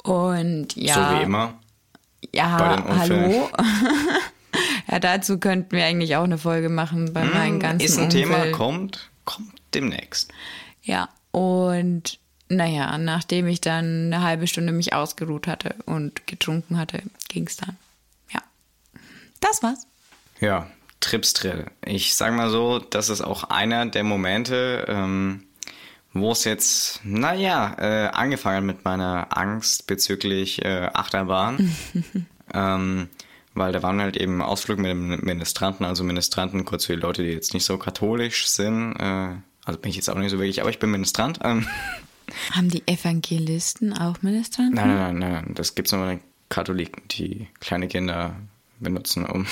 Und 0.04 0.76
ja, 0.76 0.94
So 0.94 1.18
wie 1.20 1.24
immer. 1.24 1.56
ja, 2.32 2.84
hallo. 3.00 3.50
ja, 4.92 5.00
dazu 5.00 5.40
könnten 5.40 5.76
wir 5.76 5.84
eigentlich 5.86 6.16
auch 6.16 6.24
eine 6.26 6.38
Folge 6.38 6.70
machen 6.70 7.12
bei 7.12 7.24
meinen 7.24 7.60
ganzen 7.60 7.80
Hm, 7.80 7.86
Ist 7.88 7.98
ein 7.98 8.10
Thema, 8.12 8.36
Unfällen. 8.36 8.54
kommt, 8.56 9.10
kommt 9.26 9.54
demnächst. 9.74 10.32
Ja, 10.84 11.10
und 11.32 12.20
naja, 12.52 12.98
nachdem 12.98 13.48
ich 13.48 13.62
dann 13.62 14.14
eine 14.14 14.22
halbe 14.22 14.46
Stunde 14.46 14.74
mich 14.74 14.94
ausgeruht 14.94 15.48
hatte 15.48 15.76
und 15.86 16.28
getrunken 16.28 16.78
hatte, 16.78 17.02
ging's 17.30 17.56
dann. 17.56 17.78
Ja. 18.34 18.42
Das 19.40 19.64
war's. 19.64 19.88
Ja, 20.42 20.68
Tripstrill. 21.00 21.68
Ich 21.86 22.14
sag 22.14 22.34
mal 22.34 22.50
so, 22.50 22.80
das 22.80 23.10
ist 23.10 23.22
auch 23.22 23.46
einer 23.46 23.86
der 23.86 24.04
Momente, 24.04 24.86
ähm, 24.90 25.44
wo 26.14 26.34
es 26.34 26.44
jetzt, 26.44 27.00
naja, 27.06 27.76
äh, 27.80 28.08
angefangen 28.10 28.58
hat 28.58 28.64
mit 28.64 28.86
meiner 28.86 29.28
Angst 29.38 29.88
bezüglich 29.88 30.64
äh, 30.66 30.90
Achterbahn. 30.94 31.74
ähm, 32.54 33.08
weil 33.54 33.72
da 33.72 33.82
waren 33.82 34.02
halt 34.02 34.18
eben 34.18 34.42
Ausflug 34.42 34.78
mit 34.78 34.92
dem 34.92 35.22
Ministranten, 35.22 35.86
also 35.86 36.04
Ministranten, 36.04 36.66
kurz 36.66 36.86
für 36.86 36.96
die 36.96 37.02
Leute, 37.02 37.24
die 37.24 37.30
jetzt 37.30 37.54
nicht 37.54 37.66
so 37.66 37.78
katholisch 37.78 38.48
sind. 38.48 38.96
Äh, 38.98 39.36
also 39.64 39.80
bin 39.80 39.90
ich 39.90 39.96
jetzt 39.96 40.10
auch 40.10 40.16
nicht 40.16 40.32
so 40.32 40.38
wirklich, 40.38 40.60
aber 40.60 40.70
ich 40.70 40.80
bin 40.80 40.92
Ministrant. 40.92 41.40
Ähm, 41.44 41.66
Haben 42.52 42.70
die 42.70 42.88
Evangelisten 42.88 43.94
auch 43.94 44.22
Ministranten? 44.22 44.76
Nein, 44.76 44.88
nein, 44.88 45.20
nein, 45.20 45.32
nein. 45.46 45.52
Das 45.56 45.76
gibt's 45.76 45.92
nur 45.92 46.02
bei 46.02 46.16
den 46.16 46.22
Katholiken, 46.50 47.04
die 47.10 47.48
kleine 47.60 47.88
Kinder 47.88 48.36
benutzen, 48.80 49.26
um 49.26 49.46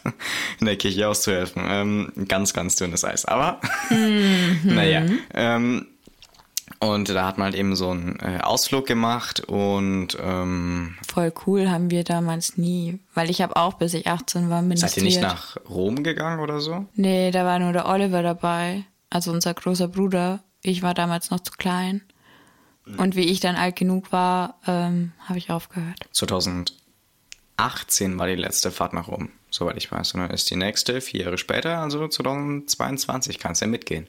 in 0.60 0.66
der 0.66 0.76
Kirche 0.76 1.08
auszuhelfen. 1.08 1.62
Ähm, 1.66 2.12
ganz, 2.28 2.54
ganz 2.54 2.76
dünnes 2.76 3.04
Eis. 3.04 3.24
Aber 3.24 3.60
naja. 4.64 5.04
Ähm, 5.34 5.86
und 6.78 7.10
da 7.10 7.26
hat 7.26 7.36
man 7.36 7.46
halt 7.46 7.56
eben 7.56 7.76
so 7.76 7.90
einen 7.90 8.18
äh, 8.20 8.38
Ausflug 8.42 8.86
gemacht 8.86 9.40
und 9.40 10.16
ähm, 10.18 10.96
Voll 11.06 11.32
cool 11.46 11.68
haben 11.68 11.90
wir 11.90 12.04
damals 12.04 12.56
nie, 12.56 13.00
weil 13.12 13.28
ich 13.28 13.42
habe 13.42 13.56
auch 13.56 13.74
bis 13.74 13.92
ich 13.92 14.06
18 14.06 14.48
war 14.48 14.62
ministriert. 14.62 14.92
seid 14.92 14.96
ihr 14.98 15.04
nicht 15.04 15.20
nach 15.20 15.56
Rom 15.68 16.02
gegangen 16.02 16.40
oder 16.40 16.60
so? 16.60 16.86
Nee, 16.94 17.32
da 17.32 17.44
war 17.44 17.58
nur 17.58 17.74
der 17.74 17.86
Oliver 17.86 18.22
dabei, 18.22 18.84
also 19.10 19.30
unser 19.30 19.52
großer 19.52 19.88
Bruder. 19.88 20.40
Ich 20.62 20.82
war 20.82 20.94
damals 20.94 21.30
noch 21.30 21.40
zu 21.40 21.52
klein. 21.52 22.00
Und 22.98 23.16
wie 23.16 23.24
ich 23.26 23.40
dann 23.40 23.56
alt 23.56 23.76
genug 23.76 24.12
war, 24.12 24.58
ähm, 24.66 25.12
habe 25.26 25.38
ich 25.38 25.50
aufgehört. 25.50 25.98
2018 26.12 28.18
war 28.18 28.26
die 28.26 28.34
letzte 28.34 28.70
Fahrt 28.70 28.92
nach 28.92 29.08
Rom, 29.08 29.30
soweit 29.50 29.76
ich 29.76 29.90
weiß. 29.90 30.14
Und 30.14 30.20
dann 30.20 30.30
ist 30.30 30.50
die 30.50 30.56
nächste 30.56 31.00
vier 31.00 31.24
Jahre 31.24 31.38
später, 31.38 31.78
also 31.78 32.06
2022, 32.06 33.38
kannst 33.38 33.60
ja 33.60 33.66
mitgehen. 33.66 34.06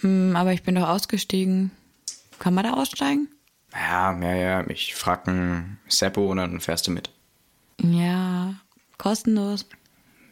Hm, 0.00 0.34
aber 0.36 0.52
ich 0.52 0.62
bin 0.62 0.74
doch 0.74 0.88
ausgestiegen. 0.88 1.70
Kann 2.38 2.54
man 2.54 2.64
da 2.64 2.74
aussteigen? 2.74 3.28
Ja, 3.72 4.18
ja, 4.20 4.34
ja. 4.34 4.66
Ich 4.68 4.94
frag 4.94 5.28
einen 5.28 5.78
Seppo 5.88 6.30
und 6.30 6.38
dann 6.38 6.60
fährst 6.60 6.86
du 6.86 6.90
mit. 6.90 7.10
Ja, 7.82 8.54
kostenlos. 8.98 9.66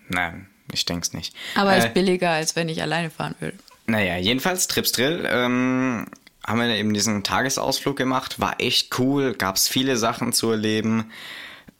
Nein, 0.08 0.48
ich 0.72 0.84
denk's 0.84 1.12
nicht. 1.12 1.34
Aber 1.54 1.74
Äh, 1.74 1.78
ist 1.78 1.94
billiger, 1.94 2.30
als 2.30 2.56
wenn 2.56 2.68
ich 2.68 2.82
alleine 2.82 3.10
fahren 3.10 3.34
würde. 3.40 3.58
Naja, 3.86 4.16
jedenfalls 4.16 4.66
Trips 4.66 4.92
Drill. 4.92 5.26
Ähm, 5.30 6.06
haben 6.46 6.58
wir 6.60 6.68
eben 6.68 6.92
diesen 6.94 7.22
Tagesausflug 7.22 7.96
gemacht. 7.96 8.40
War 8.40 8.60
echt 8.60 8.98
cool. 8.98 9.34
Gab's 9.34 9.68
viele 9.68 9.96
Sachen 9.96 10.32
zu 10.32 10.50
erleben. 10.50 11.10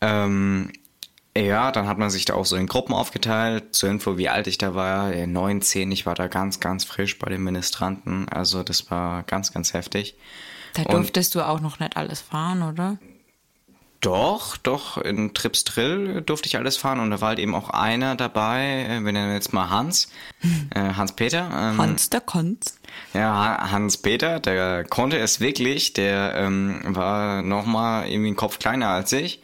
Ähm, 0.00 0.72
ja, 1.36 1.72
dann 1.72 1.88
hat 1.88 1.98
man 1.98 2.10
sich 2.10 2.24
da 2.24 2.34
auch 2.34 2.46
so 2.46 2.56
in 2.56 2.66
Gruppen 2.66 2.94
aufgeteilt. 2.94 3.74
Zur 3.74 3.90
Info, 3.90 4.16
wie 4.18 4.28
alt 4.28 4.46
ich 4.46 4.56
da 4.58 4.74
war. 4.74 5.12
Äh, 5.12 5.26
9, 5.26 5.60
10. 5.62 5.90
Ich 5.92 6.06
war 6.06 6.14
da 6.14 6.28
ganz, 6.28 6.60
ganz 6.60 6.84
frisch 6.84 7.18
bei 7.18 7.28
den 7.28 7.42
Ministranten. 7.42 8.28
Also 8.28 8.62
das 8.62 8.90
war 8.90 9.24
ganz, 9.24 9.52
ganz 9.52 9.72
heftig. 9.74 10.16
Da 10.74 10.82
Und- 10.82 10.92
durftest 10.92 11.34
du 11.34 11.42
auch 11.42 11.60
noch 11.60 11.78
nicht 11.80 11.96
alles 11.96 12.20
fahren, 12.20 12.62
oder? 12.62 12.98
Doch, 14.04 14.58
doch, 14.58 14.98
in 14.98 15.32
Trips 15.32 15.64
Drill 15.64 16.20
durfte 16.20 16.46
ich 16.46 16.58
alles 16.58 16.76
fahren 16.76 17.00
und 17.00 17.10
da 17.10 17.22
war 17.22 17.28
halt 17.28 17.38
eben 17.38 17.54
auch 17.54 17.70
einer 17.70 18.16
dabei, 18.16 18.86
äh, 18.86 19.00
wir 19.02 19.12
nennen 19.12 19.32
jetzt 19.32 19.54
mal 19.54 19.70
Hans, 19.70 20.10
äh, 20.74 20.92
Hans-Peter. 20.92 21.48
Ähm, 21.50 21.78
Hans 21.78 22.10
der 22.10 22.20
Konz. 22.20 22.78
Ja, 23.14 23.70
Hans-Peter, 23.70 24.40
der 24.40 24.84
konnte 24.84 25.16
es 25.18 25.40
wirklich, 25.40 25.94
der 25.94 26.34
ähm, 26.36 26.82
war 26.84 27.40
nochmal 27.40 28.06
irgendwie 28.06 28.28
einen 28.28 28.36
Kopf 28.36 28.58
kleiner 28.58 28.88
als 28.90 29.10
ich, 29.12 29.40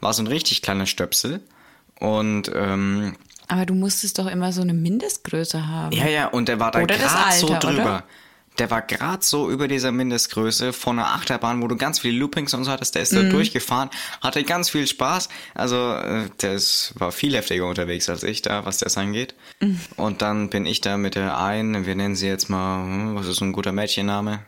war 0.00 0.14
so 0.14 0.22
ein 0.22 0.26
richtig 0.26 0.62
kleiner 0.62 0.86
Stöpsel 0.86 1.42
und 2.00 2.50
ähm, 2.54 3.14
Aber 3.46 3.66
du 3.66 3.74
musstest 3.74 4.18
doch 4.18 4.26
immer 4.26 4.52
so 4.52 4.62
eine 4.62 4.72
Mindestgröße 4.72 5.66
haben. 5.66 5.94
ja, 5.94 6.08
ja, 6.08 6.28
und 6.28 6.48
der 6.48 6.58
war 6.60 6.70
da 6.70 6.80
gerade 6.82 7.36
so 7.36 7.48
drüber. 7.48 7.82
oder? 7.82 8.04
Der 8.58 8.70
war 8.70 8.82
gerade 8.82 9.22
so 9.24 9.50
über 9.50 9.68
dieser 9.68 9.92
Mindestgröße 9.92 10.72
von 10.72 10.98
einer 10.98 11.08
Achterbahn, 11.14 11.62
wo 11.62 11.68
du 11.68 11.76
ganz 11.76 12.00
viele 12.00 12.18
Loopings 12.18 12.54
und 12.54 12.64
so 12.64 12.70
hattest. 12.70 12.94
Der 12.96 13.02
ist 13.02 13.12
Mhm. 13.12 13.16
da 13.16 13.22
durchgefahren, 13.30 13.90
hatte 14.20 14.42
ganz 14.44 14.70
viel 14.70 14.86
Spaß. 14.86 15.28
Also 15.54 15.76
äh, 15.94 16.28
der 16.42 16.54
ist, 16.54 16.92
war 16.96 17.12
viel 17.12 17.34
heftiger 17.36 17.66
unterwegs 17.66 18.08
als 18.08 18.22
ich 18.24 18.42
da, 18.42 18.64
was 18.64 18.78
das 18.78 18.98
angeht. 18.98 19.34
Mhm. 19.60 19.80
Und 19.96 20.22
dann 20.22 20.50
bin 20.50 20.66
ich 20.66 20.80
da 20.80 20.96
mit 20.96 21.14
der 21.14 21.38
einen, 21.38 21.86
wir 21.86 21.94
nennen 21.94 22.16
sie 22.16 22.26
jetzt 22.26 22.48
mal, 22.50 22.82
hm, 22.82 23.14
was 23.14 23.26
ist 23.28 23.40
ein 23.40 23.52
guter 23.52 23.72
Mädchenname? 23.72 24.40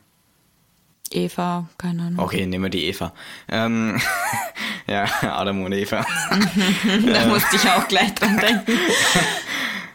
Eva, 1.12 1.68
keine 1.76 2.02
Ahnung. 2.04 2.18
Okay, 2.20 2.46
nehmen 2.46 2.64
wir 2.64 2.70
die 2.70 2.84
Eva. 2.86 3.12
Ähm, 3.48 4.00
ja, 4.86 5.06
Adam 5.22 5.62
und 5.64 5.72
Eva. 5.72 6.06
Da 7.12 7.26
musste 7.26 7.56
ich 7.56 7.68
auch 7.68 7.86
gleich 7.88 8.14
dran 8.14 8.38
denken. 8.38 8.72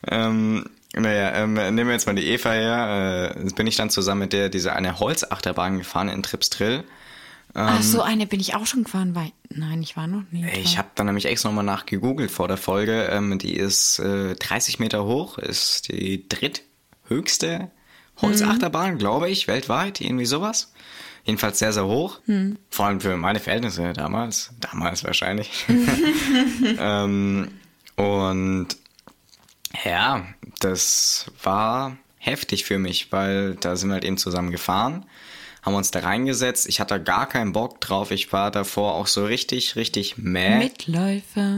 Ähm, 0.07 0.69
naja, 1.01 1.33
ähm, 1.35 1.53
nehmen 1.53 1.87
wir 1.87 1.93
jetzt 1.93 2.07
mal 2.07 2.15
die 2.15 2.27
Eva 2.27 2.51
her. 2.51 3.35
Äh, 3.35 3.49
bin 3.53 3.67
ich 3.67 3.75
dann 3.75 3.89
zusammen 3.89 4.21
mit 4.21 4.33
der 4.33 4.49
diese 4.49 4.73
eine 4.73 4.99
Holzachterbahn 4.99 5.77
gefahren 5.77 6.09
in 6.09 6.23
Tripsdrill. 6.23 6.83
Ach 7.57 7.81
so, 7.81 8.01
eine 8.01 8.27
bin 8.27 8.41
ich 8.41 8.53
auch 8.53 8.65
schon 8.65 8.83
gefahren, 8.83 9.15
weil. 9.15 9.31
Nein, 9.49 9.81
ich 9.81 9.95
war 9.95 10.07
noch 10.07 10.23
nie. 10.31 10.45
Ich 10.61 10.77
habe 10.77 10.89
dann 10.95 11.05
nämlich 11.05 11.25
extra 11.25 11.47
nochmal 11.47 11.63
nachgegoogelt 11.63 12.29
vor 12.29 12.49
der 12.49 12.57
Folge. 12.57 13.07
Ähm, 13.11 13.39
die 13.39 13.55
ist 13.55 13.99
äh, 13.99 14.35
30 14.35 14.79
Meter 14.79 15.05
hoch, 15.05 15.37
ist 15.37 15.87
die 15.87 16.27
dritthöchste 16.27 17.71
Holzachterbahn, 18.21 18.97
glaube 18.97 19.29
ich, 19.29 19.47
weltweit, 19.47 20.01
irgendwie 20.01 20.25
sowas. 20.25 20.73
Jedenfalls 21.23 21.59
sehr, 21.59 21.73
sehr 21.73 21.85
hoch. 21.85 22.19
Vor 22.69 22.85
allem 22.85 23.01
für 23.01 23.15
meine 23.17 23.39
Verhältnisse 23.39 23.93
damals. 23.93 24.51
Damals 24.59 25.03
wahrscheinlich. 25.05 25.65
ähm, 26.79 27.47
und 27.95 28.67
ja, 29.83 30.25
das 30.59 31.31
war 31.43 31.97
heftig 32.17 32.65
für 32.65 32.79
mich, 32.79 33.11
weil 33.11 33.55
da 33.55 33.75
sind 33.75 33.89
wir 33.89 33.95
halt 33.95 34.05
eben 34.05 34.17
zusammen 34.17 34.51
gefahren, 34.51 35.05
haben 35.61 35.75
uns 35.75 35.91
da 35.91 35.99
reingesetzt. 35.99 36.67
Ich 36.67 36.79
hatte 36.79 37.01
gar 37.01 37.27
keinen 37.27 37.51
Bock 37.51 37.81
drauf. 37.81 38.11
Ich 38.11 38.31
war 38.31 38.51
davor 38.51 38.95
auch 38.95 39.07
so 39.07 39.25
richtig, 39.25 39.75
richtig 39.75 40.17
mäh. 40.17 40.57
Mitläufer. 40.57 41.57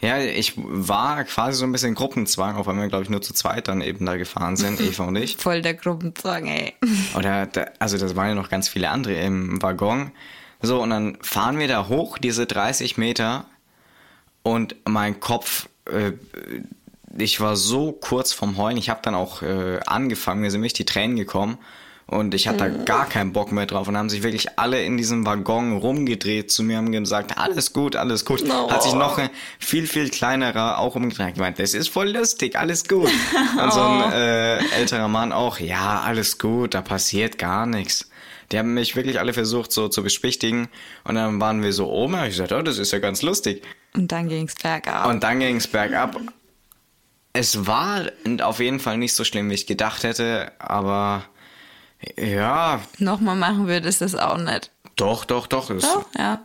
Ja, 0.00 0.18
ich 0.18 0.54
war 0.56 1.22
quasi 1.24 1.58
so 1.58 1.64
ein 1.64 1.72
bisschen 1.72 1.94
Gruppenzwang, 1.94 2.56
auch 2.56 2.66
weil 2.66 2.74
wir, 2.74 2.88
glaube 2.88 3.04
ich, 3.04 3.10
nur 3.10 3.22
zu 3.22 3.32
zweit 3.34 3.68
dann 3.68 3.80
eben 3.80 4.04
da 4.04 4.16
gefahren 4.16 4.56
sind, 4.56 4.80
Eva 4.80 5.04
und 5.04 5.16
ich. 5.16 5.36
Voll 5.36 5.62
der 5.62 5.74
Gruppenzwang, 5.74 6.48
ey. 6.48 6.74
Oder, 7.14 7.46
da, 7.46 7.66
also 7.78 7.96
das 7.96 8.16
waren 8.16 8.30
ja 8.30 8.34
noch 8.34 8.50
ganz 8.50 8.68
viele 8.68 8.90
andere 8.90 9.14
im 9.14 9.62
Waggon. 9.62 10.10
So, 10.60 10.82
und 10.82 10.90
dann 10.90 11.18
fahren 11.22 11.58
wir 11.58 11.68
da 11.68 11.88
hoch, 11.88 12.18
diese 12.18 12.46
30 12.46 12.98
Meter, 12.98 13.46
und 14.42 14.74
mein 14.84 15.20
Kopf, 15.20 15.68
äh, 15.86 16.12
ich 17.16 17.40
war 17.40 17.56
so 17.56 17.92
kurz 17.92 18.32
vom 18.32 18.56
Heulen, 18.56 18.76
ich 18.76 18.90
habe 18.90 19.00
dann 19.02 19.14
auch 19.14 19.42
äh, 19.42 19.80
angefangen, 19.86 20.40
mir 20.40 20.50
sind 20.50 20.60
mich 20.60 20.72
die 20.72 20.84
Tränen 20.84 21.16
gekommen. 21.16 21.58
Und 22.06 22.34
ich 22.34 22.46
hatte 22.46 22.58
da 22.58 22.68
gar 22.68 23.08
keinen 23.08 23.32
Bock 23.32 23.52
mehr 23.52 23.64
drauf 23.64 23.88
und 23.88 23.96
haben 23.96 24.10
sich 24.10 24.22
wirklich 24.22 24.58
alle 24.58 24.84
in 24.84 24.98
diesem 24.98 25.24
Waggon 25.24 25.78
rumgedreht 25.78 26.50
zu 26.50 26.62
mir, 26.62 26.76
haben 26.76 26.92
gesagt, 26.92 27.38
alles 27.38 27.72
gut, 27.72 27.96
alles 27.96 28.26
gut. 28.26 28.46
No. 28.46 28.70
Hat 28.70 28.82
sich 28.82 28.92
noch 28.92 29.16
ein 29.16 29.30
viel, 29.58 29.86
viel 29.86 30.10
kleinerer 30.10 30.78
auch 30.78 30.94
umgedreht. 30.94 31.36
gemeint, 31.36 31.58
das 31.58 31.72
ist 31.72 31.88
voll 31.88 32.10
lustig, 32.10 32.58
alles 32.58 32.86
gut. 32.86 33.08
Und 33.62 33.72
so 33.72 33.80
ein 33.80 34.12
äh, 34.12 34.58
älterer 34.76 35.08
Mann 35.08 35.32
auch, 35.32 35.58
ja, 35.58 36.00
alles 36.00 36.38
gut, 36.38 36.74
da 36.74 36.82
passiert 36.82 37.38
gar 37.38 37.64
nichts. 37.64 38.10
Die 38.50 38.58
haben 38.58 38.74
mich 38.74 38.94
wirklich 38.94 39.18
alle 39.18 39.32
versucht 39.32 39.72
so 39.72 39.88
zu 39.88 40.02
beschwichtigen 40.02 40.68
und 41.04 41.14
dann 41.14 41.40
waren 41.40 41.62
wir 41.62 41.72
so 41.72 41.88
oben, 41.90 42.16
hab 42.16 42.24
ich 42.24 42.32
gesagt, 42.32 42.52
oh, 42.52 42.60
das 42.60 42.76
ist 42.76 42.92
ja 42.92 42.98
ganz 42.98 43.22
lustig. 43.22 43.62
Und 43.94 44.12
dann 44.12 44.28
ging's 44.28 44.54
bergab. 44.54 45.06
Und 45.06 45.22
dann 45.22 45.40
ging 45.40 45.56
es 45.56 45.66
bergab. 45.66 46.20
Es 47.32 47.66
war 47.66 48.02
auf 48.42 48.60
jeden 48.60 48.78
Fall 48.80 48.98
nicht 48.98 49.14
so 49.14 49.24
schlimm, 49.24 49.48
wie 49.50 49.54
ich 49.54 49.66
gedacht 49.66 50.02
hätte, 50.04 50.52
aber 50.58 51.24
ja, 52.18 52.80
Nochmal 52.98 53.36
machen 53.36 53.66
würdest 53.68 54.00
du 54.00 54.04
das 54.04 54.14
auch 54.14 54.36
nicht. 54.38 54.70
doch, 54.96 55.24
doch, 55.24 55.46
doch. 55.46 55.70
Es, 55.70 55.84
Oh, 55.84 56.04
ja. 56.18 56.42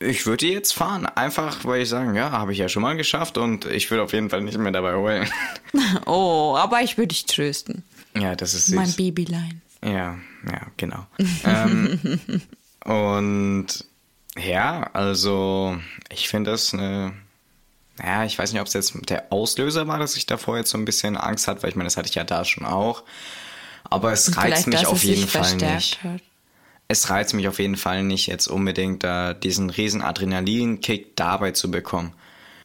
Ich 0.00 0.26
würde 0.26 0.46
jetzt 0.46 0.74
fahren, 0.74 1.06
einfach 1.06 1.64
weil 1.64 1.82
ich 1.82 1.88
sagen, 1.88 2.14
ja, 2.14 2.30
habe 2.32 2.52
ich 2.52 2.58
ja 2.58 2.68
schon 2.68 2.82
mal 2.82 2.96
geschafft 2.96 3.38
und 3.38 3.64
ich 3.64 3.90
würde 3.90 4.02
auf 4.02 4.12
jeden 4.12 4.28
Fall 4.28 4.42
nicht 4.42 4.58
mehr 4.58 4.72
dabei 4.72 4.94
heulen. 4.94 5.28
Oh, 6.06 6.56
aber 6.58 6.82
ich 6.82 6.96
würde 6.98 7.08
dich 7.08 7.26
trösten. 7.26 7.82
ja, 8.16 8.34
das 8.36 8.54
ist 8.54 8.66
süß. 8.66 8.74
Mein 8.76 8.92
Babylein. 8.92 9.62
Ja, 9.84 10.16
ja, 10.50 10.66
genau. 10.76 11.06
ähm, 11.44 12.20
und 12.84 13.66
ja, 14.36 14.90
also 14.92 15.76
ich 16.10 16.28
finde 16.28 16.50
das 16.52 16.72
eine. 16.74 17.12
Ja, 18.02 18.24
ich 18.24 18.38
weiß 18.38 18.52
nicht, 18.52 18.60
ob 18.60 18.66
es 18.66 18.72
jetzt 18.72 18.94
der 19.08 19.32
Auslöser 19.32 19.86
war, 19.86 19.98
dass 19.98 20.16
ich 20.16 20.26
davor 20.26 20.56
jetzt 20.56 20.70
so 20.70 20.78
ein 20.78 20.84
bisschen 20.84 21.16
Angst 21.16 21.46
hatte, 21.46 21.62
weil 21.62 21.70
ich 21.70 21.76
meine, 21.76 21.86
das 21.86 21.96
hatte 21.96 22.08
ich 22.08 22.14
ja 22.14 22.24
da 22.24 22.44
schon 22.44 22.64
auch. 22.66 23.04
Aber 23.84 24.12
es 24.12 24.36
reizt 24.36 24.66
mich 24.66 24.86
auf 24.86 25.04
jeden 25.04 25.28
Fall 25.28 25.56
nicht. 25.56 26.02
hat. 26.02 26.20
Es 26.88 27.08
reizt 27.10 27.34
mich 27.34 27.48
auf 27.48 27.58
jeden 27.58 27.76
Fall 27.76 28.02
nicht, 28.02 28.26
jetzt 28.26 28.46
unbedingt 28.46 29.04
da 29.04 29.32
diesen 29.32 29.70
riesen 29.70 30.02
Adrenalinkick 30.02 31.16
dabei 31.16 31.52
zu 31.52 31.70
bekommen. 31.70 32.12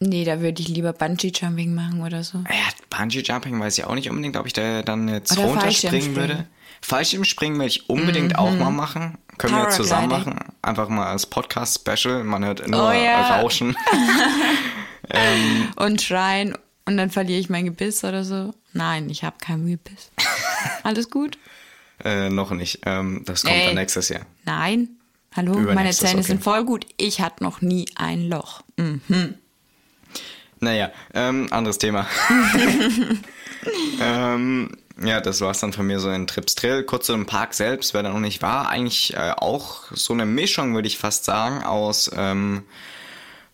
Nee, 0.00 0.24
da 0.24 0.40
würde 0.40 0.62
ich 0.62 0.68
lieber 0.68 0.92
Bungee-Jumping 0.94 1.74
machen 1.74 2.02
oder 2.02 2.24
so. 2.24 2.38
Ja, 2.38 2.68
Bungee 2.88 3.20
Jumping 3.20 3.60
weiß 3.60 3.76
ich 3.78 3.84
auch 3.84 3.94
nicht 3.94 4.08
unbedingt, 4.08 4.36
ob 4.36 4.46
ich 4.46 4.54
da 4.54 4.82
dann 4.82 5.08
jetzt 5.08 5.32
Oder 5.32 5.42
runterspringen 5.48 6.16
würde. 6.16 6.46
Fallschirmspringen 6.82 7.58
will 7.60 7.66
ich 7.66 7.90
unbedingt 7.90 8.38
auch 8.38 8.50
mal 8.52 8.70
machen. 8.70 9.18
Können 9.36 9.56
wir 9.56 9.68
zusammen 9.68 10.08
machen. 10.08 10.38
Einfach 10.62 10.88
mal 10.88 11.06
als 11.06 11.26
Podcast-Special. 11.26 12.24
Man 12.24 12.44
hört 12.44 12.66
nur 12.66 12.88
Oh 12.88 12.92
ja. 12.92 13.40
Rauschen. 13.40 13.76
Und 15.76 16.02
schreien 16.02 16.56
und 16.86 16.96
dann 16.96 17.10
verliere 17.10 17.40
ich 17.40 17.50
mein 17.50 17.64
Gebiss 17.64 18.04
oder 18.04 18.24
so. 18.24 18.54
Nein, 18.72 19.10
ich 19.10 19.24
habe 19.24 19.36
kein 19.40 19.66
Gebiss. 19.66 20.10
Alles 20.82 21.10
gut? 21.10 21.38
äh, 22.04 22.30
noch 22.30 22.50
nicht. 22.50 22.80
Ähm, 22.86 23.22
das 23.24 23.42
kommt 23.42 23.56
Ey. 23.56 23.66
dann 23.66 23.74
nächstes 23.74 24.08
Jahr. 24.08 24.22
Nein. 24.44 24.88
Hallo, 25.36 25.54
meine 25.60 25.90
Zähne 25.92 26.14
okay. 26.14 26.22
sind 26.22 26.42
voll 26.42 26.64
gut. 26.64 26.86
Ich 26.96 27.20
hatte 27.20 27.44
noch 27.44 27.60
nie 27.60 27.86
ein 27.94 28.28
Loch. 28.28 28.62
Mhm. 28.76 29.34
Naja, 30.58 30.90
ähm, 31.14 31.46
anderes 31.52 31.78
Thema. 31.78 32.06
ähm, 34.00 34.76
ja, 35.02 35.20
das 35.20 35.40
war's 35.40 35.60
dann 35.60 35.72
von 35.72 35.86
mir 35.86 36.00
so 36.00 36.10
in 36.10 36.26
Trips 36.26 36.56
Drill. 36.56 36.82
Kurz 36.82 37.06
zu 37.06 37.12
dem 37.12 37.26
Park 37.26 37.54
selbst, 37.54 37.94
wer 37.94 38.02
da 38.02 38.10
noch 38.10 38.18
nicht 38.18 38.42
war, 38.42 38.68
eigentlich 38.68 39.14
äh, 39.14 39.32
auch 39.36 39.84
so 39.92 40.12
eine 40.12 40.26
Mischung, 40.26 40.74
würde 40.74 40.88
ich 40.88 40.98
fast 40.98 41.24
sagen, 41.24 41.62
aus, 41.62 42.10
ähm, 42.14 42.64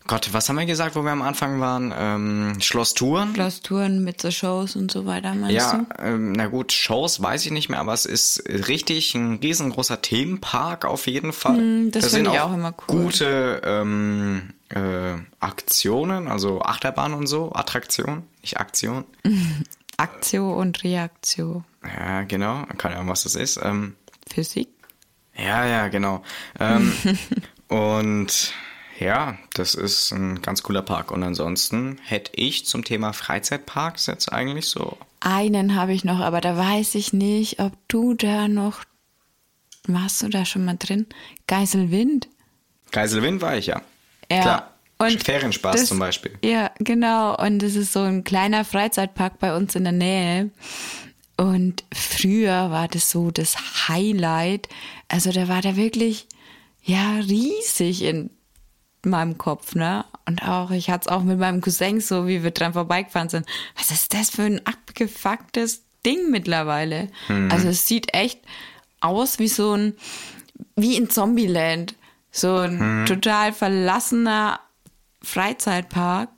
Gott, 0.07 0.29
was 0.31 0.47
haben 0.47 0.55
wir 0.57 0.65
gesagt, 0.65 0.95
wo 0.95 1.03
wir 1.03 1.11
am 1.11 1.21
Anfang 1.21 1.59
waren? 1.59 1.93
Ähm, 1.95 2.55
Schlosstouren? 2.61 3.33
Schlosstouren 3.35 4.03
mit 4.03 4.21
so 4.21 4.31
Shows 4.31 4.75
und 4.77 4.89
so 4.89 5.05
weiter, 5.05 5.35
meinst 5.35 5.55
Ja, 5.55 5.79
du? 5.97 6.03
ähm, 6.03 6.31
na 6.31 6.47
gut, 6.47 6.71
Shows 6.71 7.21
weiß 7.21 7.45
ich 7.45 7.51
nicht 7.51 7.67
mehr, 7.67 7.79
aber 7.79 7.93
es 7.93 8.05
ist 8.05 8.43
richtig 8.47 9.13
ein 9.15 9.35
riesengroßer 9.43 10.01
Themenpark 10.01 10.85
auf 10.85 11.07
jeden 11.07 11.33
Fall. 11.33 11.57
Hm, 11.57 11.91
das 11.91 12.05
Da 12.05 12.09
finde 12.09 12.31
ich 12.31 12.39
auch 12.39 12.53
immer 12.53 12.73
cool. 12.87 13.03
Gute 13.03 13.61
ähm, 13.65 14.53
äh, 14.69 15.15
Aktionen, 15.41 16.27
also 16.29 16.61
Achterbahn 16.61 17.13
und 17.13 17.27
so, 17.27 17.51
Attraktion, 17.53 18.23
nicht 18.41 18.59
Aktion. 18.59 19.03
Aktio 19.97 20.53
und 20.53 20.83
Reaktio. 20.83 21.63
Ja, 21.83 22.21
genau, 22.23 22.65
keine 22.77 22.95
Ahnung, 22.95 23.09
was 23.09 23.23
das 23.23 23.35
ist. 23.35 23.59
Ähm, 23.61 23.95
Physik? 24.31 24.69
ja, 25.35 25.65
ja, 25.65 25.87
genau. 25.89 26.23
Ähm, 26.59 26.93
und 27.67 28.53
ja, 28.99 29.37
das 29.53 29.75
ist 29.75 30.11
ein 30.11 30.41
ganz 30.41 30.63
cooler 30.63 30.81
Park. 30.81 31.11
Und 31.11 31.23
ansonsten 31.23 31.99
hätte 32.03 32.31
ich 32.35 32.65
zum 32.65 32.83
Thema 32.83 33.13
Freizeitparks 33.13 34.07
jetzt 34.07 34.31
eigentlich 34.31 34.65
so 34.67 34.97
Einen 35.19 35.75
habe 35.75 35.93
ich 35.93 36.03
noch, 36.03 36.19
aber 36.19 36.41
da 36.41 36.57
weiß 36.57 36.95
ich 36.95 37.13
nicht, 37.13 37.59
ob 37.59 37.73
du 37.87 38.13
da 38.13 38.47
noch 38.47 38.83
warst 39.87 40.21
du 40.21 40.27
da 40.29 40.43
schon 40.45 40.65
mal 40.65 40.75
drin? 40.77 41.05
Geiselwind. 41.47 42.27
Geiselwind 42.91 43.41
war 43.41 43.55
ich 43.57 43.67
ja. 43.67 43.81
Ja. 44.29 44.41
Klar. 44.41 44.73
Und 44.99 45.23
Ferienspaß 45.23 45.75
das- 45.81 45.89
zum 45.89 45.99
Beispiel. 45.99 46.37
Ja, 46.43 46.71
genau. 46.79 47.37
Und 47.37 47.61
es 47.63 47.75
ist 47.75 47.93
so 47.93 48.01
ein 48.01 48.23
kleiner 48.23 48.65
Freizeitpark 48.65 49.39
bei 49.39 49.55
uns 49.55 49.75
in 49.75 49.83
der 49.83 49.93
Nähe. 49.93 50.49
Und 51.37 51.83
früher 51.93 52.71
war 52.71 52.87
das 52.87 53.11
so 53.11 53.29
das 53.31 53.87
Highlight. 53.87 54.67
Also 55.07 55.31
da 55.31 55.47
war 55.47 55.61
der 55.61 55.75
wirklich, 55.75 56.27
ja, 56.83 57.17
riesig 57.19 58.01
in 58.01 58.31
meinem 59.05 59.37
Kopf, 59.37 59.75
ne? 59.75 60.05
Und 60.25 60.43
auch, 60.47 60.71
ich 60.71 60.89
hatte 60.89 61.07
es 61.07 61.11
auch 61.13 61.23
mit 61.23 61.39
meinem 61.39 61.61
Cousin 61.61 62.01
so, 62.01 62.27
wie 62.27 62.43
wir 62.43 62.51
dran 62.51 62.73
vorbeigefahren 62.73 63.29
sind. 63.29 63.45
Was 63.77 63.91
ist 63.91 64.13
das 64.13 64.29
für 64.29 64.43
ein 64.43 64.65
abgefucktes 64.65 65.83
Ding 66.05 66.29
mittlerweile? 66.31 67.09
Also 67.49 67.69
es 67.69 67.87
sieht 67.87 68.13
echt 68.13 68.39
aus 68.99 69.39
wie 69.39 69.47
so 69.47 69.73
ein, 69.73 69.93
wie 70.75 70.97
in 70.97 71.09
Zombieland. 71.09 71.95
So 72.31 72.57
ein 72.57 73.05
total 73.05 73.53
verlassener 73.53 74.59
Freizeitpark. 75.23 76.29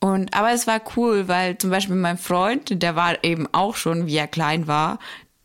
Und, 0.00 0.34
aber 0.34 0.52
es 0.52 0.66
war 0.66 0.80
cool, 0.96 1.28
weil 1.28 1.56
zum 1.58 1.70
Beispiel 1.70 1.94
mein 1.94 2.18
Freund, 2.18 2.82
der 2.82 2.96
war 2.96 3.22
eben 3.22 3.46
auch 3.52 3.76
schon, 3.76 4.06
wie 4.06 4.16
er 4.16 4.26
klein 4.26 4.66
war, 4.66 4.98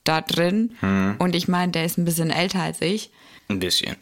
da 0.03 0.21
drin. 0.21 0.75
Und 1.19 1.35
ich 1.35 1.47
meine, 1.47 1.71
der 1.71 1.85
ist 1.85 1.97
ein 1.97 2.05
bisschen 2.05 2.31
älter 2.31 2.61
als 2.61 2.81
ich. 2.81 3.11
Ein 3.49 3.59
bisschen. 3.59 3.97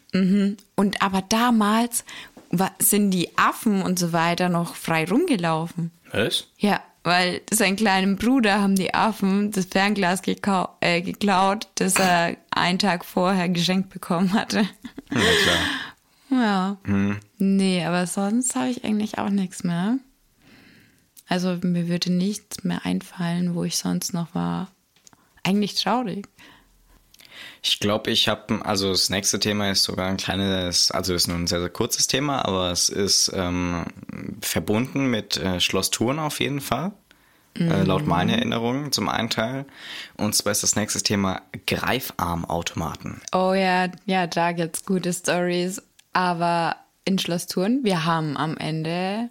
Und 0.76 1.02
aber 1.02 1.22
damals 1.22 2.04
sind 2.78 3.10
die 3.10 3.36
Affen 3.36 3.82
und 3.82 3.98
so 3.98 4.12
weiter 4.12 4.48
noch 4.48 4.74
frei 4.74 5.04
rumgelaufen. 5.08 5.90
Was? 6.12 6.46
Ja, 6.58 6.80
weil 7.02 7.42
seinen 7.52 7.76
kleinen 7.76 8.16
Bruder 8.16 8.60
haben 8.60 8.74
die 8.74 8.94
Affen 8.94 9.52
das 9.52 9.66
Fernglas 9.66 10.22
äh, 10.80 11.02
geklaut, 11.02 11.68
das 11.76 11.94
er 11.96 12.36
einen 12.50 12.78
Tag 12.78 13.04
vorher 13.04 13.48
geschenkt 13.48 13.90
bekommen 13.90 14.32
hatte. 14.32 14.68
Na 15.10 15.20
klar. 15.20 15.58
Ja. 16.28 16.76
Nee, 17.38 17.84
aber 17.84 18.08
sonst 18.08 18.56
habe 18.56 18.68
ich 18.68 18.84
eigentlich 18.84 19.18
auch 19.18 19.28
nichts 19.28 19.62
mehr. 19.62 19.98
Also 21.28 21.56
mir 21.62 21.88
würde 21.88 22.12
nichts 22.12 22.64
mehr 22.64 22.84
einfallen, 22.84 23.54
wo 23.54 23.62
ich 23.62 23.76
sonst 23.76 24.12
noch 24.12 24.34
war. 24.34 24.72
Eigentlich 25.44 25.76
traurig. 25.76 26.26
Ich 27.62 27.80
glaube, 27.80 28.10
ich 28.10 28.28
habe, 28.28 28.64
also 28.64 28.90
das 28.90 29.10
nächste 29.10 29.40
Thema 29.40 29.70
ist 29.70 29.82
sogar 29.82 30.08
ein 30.08 30.16
kleines, 30.16 30.90
also 30.90 31.14
ist 31.14 31.26
nur 31.26 31.36
ein 31.36 31.46
sehr, 31.46 31.60
sehr 31.60 31.70
kurzes 31.70 32.06
Thema, 32.06 32.44
aber 32.44 32.70
es 32.70 32.88
ist 32.88 33.32
ähm, 33.34 33.86
verbunden 34.40 35.06
mit 35.06 35.36
äh, 35.36 35.60
Schloss 35.60 35.90
Thurn 35.90 36.18
auf 36.18 36.40
jeden 36.40 36.60
Fall. 36.60 36.92
Äh, 37.58 37.84
laut 37.84 38.06
meiner 38.06 38.34
Erinnerung 38.34 38.92
zum 38.92 39.08
einen 39.08 39.30
Teil. 39.30 39.64
Und 40.16 40.34
zwar 40.34 40.52
ist 40.52 40.62
das 40.62 40.76
nächste 40.76 41.02
Thema 41.02 41.42
Greifarmautomaten. 41.66 43.22
Oh 43.32 43.54
ja, 43.54 43.88
ja, 44.04 44.26
da 44.26 44.52
gibt's 44.52 44.84
gute 44.84 45.12
Stories. 45.12 45.82
Aber 46.12 46.76
in 47.04 47.18
Schloss 47.18 47.46
Thurn, 47.46 47.80
wir 47.82 48.04
haben 48.04 48.36
am 48.36 48.56
Ende. 48.56 49.30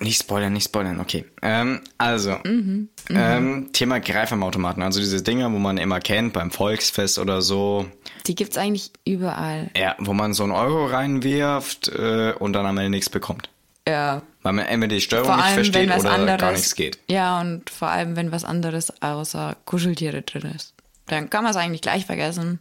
Nicht 0.00 0.20
spoilern, 0.20 0.52
nicht 0.52 0.64
spoilern, 0.64 0.98
okay. 1.00 1.24
Ähm, 1.40 1.80
also, 1.98 2.36
Ähm, 2.44 3.68
Thema 3.72 4.00
Greifarmautomaten, 4.00 4.82
also 4.82 4.98
diese 4.98 5.22
Dinger, 5.22 5.52
wo 5.52 5.58
man 5.58 5.76
immer 5.78 6.00
kennt, 6.00 6.32
beim 6.32 6.50
Volksfest 6.50 7.18
oder 7.18 7.42
so, 7.42 7.86
Die 8.26 8.34
gibt's 8.34 8.56
eigentlich 8.58 8.90
überall. 9.04 9.70
ja, 9.76 9.94
wo 9.98 10.12
man 10.12 10.34
so 10.34 10.42
einen 10.42 10.52
Euro 10.52 10.86
reinwirft 10.86 11.88
äh, 11.88 12.32
und 12.38 12.54
dann 12.54 12.66
am 12.66 12.76
Ende 12.78 12.90
nichts 12.90 13.08
bekommt. 13.10 13.50
Ja. 13.86 14.22
Weil 14.42 14.52
man 14.54 14.66
entweder 14.66 14.94
die 14.96 15.00
Steuerung 15.00 15.26
Vor 15.28 15.36
nicht 15.36 15.44
allem, 15.46 15.54
versteht 15.54 15.96
oder 16.00 16.10
anderes. 16.12 16.40
gar 16.40 16.52
nichts 16.52 16.74
geht. 16.74 16.98
Ja, 17.08 17.40
und 17.40 17.68
vor 17.70 17.88
allem, 17.88 18.16
wenn 18.16 18.32
was 18.32 18.44
anderes 18.44 19.00
außer 19.02 19.56
Kuscheltiere 19.64 20.22
drin 20.22 20.50
ist. 20.56 20.74
Dann 21.06 21.28
kann 21.30 21.42
man 21.44 21.50
es 21.50 21.56
eigentlich 21.58 21.82
gleich 21.82 22.06
vergessen. 22.06 22.60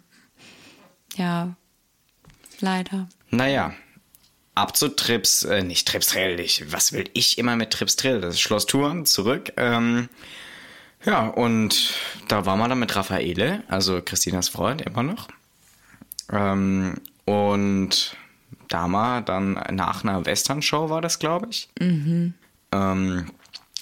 Ja. 1.15 1.55
Leider. 2.59 3.07
Naja, 3.29 3.73
ab 4.55 4.75
zu 4.77 4.89
Trips, 4.89 5.43
äh, 5.43 5.63
nicht 5.63 5.87
Trips 5.87 6.07
Trail, 6.07 6.39
ich, 6.39 6.71
was 6.71 6.93
will 6.93 7.09
ich 7.13 7.37
immer 7.37 7.55
mit 7.55 7.71
Trips 7.71 7.95
Trail? 7.95 8.21
Das 8.21 8.35
ist 8.35 8.41
Schloss 8.41 8.65
Touren, 8.65 9.05
zurück. 9.05 9.51
Ähm, 9.57 10.09
ja, 11.05 11.27
und 11.27 11.93
da 12.27 12.45
waren 12.45 12.59
wir 12.59 12.67
dann 12.69 12.79
mit 12.79 12.95
Raffaele, 12.95 13.63
also 13.67 14.01
Christinas 14.03 14.49
Freund, 14.49 14.81
immer 14.81 15.03
noch. 15.03 15.27
Ähm, 16.31 16.95
und 17.25 18.15
da 18.69 18.79
haben 18.83 18.91
wir 18.91 19.21
dann 19.21 19.53
nach 19.71 20.03
einer 20.03 20.25
Western-Show 20.25 20.89
war 20.89 21.01
das, 21.01 21.19
glaube 21.19 21.47
ich. 21.49 21.69
Ähm, 21.79 23.25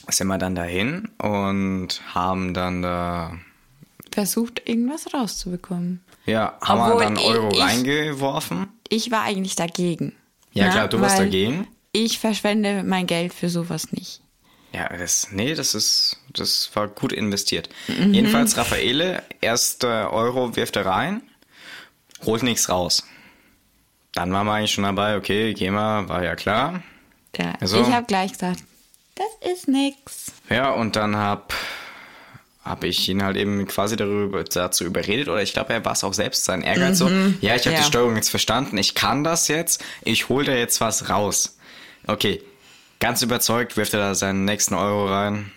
sind 0.09 0.27
wir 0.27 0.37
dann 0.37 0.55
dahin 0.55 1.09
und 1.19 2.01
haben 2.13 2.53
dann 2.53 2.81
da, 2.81 3.33
Versucht, 4.11 4.67
irgendwas 4.67 5.13
rauszubekommen. 5.13 6.01
ja, 6.25 6.57
haben 6.61 6.81
Obwohl 6.81 6.99
wir 6.99 7.05
dann 7.05 7.17
Euro 7.17 7.49
ich- 7.53 7.59
reingeworfen. 7.61 8.67
Ich 8.89 9.09
war 9.11 9.21
eigentlich 9.23 9.55
dagegen. 9.55 10.13
Ja, 10.53 10.69
klar, 10.69 10.87
du 10.87 10.99
Weil 11.01 11.17
dagegen. 11.17 11.67
Ich 11.93 12.19
verschwende 12.19 12.83
mein 12.83 13.07
Geld 13.07 13.33
für 13.33 13.49
sowas 13.49 13.91
nicht. 13.91 14.21
Ja, 14.73 14.87
das, 14.97 15.27
nee, 15.31 15.53
das 15.53 15.73
ist, 15.75 16.17
das 16.33 16.69
war 16.73 16.87
gut 16.87 17.11
investiert. 17.11 17.69
Jedenfalls 18.11 18.55
Raffaele, 18.57 19.21
erster 19.41 20.13
Euro 20.13 20.55
wirft 20.55 20.77
er 20.77 20.85
rein, 20.85 21.21
holt 22.25 22.43
nichts 22.43 22.69
raus. 22.69 23.03
Dann 24.13 24.31
waren 24.31 24.45
wir 24.47 24.53
eigentlich 24.53 24.71
schon 24.71 24.83
dabei, 24.85 25.17
okay, 25.17 25.53
gehen 25.53 25.73
wir, 25.73 26.07
war 26.07 26.23
ja 26.23 26.35
klar. 26.35 26.83
Ja, 27.37 27.53
Also- 27.59 27.81
Ich 27.81 27.87
habe 27.91 28.05
gleich 28.05 28.31
gesagt, 28.33 28.63
das 29.15 29.51
ist 29.51 29.67
nix. 29.67 30.31
Ja, 30.49 30.71
und 30.71 30.95
dann 30.95 31.15
hab, 31.17 31.53
hab 32.63 32.83
ich 32.83 33.09
ihn 33.09 33.23
halt 33.23 33.37
eben 33.37 33.65
quasi 33.67 33.95
darüber, 33.95 34.43
dazu 34.43 34.83
überredet, 34.83 35.27
oder 35.29 35.41
ich 35.41 35.53
glaube, 35.53 35.73
er 35.73 35.83
war 35.83 35.93
es 35.93 36.03
auch 36.03 36.13
selbst, 36.13 36.45
sein 36.45 36.61
Ehrgeiz 36.61 36.99
so, 36.99 37.09
ja, 37.41 37.55
ich 37.55 37.65
habe 37.65 37.75
Ja. 37.75 37.81
die 37.81 37.87
Steuerung 37.87 38.15
jetzt 38.15 38.29
verstanden, 38.29 38.77
ich 38.77 38.93
kann 38.95 39.23
das 39.23 39.47
jetzt, 39.47 39.83
ich 40.03 40.29
hol 40.29 40.45
da 40.45 40.53
jetzt 40.53 40.79
was 40.81 41.09
raus. 41.09 41.57
Okay, 42.07 42.41
ganz 42.99 43.21
überzeugt 43.21 43.77
wirft 43.77 43.93
er 43.93 43.99
da 43.99 44.15
seinen 44.15 44.45
nächsten 44.45 44.75
Euro 44.75 45.07
rein. 45.07 45.51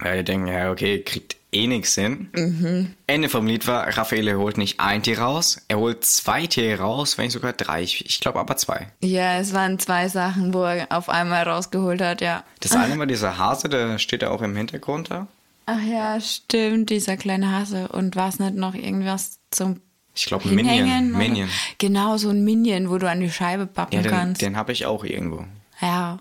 Weil 0.00 0.18
die 0.18 0.24
denken, 0.24 0.48
ja, 0.48 0.72
okay, 0.72 1.02
kriegt 1.02 1.36
eh 1.52 1.68
nix 1.68 1.94
hin. 1.94 2.96
Ende 3.06 3.28
vom 3.28 3.46
Lied 3.46 3.68
war, 3.68 3.86
Raffaele 3.96 4.36
holt 4.38 4.58
nicht 4.58 4.80
ein 4.80 5.04
Tier 5.04 5.20
raus, 5.20 5.60
er 5.68 5.78
holt 5.78 6.04
zwei 6.04 6.46
Tiere 6.48 6.80
raus, 6.80 7.16
wenn 7.16 7.26
nicht 7.26 7.32
sogar 7.34 7.52
drei, 7.52 7.82
ich, 7.82 8.04
ich 8.04 8.18
glaube 8.20 8.40
aber 8.40 8.56
zwei. 8.56 8.88
Ja, 9.02 9.38
es 9.38 9.54
waren 9.54 9.78
zwei 9.78 10.08
Sachen, 10.08 10.52
wo 10.52 10.64
er 10.64 10.88
auf 10.90 11.08
einmal 11.08 11.44
rausgeholt 11.44 12.02
hat, 12.02 12.20
ja. 12.20 12.42
Das 12.58 12.72
eine 12.72 12.98
war 12.98 13.06
dieser 13.06 13.38
Hase, 13.38 13.68
der 13.68 13.98
steht 14.00 14.22
da 14.22 14.30
auch 14.30 14.42
im 14.42 14.56
Hintergrund 14.56 15.12
da. 15.12 15.28
Ach 15.66 15.80
ja, 15.82 16.20
stimmt, 16.20 16.90
dieser 16.90 17.16
kleine 17.16 17.50
Hase. 17.50 17.88
Und 17.88 18.16
war 18.16 18.28
es 18.28 18.38
nicht 18.38 18.54
noch 18.54 18.74
irgendwas 18.74 19.38
zum 19.50 19.80
Ich 20.14 20.26
glaube, 20.26 20.48
ein 20.48 20.54
Minion. 20.54 21.12
Minion. 21.12 21.48
Genau, 21.78 22.16
so 22.18 22.28
ein 22.30 22.44
Minion, 22.44 22.90
wo 22.90 22.98
du 22.98 23.08
an 23.08 23.20
die 23.20 23.30
Scheibe 23.30 23.66
pappen 23.66 23.94
Ja, 23.96 24.02
den, 24.02 24.10
kannst. 24.10 24.42
den 24.42 24.56
habe 24.56 24.72
ich 24.72 24.86
auch 24.86 25.04
irgendwo. 25.04 25.44
Ja. 25.80 26.18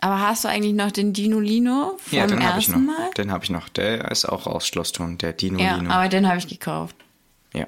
Aber 0.00 0.20
hast 0.20 0.44
du 0.44 0.48
eigentlich 0.48 0.74
noch 0.74 0.92
den 0.92 1.12
Dino 1.14 1.40
Lino 1.40 1.96
vom 1.98 2.18
Ja, 2.18 2.26
den 2.26 2.46
habe 2.46 2.60
ich 2.60 2.68
noch. 2.68 2.76
ersten 2.76 2.86
Mal? 2.86 3.10
Den 3.16 3.32
habe 3.32 3.44
ich 3.44 3.50
noch. 3.50 3.68
Der 3.70 4.10
ist 4.10 4.26
auch 4.26 4.46
aus 4.46 4.66
Schlossturm, 4.68 5.18
der 5.18 5.32
Dino 5.32 5.58
Ja, 5.58 5.76
Lino. 5.76 5.90
aber 5.90 6.08
den 6.08 6.28
habe 6.28 6.38
ich 6.38 6.46
gekauft. 6.46 6.94
ja. 7.54 7.66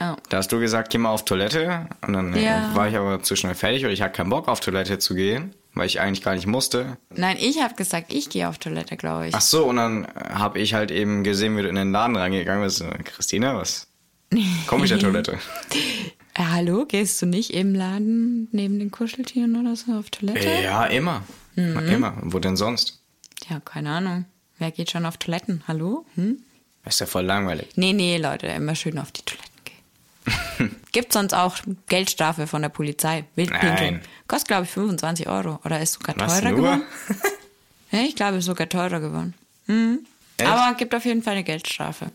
Oh. 0.00 0.16
Da 0.30 0.38
hast 0.38 0.50
du 0.50 0.58
gesagt, 0.58 0.90
geh 0.90 0.98
mal 0.98 1.10
auf 1.10 1.24
Toilette. 1.24 1.86
Und 2.04 2.14
dann 2.14 2.32
äh, 2.34 2.42
Ja. 2.44 2.74
war 2.74 2.88
ich 2.88 2.96
aber 2.96 3.22
zu 3.22 3.36
schnell 3.36 3.54
fertig 3.54 3.84
oder 3.84 3.92
ich 3.92 4.00
hatte 4.02 4.14
keinen 4.14 4.30
Bock 4.30 4.48
auf 4.48 4.58
Toilette 4.60 4.98
zu 4.98 5.14
gehen, 5.14 5.54
weil 5.74 5.86
ich 5.86 6.00
eigentlich 6.00 6.22
gar 6.22 6.34
nicht 6.34 6.46
musste. 6.46 6.98
Nein, 7.14 7.36
ich 7.40 7.62
habe 7.62 7.74
gesagt, 7.74 8.12
ich 8.12 8.28
gehe 8.30 8.48
auf 8.48 8.58
Toilette, 8.58 8.96
glaube 8.96 9.28
ich. 9.28 9.34
Ach 9.34 9.40
so, 9.40 9.64
und 9.64 9.76
dann 9.76 10.06
habe 10.14 10.58
ich 10.58 10.74
halt 10.74 10.90
eben 10.90 11.24
gesehen, 11.24 11.56
wie 11.56 11.62
du 11.62 11.68
in 11.68 11.74
den 11.74 11.92
Laden 11.92 12.16
reingegangen 12.16 12.62
bist. 12.62 12.84
Christina, 13.04 13.56
was? 13.56 13.88
Komm 14.66 14.84
ich 14.84 14.90
der 14.90 14.98
Toilette? 14.98 15.38
Äh, 16.34 16.44
hallo, 16.50 16.86
gehst 16.86 17.20
du 17.20 17.26
nicht 17.26 17.50
im 17.52 17.74
Laden 17.74 18.48
neben 18.52 18.78
den 18.78 18.90
Kuscheltieren 18.90 19.54
oder 19.54 19.76
so 19.76 19.92
auf 19.92 20.08
Toilette? 20.08 20.48
ja, 20.62 20.86
immer. 20.86 21.22
Mhm. 21.56 21.76
Immer. 21.88 22.16
Wo 22.22 22.38
denn 22.38 22.56
sonst? 22.56 23.02
Ja, 23.50 23.60
keine 23.60 23.90
Ahnung. 23.90 24.24
Wer 24.58 24.70
geht 24.70 24.90
schon 24.90 25.04
auf 25.04 25.18
Toiletten? 25.18 25.62
Hallo? 25.68 26.06
Hm? 26.14 26.38
ist 26.86 27.00
ja 27.00 27.06
voll 27.06 27.24
langweilig. 27.24 27.68
Nee, 27.76 27.92
nee, 27.92 28.16
Leute, 28.16 28.46
immer 28.46 28.74
schön 28.74 28.98
auf 28.98 29.12
die 29.12 29.20
Toiletten 29.22 29.50
gehen. 29.50 29.51
Gibt 30.92 31.12
sonst 31.12 31.34
auch 31.34 31.56
Geldstrafe 31.88 32.46
von 32.46 32.62
der 32.62 32.68
Polizei? 32.68 33.24
Wildpinkeln. 33.34 33.94
Nein. 33.94 34.00
Kostet, 34.28 34.48
glaube 34.48 34.64
ich, 34.64 34.70
25 34.70 35.28
Euro. 35.28 35.60
Oder 35.64 35.80
ist 35.80 35.94
sogar 35.94 36.14
Was, 36.18 36.40
teurer 36.40 36.50
nur? 36.50 36.58
geworden? 36.58 36.82
Ja, 37.94 38.00
ich 38.00 38.16
glaube, 38.16 38.38
ist 38.38 38.46
sogar 38.46 38.70
teurer 38.70 39.00
geworden. 39.00 39.34
Mhm. 39.66 40.06
Aber 40.42 40.74
gibt 40.78 40.94
auf 40.94 41.04
jeden 41.04 41.22
Fall 41.22 41.34
eine 41.34 41.44
Geldstrafe. 41.44 42.10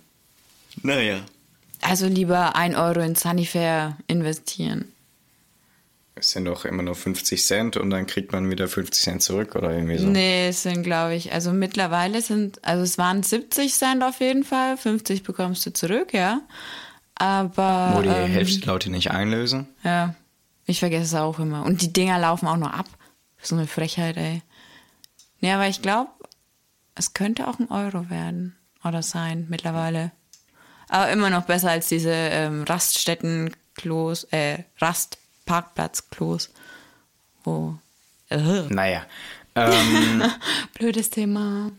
Naja. 0.82 1.20
Also 1.82 2.08
lieber 2.08 2.56
1 2.56 2.76
Euro 2.76 3.02
in 3.02 3.14
Sunnyfair 3.14 3.96
investieren. 4.08 4.92
Es 6.16 6.32
sind 6.32 6.46
doch 6.46 6.66
immer 6.66 6.82
nur 6.82 6.96
50 6.96 7.46
Cent 7.46 7.78
und 7.78 7.92
dann 7.92 8.08
kriegt 8.08 8.32
man 8.32 8.50
wieder 8.50 8.68
50 8.68 9.04
Cent 9.04 9.22
zurück 9.22 9.56
oder 9.56 9.72
irgendwie 9.72 10.00
so. 10.00 10.08
Nee, 10.08 10.48
es 10.48 10.64
sind, 10.64 10.82
glaube 10.82 11.14
ich, 11.14 11.32
also 11.32 11.52
mittlerweile 11.54 12.24
sind, 12.24 12.64
also 12.66 12.84
es 12.84 12.98
waren 12.98 13.22
70 13.22 13.72
Cent 13.72 14.04
auf 14.04 14.20
jeden 14.20 14.44
Fall, 14.44 14.78
50 14.78 15.22
bekommst 15.22 15.64
du 15.68 15.74
zurück, 15.74 16.14
ja. 16.14 16.42
Aber. 17.20 17.92
Wo 17.96 18.02
die 18.02 18.10
ähm, 18.10 18.32
Hälfte 18.32 18.60
der 18.60 18.74
Leute 18.74 18.90
nicht 18.90 19.12
einlösen. 19.12 19.68
Ja, 19.84 20.16
ich 20.66 20.80
vergesse 20.80 21.04
es 21.04 21.16
auch 21.16 21.40
immer. 21.40 21.66
Und 21.66 21.82
die 21.82 21.92
Dinger 21.94 22.20
laufen 22.20 22.48
auch 22.48 22.58
nur 22.58 22.74
ab. 22.74 22.88
So 23.42 23.56
eine 23.56 23.68
Frechheit, 23.68 24.18
ey. 24.18 24.42
Nee, 25.42 25.52
aber 25.54 25.68
ich 25.68 25.82
glaube, 25.82 26.12
es 26.96 27.14
könnte 27.14 27.48
auch 27.48 27.60
ein 27.60 27.70
Euro 27.70 28.10
werden 28.10 28.56
oder 28.84 29.04
sein 29.04 29.46
mittlerweile. 29.50 30.12
Aber 30.90 31.10
immer 31.12 31.30
noch 31.30 31.46
besser 31.46 31.70
als 31.72 31.88
diese 31.90 32.12
ähm, 32.12 32.64
Raststätten-Klos, 32.64 34.26
äh, 34.26 34.64
Rastparkplatz-Klos. 34.80 36.50
Wo. 37.44 37.78
Äh, 38.30 38.64
Naja. 38.70 39.06
Ähm, 39.56 40.24
blödes 40.78 41.10
Thema. 41.10 41.72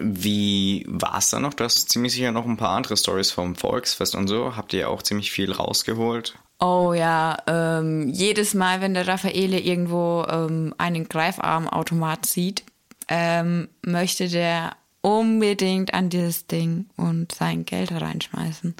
Wie 0.00 0.84
war 0.88 1.18
es 1.18 1.30
da 1.30 1.38
noch? 1.38 1.54
Du 1.54 1.64
hast 1.64 1.90
ziemlich 1.90 2.12
sicher 2.12 2.32
noch 2.32 2.46
ein 2.46 2.56
paar 2.56 2.70
andere 2.70 2.96
Stories 2.96 3.30
vom 3.30 3.54
Volksfest 3.54 4.14
und 4.14 4.28
so. 4.28 4.56
Habt 4.56 4.72
ihr 4.72 4.88
auch 4.88 5.02
ziemlich 5.02 5.30
viel 5.30 5.52
rausgeholt? 5.52 6.36
Oh 6.58 6.92
ja, 6.92 7.38
ähm, 7.46 8.08
jedes 8.10 8.54
Mal, 8.54 8.80
wenn 8.80 8.94
der 8.94 9.08
Raffaele 9.08 9.60
irgendwo 9.60 10.26
ähm, 10.28 10.74
einen 10.76 11.08
Greifarmautomat 11.08 12.26
sieht, 12.26 12.64
ähm, 13.08 13.68
möchte 13.84 14.28
der 14.28 14.76
unbedingt 15.00 15.94
an 15.94 16.10
dieses 16.10 16.46
Ding 16.46 16.86
und 16.96 17.32
sein 17.32 17.64
Geld 17.64 17.92
reinschmeißen. 17.92 18.74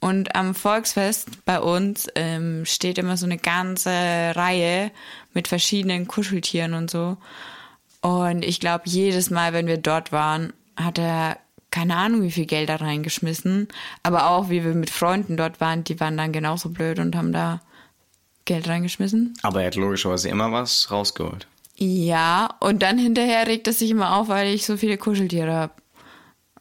Und 0.00 0.34
am 0.34 0.54
Volksfest 0.54 1.44
bei 1.44 1.60
uns 1.60 2.08
ähm, 2.16 2.64
steht 2.64 2.98
immer 2.98 3.16
so 3.16 3.26
eine 3.26 3.38
ganze 3.38 3.90
Reihe 3.90 4.90
mit 5.32 5.48
verschiedenen 5.48 6.08
Kuscheltieren 6.08 6.74
und 6.74 6.90
so. 6.90 7.18
Und 8.02 8.44
ich 8.44 8.60
glaube, 8.60 8.84
jedes 8.86 9.30
Mal, 9.30 9.52
wenn 9.52 9.66
wir 9.66 9.78
dort 9.78 10.12
waren, 10.12 10.52
hat 10.76 10.98
er 10.98 11.38
keine 11.70 11.96
Ahnung, 11.96 12.22
wie 12.22 12.30
viel 12.30 12.46
Geld 12.46 12.68
da 12.68 12.76
reingeschmissen. 12.76 13.68
Aber 14.02 14.30
auch, 14.30 14.50
wie 14.50 14.62
wir 14.62 14.74
mit 14.74 14.90
Freunden 14.90 15.36
dort 15.36 15.60
waren, 15.60 15.84
die 15.84 15.98
waren 15.98 16.16
dann 16.16 16.32
genauso 16.32 16.68
blöd 16.68 16.98
und 16.98 17.16
haben 17.16 17.32
da 17.32 17.60
Geld 18.44 18.68
reingeschmissen. 18.68 19.34
Aber 19.42 19.62
er 19.62 19.68
hat 19.68 19.76
logischerweise 19.76 20.28
immer 20.28 20.52
was 20.52 20.90
rausgeholt. 20.90 21.46
Ja, 21.76 22.50
und 22.60 22.82
dann 22.82 22.98
hinterher 22.98 23.46
regt 23.46 23.66
es 23.66 23.78
sich 23.78 23.90
immer 23.90 24.16
auf, 24.16 24.28
weil 24.28 24.54
ich 24.54 24.66
so 24.66 24.76
viele 24.76 24.98
Kuscheltiere 24.98 25.52
habe. 25.52 25.72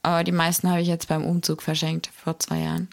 Aber 0.04 0.24
die 0.24 0.32
meisten 0.32 0.70
habe 0.70 0.82
ich 0.82 0.88
jetzt 0.88 1.10
beim 1.10 1.26
Umzug 1.26 1.62
verschenkt, 1.62 2.10
vor 2.16 2.40
zwei 2.40 2.60
Jahren. 2.60 2.90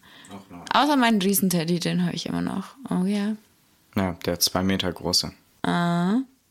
Außer 0.75 0.97
meinen 0.97 1.23
Riesenteddy, 1.23 1.79
den 1.79 2.05
habe 2.05 2.15
ich 2.15 2.27
immer 2.27 2.43
noch. 2.43 2.75
Oh 2.91 3.05
ja. 3.05 3.37
Ja, 3.97 4.13
der 4.27 4.41
zwei 4.41 4.63
Meter 4.63 4.93
große. 4.93 5.33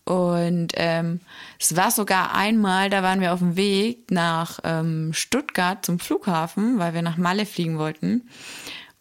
Und 0.08 0.70
ähm, 0.76 1.20
es 1.60 1.76
war 1.76 1.92
sogar 1.92 2.34
einmal, 2.34 2.90
da 2.90 3.04
waren 3.04 3.20
wir 3.22 3.34
auf 3.34 3.40
dem 3.40 3.56
Weg 3.58 4.10
nach 4.10 4.60
ähm, 4.64 5.12
Stuttgart 5.14 5.86
zum 5.86 6.00
Flughafen, 6.00 6.80
weil 6.80 6.94
wir 6.94 7.02
nach 7.02 7.18
Malle 7.18 7.46
fliegen 7.46 7.78
wollten. 7.78 8.30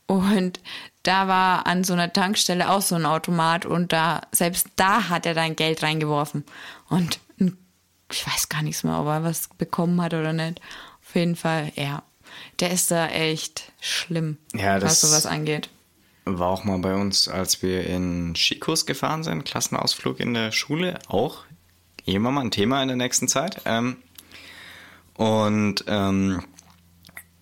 Und 0.06 0.60
da 1.04 1.28
war 1.28 1.66
an 1.66 1.84
so 1.84 1.92
einer 1.92 2.12
Tankstelle 2.12 2.70
auch 2.70 2.82
so 2.82 2.94
ein 2.96 3.06
Automat 3.06 3.66
und 3.66 3.92
da, 3.92 4.22
selbst 4.32 4.68
da 4.76 5.08
hat 5.08 5.26
er 5.26 5.34
dann 5.34 5.54
Geld 5.56 5.82
reingeworfen. 5.82 6.44
Und 6.88 7.20
ich 8.12 8.24
weiß 8.26 8.48
gar 8.48 8.62
nichts 8.62 8.84
mehr, 8.84 8.98
ob 9.00 9.06
er 9.06 9.24
was 9.24 9.48
bekommen 9.58 10.00
hat 10.00 10.14
oder 10.14 10.32
nicht. 10.32 10.60
Auf 11.04 11.14
jeden 11.14 11.34
Fall, 11.36 11.72
ja. 11.74 12.02
Der 12.60 12.70
ist 12.70 12.90
da 12.90 13.08
echt 13.08 13.72
schlimm, 13.80 14.38
Ja, 14.54 14.78
das- 14.78 15.02
was 15.02 15.10
sowas 15.10 15.26
angeht. 15.26 15.70
War 16.28 16.48
auch 16.48 16.64
mal 16.64 16.78
bei 16.78 16.94
uns, 16.94 17.28
als 17.28 17.62
wir 17.62 17.86
in 17.86 18.34
Skikurs 18.34 18.84
gefahren 18.84 19.22
sind, 19.22 19.44
Klassenausflug 19.44 20.18
in 20.20 20.34
der 20.34 20.50
Schule, 20.50 20.98
auch 21.06 21.44
immer 22.04 22.30
mal 22.32 22.42
ein 22.42 22.50
Thema 22.50 22.82
in 22.82 22.88
der 22.88 22.96
nächsten 22.96 23.28
Zeit. 23.28 23.62
Ähm, 23.64 23.98
und 25.14 25.84
ähm, 25.86 26.42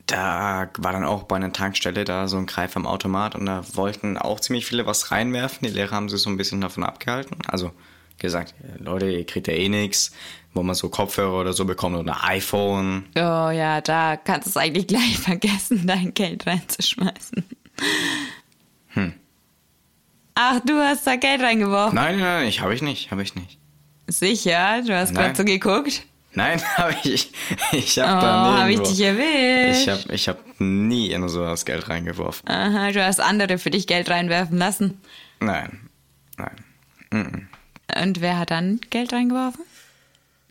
da 0.07 0.69
war 0.77 0.93
dann 0.93 1.05
auch 1.05 1.25
bei 1.25 1.37
einer 1.37 1.53
Tankstelle 1.53 2.05
da 2.05 2.29
so 2.29 2.37
ein 2.37 2.47
Greif 2.47 2.77
am 2.77 2.87
Automat 2.87 3.35
und 3.35 3.47
da 3.47 3.65
wollten 3.75 4.19
auch 4.19 4.39
ziemlich 4.39 4.67
viele 4.67 4.87
was 4.87 5.11
reinwerfen. 5.11 5.67
Die 5.67 5.73
Lehrer 5.73 5.97
haben 5.97 6.09
sich 6.09 6.21
so 6.21 6.31
ein 6.31 6.37
bisschen 6.37 6.61
davon 6.61 6.85
abgehalten. 6.85 7.39
Also 7.47 7.73
gesagt, 8.19 8.55
Leute, 8.79 9.11
ihr 9.11 9.27
kriegt 9.27 9.49
ja 9.49 9.55
eh 9.55 9.69
nichts, 9.69 10.13
wo 10.53 10.63
man 10.63 10.75
so 10.75 10.89
Kopfhörer 10.89 11.41
oder 11.41 11.53
so 11.53 11.65
bekommt 11.65 11.97
oder 11.97 12.23
ein 12.23 12.37
iPhone. 12.37 13.07
Oh 13.17 13.51
ja, 13.51 13.81
da 13.81 14.17
kannst 14.17 14.47
du 14.47 14.51
es 14.51 14.57
eigentlich 14.57 14.87
gleich 14.87 15.19
vergessen, 15.19 15.87
dein 15.87 16.15
Geld 16.15 16.47
reinzuschmeißen. 16.47 17.45
Ach, 20.37 20.61
du 20.67 20.75
hast 20.79 21.07
da 21.07 21.17
Geld 21.17 21.41
reingeworfen. 21.43 21.95
Nein, 21.95 22.19
nein, 22.19 22.41
nein, 22.41 22.49
ich 22.49 22.61
habe 22.61 22.75
ich 22.75 22.83
nicht, 22.83 23.11
habe 23.11 23.23
ich 23.23 23.35
nicht. 23.35 23.59
Sicher, 24.09 24.83
du 24.83 24.95
hast 24.97 25.15
gerade 25.15 25.35
so 25.37 25.45
geguckt. 25.45 26.03
Nein, 26.33 26.61
habe 26.77 26.97
ich. 27.05 27.31
Ich 27.73 27.99
habe 28.01 28.19
Oh, 28.19 28.21
da 28.21 28.59
habe 28.61 28.73
ich 28.73 28.81
dich 28.81 29.01
erwischt. 29.01 29.83
Ich 29.83 29.89
habe 29.89 30.15
ich 30.15 30.29
hab 30.29 30.39
nie 30.61 31.13
in 31.13 31.29
sowas 31.29 31.65
Geld 31.65 31.89
reingeworfen. 31.89 32.49
Aha, 32.49 32.91
du 32.91 33.05
hast 33.05 33.21
andere 33.21 33.59
für 33.59 33.71
dich 33.71 33.87
Geld 33.87 34.11
reinwerfen 34.11 34.59
lassen. 34.59 35.01
Nein, 35.41 35.89
nein. 36.37 37.49
Und 37.97 38.21
wer 38.21 38.39
hat 38.39 38.51
dann 38.51 38.81
Geld 38.91 39.13
reingeworfen? 39.13 39.63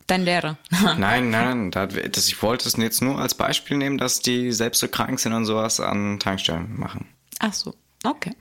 Dein 0.08 0.24
Lehrer. 0.24 0.58
Nein, 0.98 1.30
nein, 1.30 1.72
da- 1.72 1.86
das, 1.88 2.28
ich 2.28 2.41
wollte 2.44 2.68
es 2.68 2.76
jetzt 2.76 3.02
nur 3.02 3.20
als 3.20 3.36
Beispiel 3.36 3.78
nehmen, 3.78 3.98
dass 3.98 4.20
die 4.20 4.52
selbst 4.52 4.80
so 4.82 4.89
krank 4.89 5.18
sind 5.20 5.32
und 5.32 5.46
sowas 5.46 5.80
an 5.80 6.20
Tankstellen 6.20 6.78
machen. 6.78 7.08
Ach 7.39 7.54
so, 7.54 7.74
okay. 8.04 8.32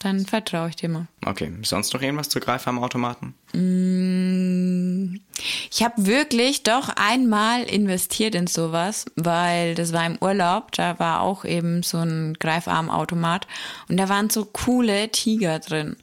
Dann 0.00 0.26
vertraue 0.26 0.68
ich 0.68 0.76
dir 0.76 0.88
mal. 0.90 1.06
Okay, 1.24 1.50
sonst 1.62 1.94
noch 1.94 2.02
irgendwas 2.02 2.28
zu 2.28 2.38
Greifen 2.38 2.68
am 2.68 2.78
Automaten? 2.78 3.34
Ich 5.70 5.82
habe 5.82 6.06
wirklich 6.06 6.62
doch 6.62 6.90
einmal 6.96 7.62
investiert 7.62 8.34
in 8.34 8.46
sowas, 8.46 9.06
weil 9.16 9.74
das 9.74 9.92
war 9.94 10.04
im 10.04 10.18
Urlaub, 10.20 10.72
da 10.72 10.98
war 10.98 11.22
auch 11.22 11.44
eben 11.44 11.82
so 11.82 11.98
ein 11.98 12.34
Greifarmautomat 12.34 13.46
und 13.88 13.96
da 13.96 14.08
waren 14.08 14.28
so 14.28 14.44
coole 14.44 15.10
Tiger 15.10 15.58
drin. 15.60 15.96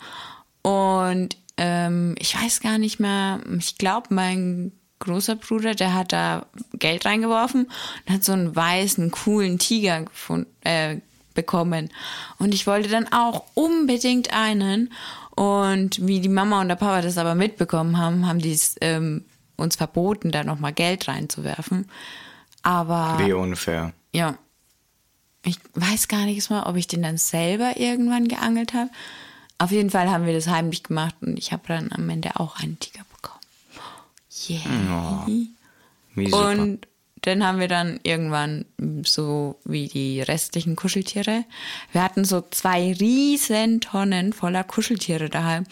Und 0.64 1.38
ähm, 1.58 2.16
ich 2.18 2.36
weiß 2.36 2.62
gar 2.62 2.80
nicht 2.80 3.00
mehr, 3.00 3.40
ich 3.60 3.78
glaube, 3.78 4.08
mein 4.10 4.72
großer 4.98 5.36
Bruder, 5.36 5.76
der 5.76 5.94
hat 5.94 6.12
da 6.12 6.46
Geld 6.74 7.06
reingeworfen 7.06 7.66
und 8.08 8.14
hat 8.14 8.24
so 8.24 8.32
einen 8.32 8.56
weißen, 8.56 9.12
coolen 9.12 9.60
Tiger 9.60 10.04
gefunden, 10.04 10.50
äh, 10.62 10.98
bekommen. 11.34 11.90
Und 12.38 12.54
ich 12.54 12.68
wollte 12.68 12.90
dann 12.90 13.12
auch 13.12 13.46
unbedingt 13.54 14.34
einen. 14.34 14.92
Und 15.32 16.06
wie 16.06 16.20
die 16.20 16.30
Mama 16.30 16.62
und 16.62 16.68
der 16.68 16.76
Papa 16.76 17.02
das 17.02 17.18
aber 17.18 17.36
mitbekommen 17.36 17.98
haben, 17.98 18.28
haben 18.28 18.40
die 18.40 18.52
es 18.52 18.76
ähm, 18.82 19.26
uns 19.56 19.76
verboten, 19.76 20.32
da 20.32 20.44
nochmal 20.44 20.74
Geld 20.74 21.08
reinzuwerfen. 21.08 21.90
Aber 22.64 23.18
Wie 23.20 23.34
unfair. 23.34 23.94
ja, 24.14 24.38
ich 25.44 25.58
weiß 25.74 26.08
gar 26.08 26.26
nicht 26.26 26.50
mal, 26.50 26.64
ob 26.64 26.76
ich 26.76 26.88
den 26.88 27.02
dann 27.02 27.18
selber 27.18 27.78
irgendwann 27.78 28.28
geangelt 28.28 28.74
habe. 28.74 28.92
Auf 29.58 29.72
jeden 29.72 29.90
Fall 29.90 30.10
haben 30.10 30.26
wir 30.26 30.34
das 30.34 30.48
heimlich 30.48 30.84
gemacht 30.84 31.16
und 31.22 31.38
ich 31.38 31.52
habe 31.52 31.64
dann 31.68 31.92
am 31.92 32.08
Ende 32.10 32.40
auch 32.40 32.60
einen 32.60 32.80
Tiger 32.80 33.04
bekommen. 33.16 33.40
Yeah. 34.50 35.28
Wie 36.16 36.30
super. 36.30 36.50
Und 36.50 36.88
den 37.26 37.46
haben 37.46 37.60
wir 37.60 37.68
dann 37.68 38.00
irgendwann 38.04 38.66
so 39.04 39.60
wie 39.64 39.88
die 39.88 40.22
restlichen 40.22 40.76
Kuscheltiere. 40.76 41.46
Wir 41.92 42.04
hatten 42.04 42.26
so 42.26 42.44
zwei 42.50 42.94
riesen 42.94 43.80
Tonnen 43.82 44.34
voller 44.34 44.64
Kuscheltiere 44.64 45.30
daheim, 45.30 45.66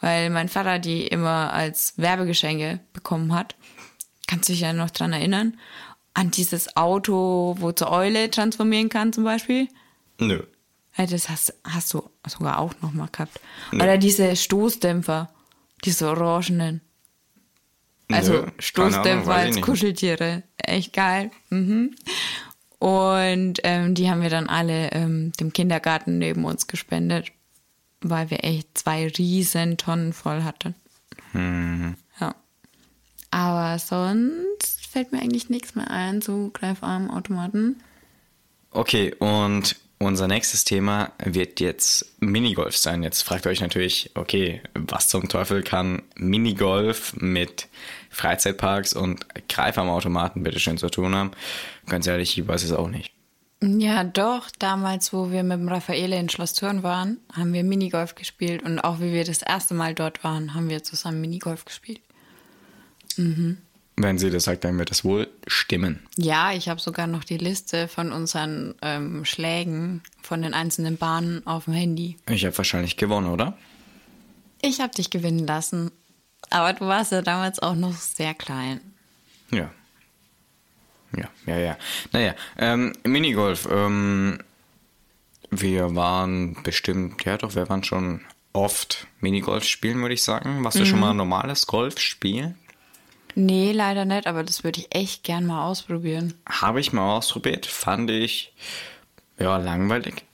weil 0.00 0.30
mein 0.30 0.48
Vater 0.48 0.78
die 0.78 1.06
immer 1.06 1.52
als 1.52 1.94
Werbegeschenke 1.96 2.80
bekommen 2.92 3.34
hat. 3.34 3.54
Kannst 4.26 4.48
du 4.48 4.52
dich 4.52 4.60
ja 4.60 4.72
noch 4.72 4.90
dran 4.90 5.12
erinnern? 5.12 5.58
An 6.12 6.30
dieses 6.30 6.76
Auto, 6.76 7.56
wo 7.58 7.72
zur 7.72 7.90
Eule 7.90 8.30
transformieren 8.30 8.88
kann 8.88 9.12
zum 9.12 9.24
Beispiel. 9.24 9.68
Nö. 10.18 10.42
Das 10.96 11.30
hast, 11.30 11.54
hast 11.64 11.94
du 11.94 12.10
sogar 12.26 12.58
auch 12.58 12.74
noch 12.82 12.92
mal 12.92 13.08
gehabt. 13.10 13.40
Nee. 13.72 13.82
Oder 13.82 13.96
diese 13.96 14.36
Stoßdämpfer, 14.36 15.32
diese 15.84 16.08
orangenen. 16.08 16.82
Also 18.12 18.32
Nö, 18.32 18.38
Ahnung, 18.40 18.52
Stoßdämpfer 18.58 19.32
als. 19.32 19.60
Kuscheltiere. 19.60 20.42
Echt 20.58 20.92
geil. 20.92 21.30
Mhm. 21.50 21.94
Und 22.78 23.60
ähm, 23.64 23.94
die 23.94 24.10
haben 24.10 24.22
wir 24.22 24.30
dann 24.30 24.48
alle 24.48 24.90
ähm, 24.92 25.32
dem 25.38 25.52
Kindergarten 25.52 26.18
neben 26.18 26.44
uns 26.44 26.66
gespendet, 26.66 27.30
weil 28.00 28.30
wir 28.30 28.42
echt 28.42 28.78
zwei 28.78 29.08
riesen 29.08 29.76
Tonnen 29.76 30.12
voll 30.12 30.42
hatten. 30.42 30.74
Mhm. 31.32 31.96
Ja. 32.18 32.34
Aber 33.30 33.78
sonst 33.78 34.86
fällt 34.90 35.12
mir 35.12 35.20
eigentlich 35.20 35.50
nichts 35.50 35.74
mehr 35.74 35.90
ein 35.90 36.22
zu 36.22 36.50
Greifarmautomaten. 36.54 37.82
Okay, 38.70 39.14
und 39.18 39.76
unser 39.98 40.28
nächstes 40.28 40.64
Thema 40.64 41.12
wird 41.22 41.60
jetzt 41.60 42.14
Minigolf 42.20 42.76
sein. 42.76 43.02
Jetzt 43.02 43.22
fragt 43.22 43.44
ihr 43.44 43.50
euch 43.50 43.60
natürlich, 43.60 44.10
okay, 44.14 44.62
was 44.74 45.08
zum 45.08 45.28
Teufel 45.28 45.62
kann 45.62 46.02
Minigolf 46.16 47.14
mit 47.16 47.68
Freizeitparks 48.10 48.92
und 48.92 49.26
Greifarmautomaten 49.48 50.42
bitteschön 50.42 50.78
zu 50.78 50.88
tun 50.90 51.14
haben? 51.14 51.30
Ganz 51.86 52.06
ehrlich, 52.06 52.36
ich 52.38 52.46
weiß 52.46 52.64
es 52.64 52.72
auch 52.72 52.88
nicht. 52.88 53.12
Ja, 53.62 54.04
doch. 54.04 54.48
Damals, 54.58 55.12
wo 55.12 55.30
wir 55.30 55.42
mit 55.42 55.58
dem 55.58 55.68
Raffaele 55.68 56.18
in 56.18 56.28
Schloss 56.28 56.54
Thurn 56.54 56.82
waren, 56.82 57.18
haben 57.32 57.52
wir 57.52 57.62
Minigolf 57.62 58.14
gespielt. 58.14 58.62
Und 58.62 58.78
auch 58.78 59.00
wie 59.00 59.12
wir 59.12 59.24
das 59.24 59.42
erste 59.42 59.74
Mal 59.74 59.94
dort 59.94 60.24
waren, 60.24 60.54
haben 60.54 60.68
wir 60.68 60.82
zusammen 60.82 61.20
Minigolf 61.20 61.64
gespielt. 61.64 62.00
Wenn 63.96 64.18
sie 64.18 64.30
das 64.30 64.44
sagt, 64.44 64.64
dann 64.64 64.78
wird 64.78 64.90
das 64.90 65.04
wohl 65.04 65.28
stimmen. 65.46 66.00
Ja, 66.16 66.52
ich 66.52 66.68
habe 66.68 66.80
sogar 66.80 67.06
noch 67.06 67.24
die 67.24 67.36
Liste 67.36 67.86
von 67.86 68.12
unseren 68.12 68.74
ähm, 68.80 69.26
Schlägen 69.26 70.02
von 70.22 70.40
den 70.40 70.54
einzelnen 70.54 70.96
Bahnen 70.96 71.46
auf 71.46 71.66
dem 71.66 71.74
Handy. 71.74 72.16
Ich 72.30 72.46
habe 72.46 72.56
wahrscheinlich 72.56 72.96
gewonnen, 72.96 73.28
oder? 73.28 73.58
Ich 74.62 74.80
habe 74.80 74.94
dich 74.94 75.10
gewinnen 75.10 75.46
lassen. 75.46 75.90
Aber 76.50 76.72
du 76.72 76.86
warst 76.86 77.12
ja 77.12 77.22
damals 77.22 77.58
auch 77.60 77.74
noch 77.74 77.94
sehr 77.94 78.34
klein. 78.34 78.80
Ja. 79.50 79.70
Ja, 81.16 81.28
ja, 81.46 81.58
ja. 81.58 81.76
Naja, 82.12 82.34
ähm, 82.58 82.92
Minigolf. 83.04 83.68
Ähm, 83.70 84.38
wir 85.50 85.94
waren 85.96 86.56
bestimmt, 86.62 87.24
ja 87.24 87.36
doch, 87.36 87.56
wir 87.56 87.68
waren 87.68 87.82
schon 87.82 88.20
oft 88.52 89.06
Minigolf 89.20 89.64
spielen, 89.64 90.00
würde 90.00 90.14
ich 90.14 90.22
sagen. 90.22 90.62
Warst 90.64 90.78
du 90.78 90.86
schon 90.86 91.00
mal 91.00 91.14
normales 91.14 91.66
Golf 91.66 91.98
spielen? 91.98 92.56
Nee, 93.34 93.72
leider 93.72 94.04
nicht, 94.04 94.26
aber 94.26 94.42
das 94.42 94.64
würde 94.64 94.80
ich 94.80 94.94
echt 94.94 95.22
gern 95.22 95.46
mal 95.46 95.64
ausprobieren. 95.64 96.34
Habe 96.48 96.80
ich 96.80 96.92
mal 96.92 97.16
ausprobiert, 97.16 97.66
fand 97.66 98.10
ich 98.10 98.52
ja 99.38 99.56
langweilig. 99.56 100.24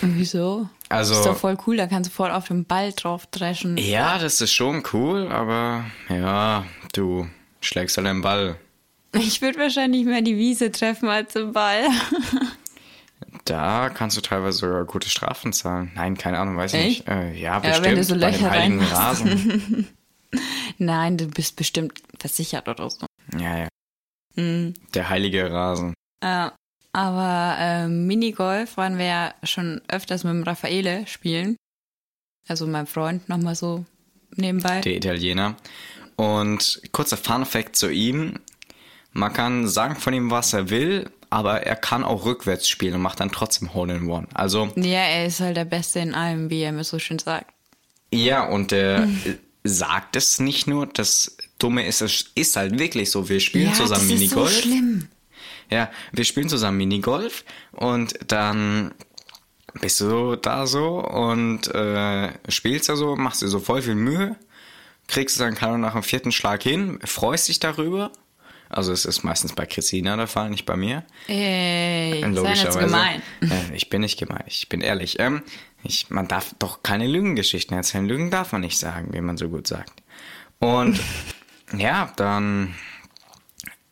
Wieso? 0.00 0.68
Also- 0.98 1.14
ist 1.14 1.26
doch 1.26 1.36
voll 1.36 1.56
cool, 1.66 1.76
da 1.76 1.86
kannst 1.86 2.10
du 2.10 2.14
voll 2.14 2.30
auf 2.30 2.48
den 2.48 2.64
Ball 2.64 2.92
drauf 2.92 3.26
dreschen. 3.26 3.76
Ja, 3.76 4.18
das 4.18 4.40
ist 4.40 4.52
schon 4.52 4.82
cool, 4.92 5.28
aber 5.30 5.84
ja, 6.08 6.64
du 6.92 7.28
schlägst 7.60 7.96
halt 7.96 8.06
den 8.06 8.20
Ball. 8.22 8.56
Ich 9.14 9.42
würde 9.42 9.58
wahrscheinlich 9.58 10.04
mehr 10.06 10.22
die 10.22 10.36
Wiese 10.38 10.72
treffen 10.72 11.08
als 11.08 11.32
den 11.34 11.52
Ball. 11.52 11.84
Da 13.44 13.90
kannst 13.90 14.16
du 14.16 14.20
teilweise 14.20 14.58
sogar 14.58 14.84
gute 14.84 15.08
Strafen 15.08 15.52
zahlen. 15.52 15.90
Nein, 15.94 16.16
keine 16.16 16.38
Ahnung, 16.38 16.56
weiß 16.56 16.74
ich 16.74 16.84
nicht. 16.84 17.08
Äh, 17.08 17.32
ja, 17.34 17.62
wenn 17.62 17.70
bestimmt. 17.70 17.98
du 17.98 18.04
so 18.04 18.14
bei 18.14 18.30
dem 18.30 18.40
Löcher 18.40 18.50
reinmachst. 18.50 18.92
Rasen. 18.92 19.88
Nein, 20.78 21.16
du 21.16 21.26
bist 21.26 21.56
bestimmt 21.56 22.02
versichert 22.18 22.68
oder 22.68 22.88
so. 22.88 23.06
Ja, 23.38 23.58
ja. 23.58 23.68
Mhm. 24.36 24.74
Der 24.94 25.08
heilige 25.08 25.50
Rasen. 25.50 25.94
Ja, 26.22 26.54
aber 26.92 27.56
ähm, 27.58 28.06
Minigolf 28.06 28.76
waren 28.76 28.98
wir 28.98 29.06
ja 29.06 29.34
schon 29.44 29.80
öfters 29.88 30.24
mit 30.24 30.32
dem 30.34 30.42
Raffaele 30.42 31.06
spielen. 31.06 31.56
Also 32.48 32.66
mein 32.66 32.86
Freund 32.86 33.28
nochmal 33.28 33.54
so 33.54 33.84
nebenbei. 34.36 34.80
Der 34.80 34.96
Italiener. 34.96 35.56
Und 36.16 36.82
kurzer 36.92 37.16
Fun 37.16 37.46
Fact 37.46 37.76
zu 37.76 37.90
ihm. 37.90 38.34
Man 39.12 39.32
kann 39.32 39.68
sagen 39.68 39.96
von 39.96 40.12
ihm, 40.14 40.30
was 40.30 40.52
er 40.52 40.70
will, 40.70 41.10
aber 41.30 41.62
er 41.62 41.76
kann 41.76 42.04
auch 42.04 42.24
rückwärts 42.24 42.68
spielen 42.68 42.94
und 42.94 43.02
macht 43.02 43.20
dann 43.20 43.30
trotzdem 43.30 43.74
Hole 43.74 43.94
in 43.94 44.08
One. 44.08 44.26
Also, 44.34 44.70
ja, 44.76 45.00
er 45.00 45.26
ist 45.26 45.40
halt 45.40 45.56
der 45.56 45.64
Beste 45.64 46.00
in 46.00 46.14
allem, 46.14 46.50
wie 46.50 46.62
er 46.62 46.72
mir 46.72 46.84
so 46.84 46.98
schön 46.98 47.18
sagt. 47.18 47.50
ja, 48.12 48.46
und 48.46 48.72
er 48.72 49.08
sagt 49.64 50.16
es 50.16 50.40
nicht 50.40 50.66
nur. 50.66 50.86
Das 50.86 51.36
Dumme 51.58 51.86
ist, 51.86 52.00
es 52.02 52.30
ist 52.34 52.56
halt 52.56 52.78
wirklich 52.78 53.10
so. 53.10 53.28
Wir 53.28 53.40
spielen 53.40 53.68
ja, 53.68 53.74
zusammen 53.74 54.08
das 54.08 54.18
Minigolf. 54.18 54.50
ist 54.50 54.56
so 54.56 54.62
schlimm. 54.62 55.08
Ja, 55.70 55.90
wir 56.12 56.24
spielen 56.24 56.48
zusammen 56.48 56.78
Minigolf 56.78 57.44
und 57.72 58.14
dann 58.26 58.94
bist 59.80 60.00
du 60.00 60.36
da 60.36 60.66
so 60.66 61.00
und 61.00 61.68
äh, 61.74 62.30
spielst 62.48 62.88
da 62.88 62.96
so, 62.96 63.16
machst 63.16 63.42
dir 63.42 63.48
so 63.48 63.58
voll 63.58 63.82
viel 63.82 63.94
Mühe, 63.94 64.36
kriegst 65.08 65.36
es 65.36 65.40
dann 65.40 65.54
keine 65.54 65.78
nach 65.78 65.92
dem 65.94 66.02
vierten 66.02 66.32
Schlag 66.32 66.62
hin, 66.62 66.98
freust 67.04 67.48
dich 67.48 67.60
darüber. 67.60 68.12
Also 68.68 68.90
es 68.92 69.04
ist 69.04 69.22
meistens 69.22 69.52
bei 69.52 69.66
Christina 69.66 70.16
der 70.16 70.26
Fall, 70.26 70.48
nicht 70.48 70.64
bei 70.64 70.76
mir. 70.76 71.04
Ey, 71.28 72.22
so 72.22 72.42
Logischerweise. 72.42 72.78
gemein. 72.78 73.22
Äh, 73.42 73.74
ich 73.76 73.90
bin 73.90 74.00
nicht 74.00 74.18
gemein, 74.18 74.44
ich 74.46 74.68
bin 74.70 74.80
ehrlich. 74.80 75.18
Ähm, 75.20 75.42
ich, 75.84 76.08
man 76.08 76.26
darf 76.26 76.54
doch 76.58 76.82
keine 76.82 77.06
Lügengeschichten 77.06 77.76
erzählen. 77.76 78.06
Lügen 78.06 78.30
darf 78.30 78.52
man 78.52 78.62
nicht 78.62 78.78
sagen, 78.78 79.12
wie 79.12 79.20
man 79.20 79.36
so 79.36 79.50
gut 79.50 79.66
sagt. 79.66 80.02
Und 80.58 80.98
ja, 81.76 82.12
dann 82.16 82.74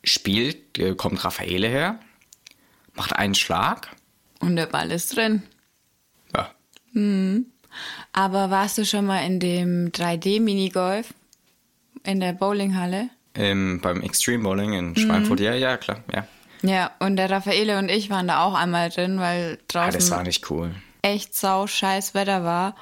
spielt, 0.04 0.78
äh, 0.78 0.94
kommt 0.94 1.24
Raffaele 1.24 1.68
her, 1.68 1.98
macht 2.94 3.14
einen 3.16 3.34
Schlag. 3.34 3.88
Und 4.40 4.56
der 4.56 4.66
Ball 4.66 4.90
ist 4.90 5.16
drin. 5.16 5.42
Ja. 6.34 6.50
Aber 8.12 8.50
warst 8.50 8.78
du 8.78 8.84
schon 8.84 9.06
mal 9.06 9.24
in 9.24 9.38
dem 9.40 9.90
3D-Minigolf 9.92 11.14
in 12.04 12.20
der 12.20 12.32
Bowlinghalle? 12.32 13.10
Ähm, 13.34 13.80
beim 13.80 14.02
Extreme 14.02 14.42
Bowling 14.42 14.72
in 14.72 14.96
Schweinfurt, 14.96 15.40
ja, 15.40 15.54
ja, 15.54 15.76
klar, 15.76 16.02
ja. 16.12 16.26
Ja, 16.62 16.90
und 16.98 17.16
der 17.16 17.30
Raffaele 17.30 17.78
und 17.78 17.88
ich 17.88 18.10
waren 18.10 18.28
da 18.28 18.44
auch 18.44 18.54
einmal 18.54 18.90
drin, 18.90 19.18
weil 19.18 19.58
Ah, 19.74 19.86
das 19.86 19.94
draußen 19.94 20.10
war 20.10 20.22
nicht 20.24 20.50
cool. 20.50 20.74
echt 21.02 21.34
sau 21.34 21.66
scheiß 21.66 22.12
Wetter 22.14 22.44
war. 22.44 22.74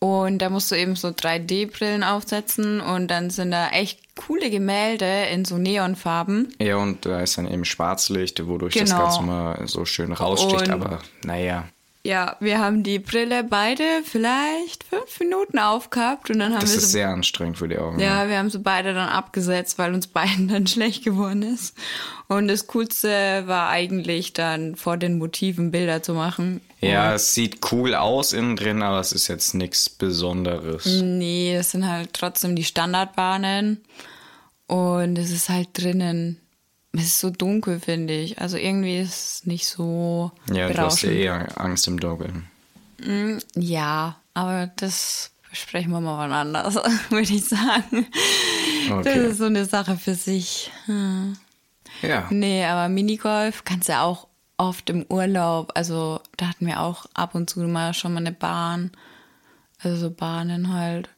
Und 0.00 0.38
da 0.38 0.48
musst 0.48 0.70
du 0.70 0.76
eben 0.76 0.94
so 0.94 1.08
3D-Brillen 1.08 2.04
aufsetzen 2.04 2.80
und 2.80 3.08
dann 3.08 3.30
sind 3.30 3.50
da 3.50 3.70
echt 3.70 3.98
coole 4.16 4.48
Gemälde 4.48 5.24
in 5.32 5.44
so 5.44 5.58
Neonfarben. 5.58 6.54
Ja, 6.60 6.76
und 6.76 7.04
da 7.04 7.20
ist 7.20 7.36
dann 7.38 7.50
eben 7.50 7.64
Schwarzlicht, 7.64 8.46
wodurch 8.46 8.74
das 8.74 8.90
Genau. 8.90 9.02
Ganze 9.02 9.22
mal 9.22 9.60
so 9.66 9.84
schön 9.84 10.12
raussticht, 10.12 10.68
Und- 10.68 10.70
aber 10.70 11.00
naja. 11.24 11.64
Ja, 12.04 12.36
wir 12.38 12.60
haben 12.60 12.84
die 12.84 13.00
Brille 13.00 13.42
beide 13.44 13.82
vielleicht 14.04 14.84
fünf 14.84 15.18
Minuten 15.18 15.58
aufgehabt 15.58 16.30
und 16.30 16.38
dann 16.38 16.52
haben 16.54 16.60
Das 16.60 16.70
wir 16.70 16.76
ist 16.78 16.84
so 16.84 16.90
sehr 16.90 17.08
anstrengend 17.10 17.58
für 17.58 17.68
die 17.68 17.76
Augen. 17.76 17.98
Ja, 17.98 18.28
wir 18.28 18.38
haben 18.38 18.48
sie 18.50 18.60
beide 18.60 18.94
dann 18.94 19.08
abgesetzt, 19.08 19.78
weil 19.78 19.92
uns 19.92 20.06
beiden 20.06 20.46
dann 20.48 20.66
schlecht 20.68 21.04
geworden 21.04 21.42
ist. 21.42 21.74
Und 22.28 22.46
das 22.48 22.68
Coolste 22.68 23.42
war 23.46 23.68
eigentlich 23.68 24.32
dann 24.32 24.76
vor 24.76 24.96
den 24.96 25.18
Motiven 25.18 25.70
Bilder 25.72 26.02
zu 26.02 26.14
machen. 26.14 26.60
Ja, 26.80 27.14
es 27.14 27.34
sieht 27.34 27.58
cool 27.72 27.94
aus 27.94 28.32
innen 28.32 28.54
drin, 28.56 28.82
aber 28.82 29.00
es 29.00 29.12
ist 29.12 29.26
jetzt 29.28 29.54
nichts 29.54 29.90
Besonderes. 29.90 30.86
Nee, 30.86 31.54
das 31.56 31.72
sind 31.72 31.88
halt 31.88 32.12
trotzdem 32.12 32.54
die 32.54 32.64
Standardbahnen. 32.64 33.82
Und 34.68 35.18
es 35.18 35.30
ist 35.30 35.48
halt 35.48 35.70
drinnen. 35.72 36.38
Es 36.92 37.02
ist 37.04 37.20
so 37.20 37.30
dunkel, 37.30 37.80
finde 37.80 38.14
ich. 38.14 38.40
Also 38.40 38.56
irgendwie 38.56 38.98
ist 38.98 39.10
es 39.40 39.46
nicht 39.46 39.66
so 39.66 40.30
Ja, 40.52 40.68
du 40.68 40.78
hast 40.78 41.02
ja 41.02 41.10
eher 41.10 41.60
Angst 41.60 41.86
im 41.88 41.98
Dunkeln. 41.98 42.46
Ja, 43.54 44.16
aber 44.34 44.70
das 44.76 45.30
besprechen 45.50 45.90
wir 45.90 46.00
mal 46.00 46.18
wann 46.18 46.32
anders, 46.32 46.74
würde 47.10 47.32
ich 47.32 47.44
sagen. 47.44 48.06
Das 48.88 48.98
Okay. 48.98 49.26
ist 49.30 49.38
so 49.38 49.44
eine 49.46 49.64
Sache 49.64 49.96
für 49.96 50.14
sich. 50.14 50.70
Hm. 50.86 51.36
Ja. 52.02 52.26
Nee, 52.30 52.64
aber 52.64 52.88
Minigolf 52.88 53.64
kannst 53.64 53.88
du 53.88 53.92
ja 53.92 54.02
auch 54.04 54.27
oft 54.58 54.90
im 54.90 55.06
Urlaub. 55.08 55.72
Also 55.74 56.20
da 56.36 56.48
hatten 56.48 56.66
wir 56.66 56.80
auch 56.80 57.06
ab 57.14 57.34
und 57.34 57.48
zu 57.48 57.60
mal 57.60 57.94
schon 57.94 58.12
mal 58.12 58.20
eine 58.20 58.32
Bahn. 58.32 58.90
Also 59.82 59.96
so 59.96 60.10
Bahnen 60.10 60.72
halt. 60.74 61.08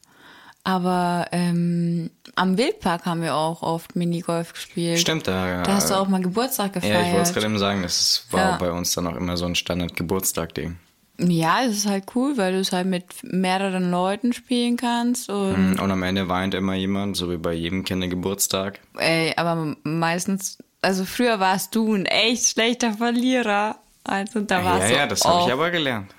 Aber 0.63 1.25
ähm, 1.31 2.11
am 2.35 2.55
Wildpark 2.57 3.05
haben 3.07 3.23
wir 3.23 3.33
auch 3.35 3.63
oft 3.63 3.95
Minigolf 3.95 4.53
gespielt. 4.53 4.99
Stimmt, 4.99 5.27
da. 5.27 5.63
Da 5.63 5.73
hast 5.73 5.89
du 5.89 5.95
auch 5.95 6.07
mal 6.07 6.21
Geburtstag 6.21 6.75
Ja, 6.75 6.81
ich 6.81 6.85
wollte 6.85 6.99
es 7.01 7.07
gefeiert. 7.29 7.33
gerade 7.33 7.45
eben 7.47 7.57
sagen, 7.57 7.81
das 7.81 8.27
war 8.29 8.39
Ja. 8.51 8.57
bei 8.57 8.71
uns 8.71 8.91
dann 8.93 9.07
auch 9.07 9.15
immer 9.15 9.37
so 9.37 9.45
ein 9.45 9.55
Standard-Geburtstag-Ding. 9.55 10.77
Ja, 11.17 11.63
es 11.63 11.77
ist 11.77 11.87
halt 11.87 12.05
cool, 12.15 12.37
weil 12.37 12.53
du 12.53 12.59
es 12.59 12.71
halt 12.71 12.85
mit 12.87 13.05
mehreren 13.23 13.89
Leuten 13.91 14.33
spielen 14.33 14.77
kannst. 14.77 15.29
Und, 15.29 15.79
Und 15.79 15.91
am 15.91 16.03
Ende 16.03 16.29
weint 16.29 16.53
immer 16.53 16.75
jemand, 16.75 17.17
so 17.17 17.31
wie 17.31 17.37
bei 17.37 17.53
jedem 17.53 17.83
Kindergeburtstag. 17.83 18.79
ey, 18.97 19.33
aber 19.37 19.75
meistens, 19.83 20.59
also 20.81 21.05
früher 21.05 21.39
warst 21.39 21.75
du 21.75 21.93
ein 21.93 22.05
echt 22.05 22.45
schlechter 22.47 22.93
Verlierer. 22.93 23.77
Also 24.03 24.41
da 24.41 24.59
Ja, 24.59 24.65
warst 24.65 24.89
du 24.91 24.95
ja, 24.95 25.07
das 25.07 25.25
habe 25.25 25.41
ich 25.47 25.51
aber 25.53 25.69
gelernt. 25.71 26.13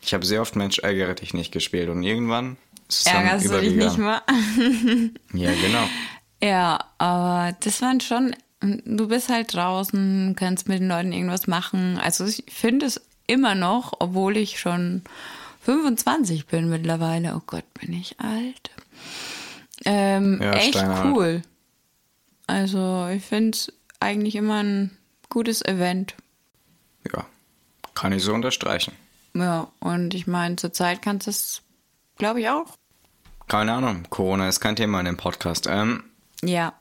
Ich 0.00 0.14
habe 0.14 0.24
sehr 0.24 0.40
oft 0.40 0.56
Mensch 0.56 0.78
ärgere 0.78 1.14
dich 1.14 1.34
nicht 1.34 1.52
gespielt 1.52 1.88
und 1.88 2.02
irgendwann 2.02 2.56
ist 2.88 2.98
es 2.98 3.04
dann 3.12 3.24
Ärgerst 3.26 3.46
du 3.46 3.60
dich 3.60 3.72
nicht 3.74 3.98
übergegangen. 3.98 5.12
mal? 5.32 5.40
Ja, 5.40 5.50
genau. 5.54 5.86
Ja, 6.42 6.84
aber 6.98 7.56
das 7.60 7.80
waren 7.80 8.00
schon, 8.00 8.36
du 8.60 9.08
bist 9.08 9.30
halt 9.30 9.54
draußen, 9.54 10.36
kannst 10.38 10.68
mit 10.68 10.80
den 10.80 10.88
Leuten 10.88 11.12
irgendwas 11.12 11.46
machen. 11.46 11.98
Also 11.98 12.26
ich 12.26 12.44
finde 12.48 12.84
es 12.86 13.00
immer 13.26 13.54
noch, 13.54 13.94
obwohl 14.00 14.36
ich 14.36 14.60
schon 14.60 15.00
25 15.62 16.46
bin 16.46 16.68
mittlerweile. 16.68 17.34
Oh 17.36 17.42
Gott, 17.46 17.64
bin 17.80 17.94
ich 17.94 18.20
alt. 18.20 18.70
Ähm, 19.86 20.38
Ja, 20.42 20.52
echt 20.56 20.76
cool. 21.04 21.40
Also 22.46 23.08
ich 23.08 23.24
finde 23.24 23.56
es 23.56 23.72
eigentlich 24.00 24.34
immer 24.36 24.62
ein 24.62 24.96
gutes 25.28 25.62
Event. 25.64 26.14
Ja, 27.12 27.24
kann 27.94 28.12
ich 28.12 28.22
so 28.22 28.32
unterstreichen. 28.34 28.92
Ja, 29.34 29.68
und 29.80 30.14
ich 30.14 30.26
meine, 30.26 30.56
zurzeit 30.56 31.02
kannst 31.02 31.26
du 31.26 31.30
es, 31.30 31.62
glaube 32.18 32.40
ich, 32.40 32.48
auch. 32.48 32.74
Keine 33.48 33.72
Ahnung, 33.74 34.04
Corona 34.10 34.48
ist 34.48 34.60
kein 34.60 34.76
Thema 34.76 34.98
in 35.00 35.06
dem 35.06 35.16
Podcast. 35.16 35.66
Ähm, 35.68 36.02
Ja, 36.42 36.72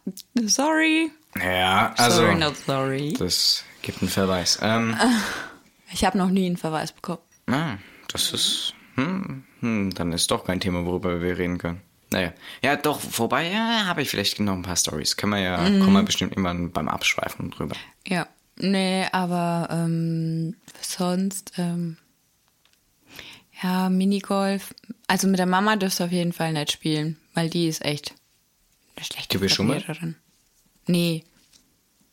sorry. 0.46 1.12
ja, 1.38 1.94
also 1.98 2.22
sorry, 2.22 2.36
not 2.36 2.56
sorry. 2.58 3.14
das 3.20 3.64
gibt 3.82 4.02
einen 4.02 4.10
Verweis. 4.10 4.60
Ähm, 4.62 4.96
Ich 5.92 6.04
habe 6.04 6.18
noch 6.18 6.30
nie 6.30 6.48
einen 6.48 6.58
Verweis 6.58 6.92
bekommen. 6.92 7.22
ah, 7.48 7.78
das 8.12 8.32
ist, 8.32 8.74
hm, 8.96 9.44
hm, 9.60 9.94
dann 9.94 10.12
ist 10.14 10.32
doch 10.32 10.44
kein 10.46 10.60
Thema, 10.60 10.84
worüber 10.86 11.22
wir 11.22 11.38
reden 11.38 11.58
können. 11.60 11.82
Naja, 12.12 12.34
ja, 12.62 12.76
doch, 12.76 13.00
vorbei, 13.00 13.50
ja, 13.52 13.86
habe 13.86 14.02
ich 14.02 14.10
vielleicht 14.10 14.40
noch 14.40 14.54
ein 14.54 14.62
paar 14.62 14.76
Stories. 14.76 15.18
Können 15.18 15.34
wir 15.34 15.40
ja, 15.40 15.58
Mhm. 15.70 15.80
kommen 15.82 15.94
wir 15.94 16.04
bestimmt 16.04 16.32
irgendwann 16.34 16.72
beim 16.72 16.88
Abschweifen 16.88 17.50
drüber. 17.52 17.76
Ja, 18.08 18.28
nee, 18.58 19.06
aber 19.12 19.68
ähm, 19.72 20.56
sonst, 20.82 21.54
ähm, 21.58 21.98
ja, 23.62 23.90
Minigolf. 23.90 24.74
Also 25.08 25.28
mit 25.28 25.40
der 25.40 25.46
Mama 25.46 25.76
dürfst 25.78 26.00
du 26.00 26.04
auf 26.04 26.12
jeden 26.12 26.34
Fall 26.34 26.54
nicht 26.54 26.72
spielen, 26.72 27.18
weil 27.34 27.50
die 27.50 27.68
ist 27.68 27.84
echt 27.84 28.14
eine 28.96 29.06
schlechte 29.06 29.40
Die? 29.40 29.74
Verliererin. 29.80 30.16
Nee, 30.88 31.24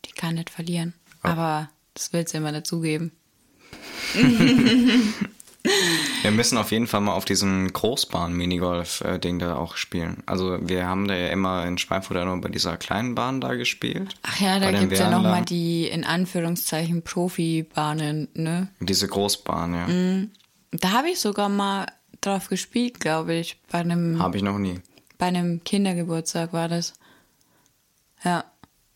die 0.07 0.12
kann 0.12 0.34
nicht 0.36 0.51
verlieren. 0.51 0.95
Ah. 1.22 1.32
Aber 1.32 1.70
das 1.95 2.12
will 2.12 2.26
sie 2.26 2.38
immer 2.38 2.53
nicht 2.53 2.66
zugeben. 2.66 3.12
Wir 6.23 6.31
müssen 6.33 6.59
auf 6.59 6.73
jeden 6.73 6.87
Fall 6.87 7.01
mal 7.01 7.15
auf 7.15 7.25
diesem 7.25 7.73
Großbahn-Minigolf-Ding 7.73 9.39
da 9.39 9.57
auch 9.57 9.77
spielen. 9.77 10.23
Also 10.27 10.59
wir 10.61 10.87
haben 10.87 11.07
da 11.07 11.15
ja 11.15 11.29
immer 11.29 11.65
in 11.67 11.79
Schweinfurt 11.79 12.25
nur 12.25 12.41
bei 12.41 12.49
dieser 12.49 12.77
kleinen 12.77 13.15
Bahn 13.15 13.41
da 13.41 13.55
gespielt. 13.55 14.15
Ach 14.23 14.41
ja, 14.41 14.59
da 14.59 14.73
gibt 14.73 14.93
es 14.93 14.99
ja 14.99 15.11
nochmal 15.11 15.45
die 15.45 15.87
in 15.87 16.05
Anführungszeichen 16.05 17.03
Profibahnen, 17.03 18.29
ne? 18.35 18.69
Diese 18.81 19.07
Großbahn, 19.07 19.75
ja. 19.75 19.87
Mhm. 19.87 20.31
Da 20.73 20.91
habe 20.93 21.11
ich 21.11 21.21
sogar 21.21 21.49
mal 21.49 21.87
drauf 22.21 22.49
gespielt, 22.49 22.99
glaube 22.99 23.35
ich. 23.35 23.59
Bei 23.71 23.79
einem, 23.79 24.19
Habe 24.19 24.37
ich 24.37 24.43
noch 24.43 24.59
nie. 24.59 24.81
bei 25.19 25.27
einem 25.27 25.63
Kindergeburtstag 25.63 26.53
war 26.53 26.69
das. 26.69 26.95
Ja. 28.25 28.45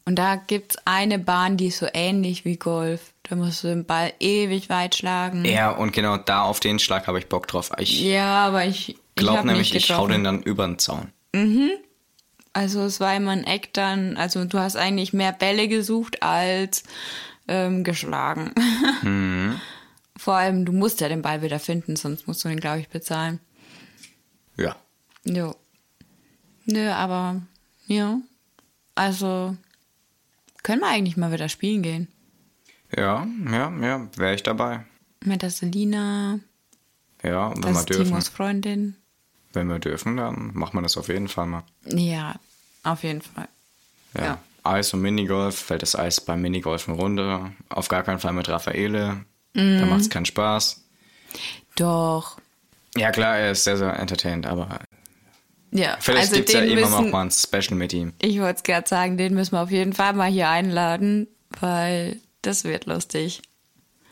Und 0.05 0.17
da 0.17 0.37
gibt's 0.37 0.77
eine 0.85 1.19
Bahn, 1.19 1.57
die 1.57 1.67
ist 1.67 1.79
so 1.79 1.87
ähnlich 1.93 2.45
wie 2.45 2.57
Golf. 2.57 3.13
Da 3.29 3.35
musst 3.35 3.65
du 3.65 3.69
den 3.69 3.85
Ball 3.85 4.13
ewig 4.21 4.69
weit 4.69 4.95
schlagen. 4.95 5.45
Ja, 5.45 5.71
und 5.71 5.93
genau 5.93 6.17
da 6.17 6.43
auf 6.43 6.61
den 6.61 6.79
Schlag 6.79 7.09
habe 7.09 7.19
ich 7.19 7.29
Bock 7.29 7.49
drauf. 7.49 7.73
Ich 7.79 8.01
Ja, 8.01 8.47
aber 8.47 8.65
ich, 8.67 8.91
ich 8.91 8.99
glaube 9.17 9.47
nämlich, 9.47 9.75
ich 9.75 9.91
hau 9.91 10.07
den 10.07 10.23
dann 10.23 10.43
über 10.43 10.67
den 10.67 10.79
Zaun. 10.79 11.13
Also 12.53 12.85
es 12.85 13.01
war 13.01 13.15
immer 13.15 13.33
ein 13.33 13.45
Eck 13.45 13.75
dann, 13.75 14.17
also 14.17 14.45
du 14.45 14.59
hast 14.59 14.77
eigentlich 14.77 15.13
mehr 15.13 15.33
Bälle 15.33 15.69
gesucht 15.69 16.23
als 16.23 16.85
ähm, 17.49 17.85
geschlagen. 17.85 18.53
Vor 20.17 20.35
allem, 20.35 20.65
du 20.65 20.73
musst 20.73 21.01
ja 21.01 21.09
den 21.09 21.21
Ball 21.21 21.43
wieder 21.43 21.59
finden, 21.59 21.97
sonst 21.97 22.27
musst 22.27 22.45
du 22.45 22.49
den, 22.49 22.61
glaube 22.61 22.81
ich, 22.81 22.89
bezahlen. 22.89 23.41
Ja. 24.57 24.77
Jo. 25.25 25.55
Nö, 26.65 26.89
aber 26.91 27.43
ja. 27.87 28.19
Also 28.95 29.57
können 30.63 30.81
wir 30.81 30.89
eigentlich 30.89 31.17
mal 31.17 31.33
wieder 31.33 31.49
spielen 31.49 31.83
gehen. 31.83 32.09
Ja, 32.97 33.27
ja, 33.51 33.73
ja, 33.81 34.09
wäre 34.17 34.35
ich 34.35 34.43
dabei. 34.43 34.85
Mit 35.25 35.43
der 35.43 35.51
Selina, 35.51 36.39
Ja, 37.23 37.53
wenn 37.55 37.63
das 37.63 37.77
wir 37.79 37.85
dürfen. 37.97 38.05
Timos 38.07 38.29
Freundin. 38.29 38.97
Wenn 39.53 39.69
wir 39.69 39.79
dürfen, 39.79 40.17
dann 40.17 40.51
machen 40.55 40.77
wir 40.79 40.83
das 40.83 40.97
auf 40.97 41.09
jeden 41.09 41.29
Fall 41.29 41.47
mal. 41.47 41.63
Ja, 41.85 42.35
auf 42.85 43.03
jeden 43.03 43.23
Fall. 43.23 43.49
Ja. 44.15 44.25
Ja. 44.25 44.39
Eis 44.63 44.93
und 44.95 45.01
Minigolf, 45.01 45.57
fällt 45.57 45.83
das 45.83 45.95
Eis 45.97 46.21
beim 46.21 46.43
Minigolfen 46.43 46.95
runter. 46.95 47.53
Auf 47.69 47.89
gar 47.89 48.03
keinen 48.03 48.19
Fall 48.19 48.33
mit 48.33 48.49
Raffaele. 48.49 49.25
Da 49.55 49.87
macht 49.87 50.01
es 50.03 50.11
keinen 50.11 50.27
Spaß. 50.27 50.85
Doch. 51.77 52.39
Ja, 52.97 53.11
klar, 53.11 53.39
er 53.39 53.53
ist 53.53 53.65
sehr, 53.65 53.77
sehr 53.77 53.99
entertained, 53.99 54.47
aber 54.47 54.81
Ja, 55.71 55.97
vielleicht 56.01 56.25
also 56.29 56.37
gibt's 56.37 56.53
ja 56.53 56.61
den 56.61 56.71
irgendwann 56.71 56.91
müssen, 56.91 57.05
noch 57.07 57.13
mal 57.13 57.23
ein 57.27 57.31
Special 57.31 57.77
mit 57.77 57.93
ihm. 57.93 58.13
Ich 58.21 58.39
wollte 58.41 58.57
es 58.57 58.63
gerade 58.65 58.89
sagen, 58.89 59.17
den 59.17 59.35
müssen 59.35 59.53
wir 59.53 59.63
auf 59.63 59.71
jeden 59.71 59.93
Fall 59.93 60.13
mal 60.13 60.31
hier 60.31 60.49
einladen, 60.49 61.29
weil 61.61 62.21
das 62.47 62.65
wird 62.65 62.87
lustig. 62.87 63.43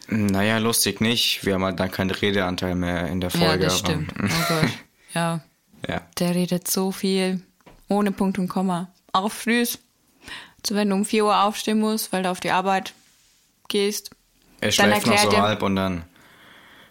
Naja, 0.09 0.59
lustig 0.59 1.01
nicht. 1.01 1.45
Wir 1.47 1.55
haben 1.55 1.65
halt 1.65 1.81
dann 1.81 1.91
keinen 1.91 2.11
Redeanteil 2.11 2.75
mehr 2.75 3.07
in 3.09 3.21
der 3.21 3.31
Folge. 3.31 3.47
ja, 3.47 3.57
das 3.57 3.79
stimmt. 3.79 4.13
Oh 4.19 4.27
Gott. 4.49 4.71
Ja, 5.15 5.41
Ja. 5.89 6.01
der 6.19 6.35
redet 6.35 6.69
so 6.69 6.91
viel. 6.91 7.41
Ohne 7.89 8.11
Punkt 8.11 8.39
und 8.39 8.49
Komma. 8.49 8.93
Auch 9.13 9.31
früh. 9.31 9.65
So, 10.67 10.75
wenn 10.75 10.91
du 10.91 10.97
um 10.97 11.05
4 11.05 11.25
Uhr 11.25 11.43
aufstehen 11.45 11.79
musst, 11.79 12.13
weil 12.13 12.25
du 12.25 12.31
auf 12.31 12.41
die 12.41 12.51
Arbeit 12.51 12.93
gehst. 13.69 14.11
Er 14.61 14.73
schläft 14.73 15.07
noch 15.07 15.17
so 15.19 15.37
halb 15.41 15.63
und 15.63 15.77
dann. 15.77 16.03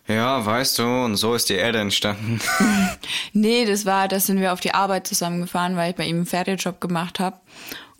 Ja, 0.07 0.45
weißt 0.45 0.79
du, 0.79 0.83
und 0.83 1.15
so 1.17 1.33
ist 1.35 1.49
die 1.49 1.53
Erde 1.55 1.79
entstanden. 1.79 2.39
Nee, 3.33 3.65
das 3.65 3.85
war, 3.85 4.07
da 4.07 4.19
sind 4.19 4.39
wir 4.39 4.53
auf 4.53 4.59
die 4.59 4.73
Arbeit 4.73 5.07
zusammengefahren, 5.07 5.75
weil 5.75 5.89
ich 5.91 5.95
bei 5.97 6.05
ihm 6.05 6.17
einen 6.17 6.25
Ferienjob 6.25 6.79
gemacht 6.79 7.19
habe. 7.19 7.37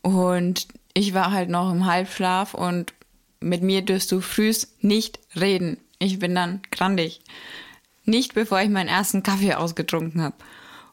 Und 0.01 0.67
ich 0.93 1.13
war 1.13 1.31
halt 1.31 1.49
noch 1.49 1.71
im 1.71 1.85
Halbschlaf 1.85 2.53
und 2.53 2.93
mit 3.43 3.61
mir 3.61 3.81
dürst 3.81 4.11
du 4.11 4.21
frühs 4.21 4.75
nicht 4.79 5.19
reden. 5.35 5.77
Ich 5.99 6.19
bin 6.19 6.33
dann 6.35 6.61
grandig. 6.71 7.21
Nicht 8.05 8.33
bevor 8.33 8.61
ich 8.61 8.69
meinen 8.69 8.89
ersten 8.89 9.23
Kaffee 9.23 9.53
ausgetrunken 9.53 10.21
habe. 10.21 10.35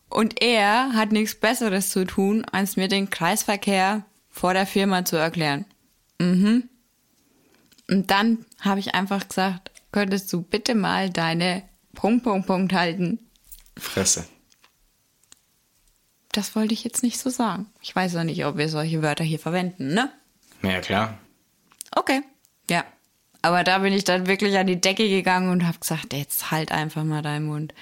Und 0.08 0.42
er 0.42 0.92
hat 0.92 1.12
nichts 1.12 1.34
Besseres 1.34 1.90
zu 1.90 2.04
tun, 2.04 2.44
als 2.44 2.76
mir 2.76 2.88
den 2.88 3.10
Kreisverkehr 3.10 4.04
vor 4.28 4.54
der 4.54 4.66
Firma 4.66 5.04
zu 5.04 5.16
erklären. 5.16 5.64
Mhm. 6.18 6.68
Und 7.88 8.10
dann 8.10 8.44
habe 8.60 8.80
ich 8.80 8.94
einfach 8.94 9.28
gesagt, 9.28 9.70
könntest 9.92 10.32
du 10.32 10.42
bitte 10.42 10.74
mal 10.74 11.10
deine 11.10 11.62
Punkt, 11.94 12.24
Punkt, 12.24 12.46
Punkt 12.46 12.72
halten. 12.72 13.18
Fresse. 13.76 14.26
Das 16.32 16.54
wollte 16.54 16.74
ich 16.74 16.84
jetzt 16.84 17.02
nicht 17.02 17.18
so 17.18 17.30
sagen. 17.30 17.66
Ich 17.80 17.94
weiß 17.94 18.14
auch 18.16 18.24
nicht, 18.24 18.44
ob 18.44 18.56
wir 18.56 18.68
solche 18.68 19.02
Wörter 19.02 19.24
hier 19.24 19.40
verwenden, 19.40 19.94
ne? 19.94 20.12
Ja, 20.62 20.80
klar. 20.80 21.18
Okay. 21.96 22.22
Ja. 22.70 22.84
Aber 23.42 23.64
da 23.64 23.78
bin 23.78 23.92
ich 23.92 24.04
dann 24.04 24.26
wirklich 24.26 24.56
an 24.58 24.66
die 24.66 24.80
Decke 24.80 25.08
gegangen 25.08 25.50
und 25.50 25.66
habe 25.66 25.78
gesagt, 25.78 26.12
jetzt 26.12 26.50
halt 26.50 26.72
einfach 26.72 27.04
mal 27.04 27.22
deinen 27.22 27.46
Mund. 27.46 27.74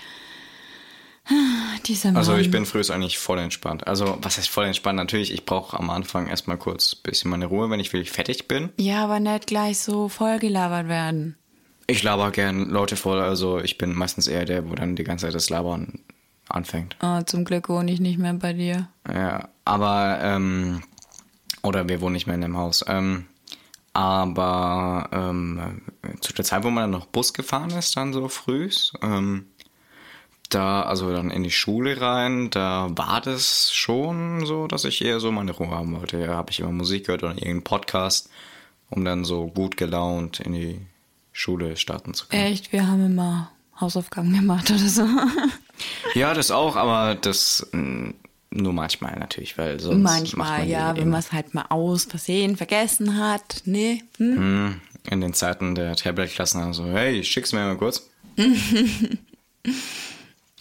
Dieser 1.87 2.09
Mann. 2.09 2.17
Also 2.17 2.37
ich 2.37 2.51
bin 2.51 2.65
früh 2.65 2.81
eigentlich 2.91 3.19
voll 3.19 3.39
entspannt. 3.39 3.87
Also 3.87 4.19
was 4.23 4.39
heißt 4.39 4.49
voll 4.49 4.65
entspannt? 4.65 4.97
Natürlich, 4.97 5.33
ich 5.33 5.45
brauche 5.45 5.79
am 5.79 5.91
Anfang 5.91 6.27
erstmal 6.27 6.57
kurz 6.57 6.95
ein 6.95 7.03
bisschen 7.03 7.31
meine 7.31 7.47
Ruhe, 7.47 7.69
wenn 7.71 7.81
ich 7.81 7.93
wirklich 7.93 8.11
fertig 8.11 8.49
bin. 8.49 8.71
Ja, 8.79 9.05
aber 9.05 9.21
nicht 9.21 9.47
gleich 9.47 9.79
so 9.79 10.09
vollgelabert 10.09 10.89
werden. 10.89 11.37
Ich 11.87 12.03
laber 12.03 12.31
gern 12.31 12.69
Leute 12.69 12.97
voll, 12.97 13.21
also 13.21 13.61
ich 13.61 13.79
bin 13.79 13.95
meistens 13.95 14.27
eher 14.27 14.45
der, 14.45 14.69
wo 14.69 14.75
dann 14.75 14.97
die 14.97 15.05
ganze 15.05 15.27
Zeit 15.27 15.35
das 15.35 15.51
Labern 15.51 16.01
anfängt. 16.49 16.97
Oh, 17.03 17.21
zum 17.23 17.45
Glück 17.45 17.69
wohne 17.69 17.91
ich 17.91 18.01
nicht 18.01 18.19
mehr 18.19 18.35
bei 18.35 18.53
dir. 18.53 18.89
Ja, 19.11 19.49
aber, 19.65 20.19
ähm, 20.23 20.83
oder 21.63 21.89
wir 21.89 22.01
wohnen 22.01 22.13
nicht 22.13 22.27
mehr 22.27 22.35
in 22.35 22.43
dem 22.43 22.57
Haus. 22.57 22.85
Ähm, 22.89 23.27
aber 23.93 25.09
ähm, 25.13 25.83
zu 26.21 26.33
der 26.33 26.45
Zeit, 26.45 26.65
wo 26.65 26.71
man 26.71 26.85
dann 26.85 27.01
noch 27.01 27.07
Bus 27.07 27.33
gefahren 27.33 27.71
ist, 27.71 27.97
dann 27.97 28.13
so 28.13 28.29
früh, 28.29 28.69
ähm, 29.03 29.47
da, 30.49 30.83
also 30.83 31.13
dann 31.13 31.31
in 31.31 31.43
die 31.43 31.51
Schule 31.51 32.01
rein, 32.01 32.51
da 32.51 32.89
war 32.91 33.21
das 33.21 33.73
schon 33.73 34.47
so, 34.47 34.67
dass 34.67 34.85
ich 34.85 35.05
eher 35.05 35.21
so 35.21 35.31
meine 35.31 35.53
Ruhe 35.53 35.71
haben 35.71 35.95
wollte. 35.95 36.19
Ja, 36.19 36.35
habe 36.35 36.51
ich 36.51 36.61
immer 36.61 36.73
Musik 36.73 37.07
gehört 37.07 37.23
oder 37.23 37.33
irgendeinen 37.33 37.65
Podcast, 37.65 38.31
um 38.89 39.05
dann 39.05 39.25
so 39.25 39.49
gut 39.49 39.77
gelaunt 39.77 40.41
in 40.41 40.53
die 40.53 40.81
Schule 41.33 41.77
starten 41.77 42.15
zu 42.15 42.27
können. 42.27 42.45
Echt, 42.45 42.73
wir 42.73 42.87
haben 42.87 43.05
immer 43.05 43.51
Hausaufgaben 43.81 44.33
gemacht 44.33 44.71
oder 44.71 44.89
so. 44.89 45.07
Ja, 46.15 46.35
das 46.35 46.51
auch, 46.51 46.75
aber 46.77 47.15
das 47.15 47.69
nur 48.51 48.73
manchmal 48.73 49.19
natürlich, 49.19 49.59
weil 49.59 49.79
sonst 49.81 50.03
Manchmal, 50.03 50.61
man 50.61 50.69
ja, 50.69 50.97
wenn 50.97 51.11
man 51.11 51.21
es 51.21 51.33
halt 51.33 51.55
mal 51.55 51.67
aus 51.69 52.05
Versehen 52.05 52.57
vergessen 52.57 53.19
hat. 53.19 53.63
Ne? 53.65 54.01
Hm? 54.17 54.37
Hm, 54.37 54.81
in 55.11 55.21
den 55.21 55.35
Zeiten 55.35 55.75
der 55.75 55.97
Tablet-Klassen 55.97 56.63
also, 56.63 56.87
hey, 56.87 57.23
schick's 57.25 57.53
mir 57.53 57.61
mal 57.61 57.77
kurz. 57.77 58.09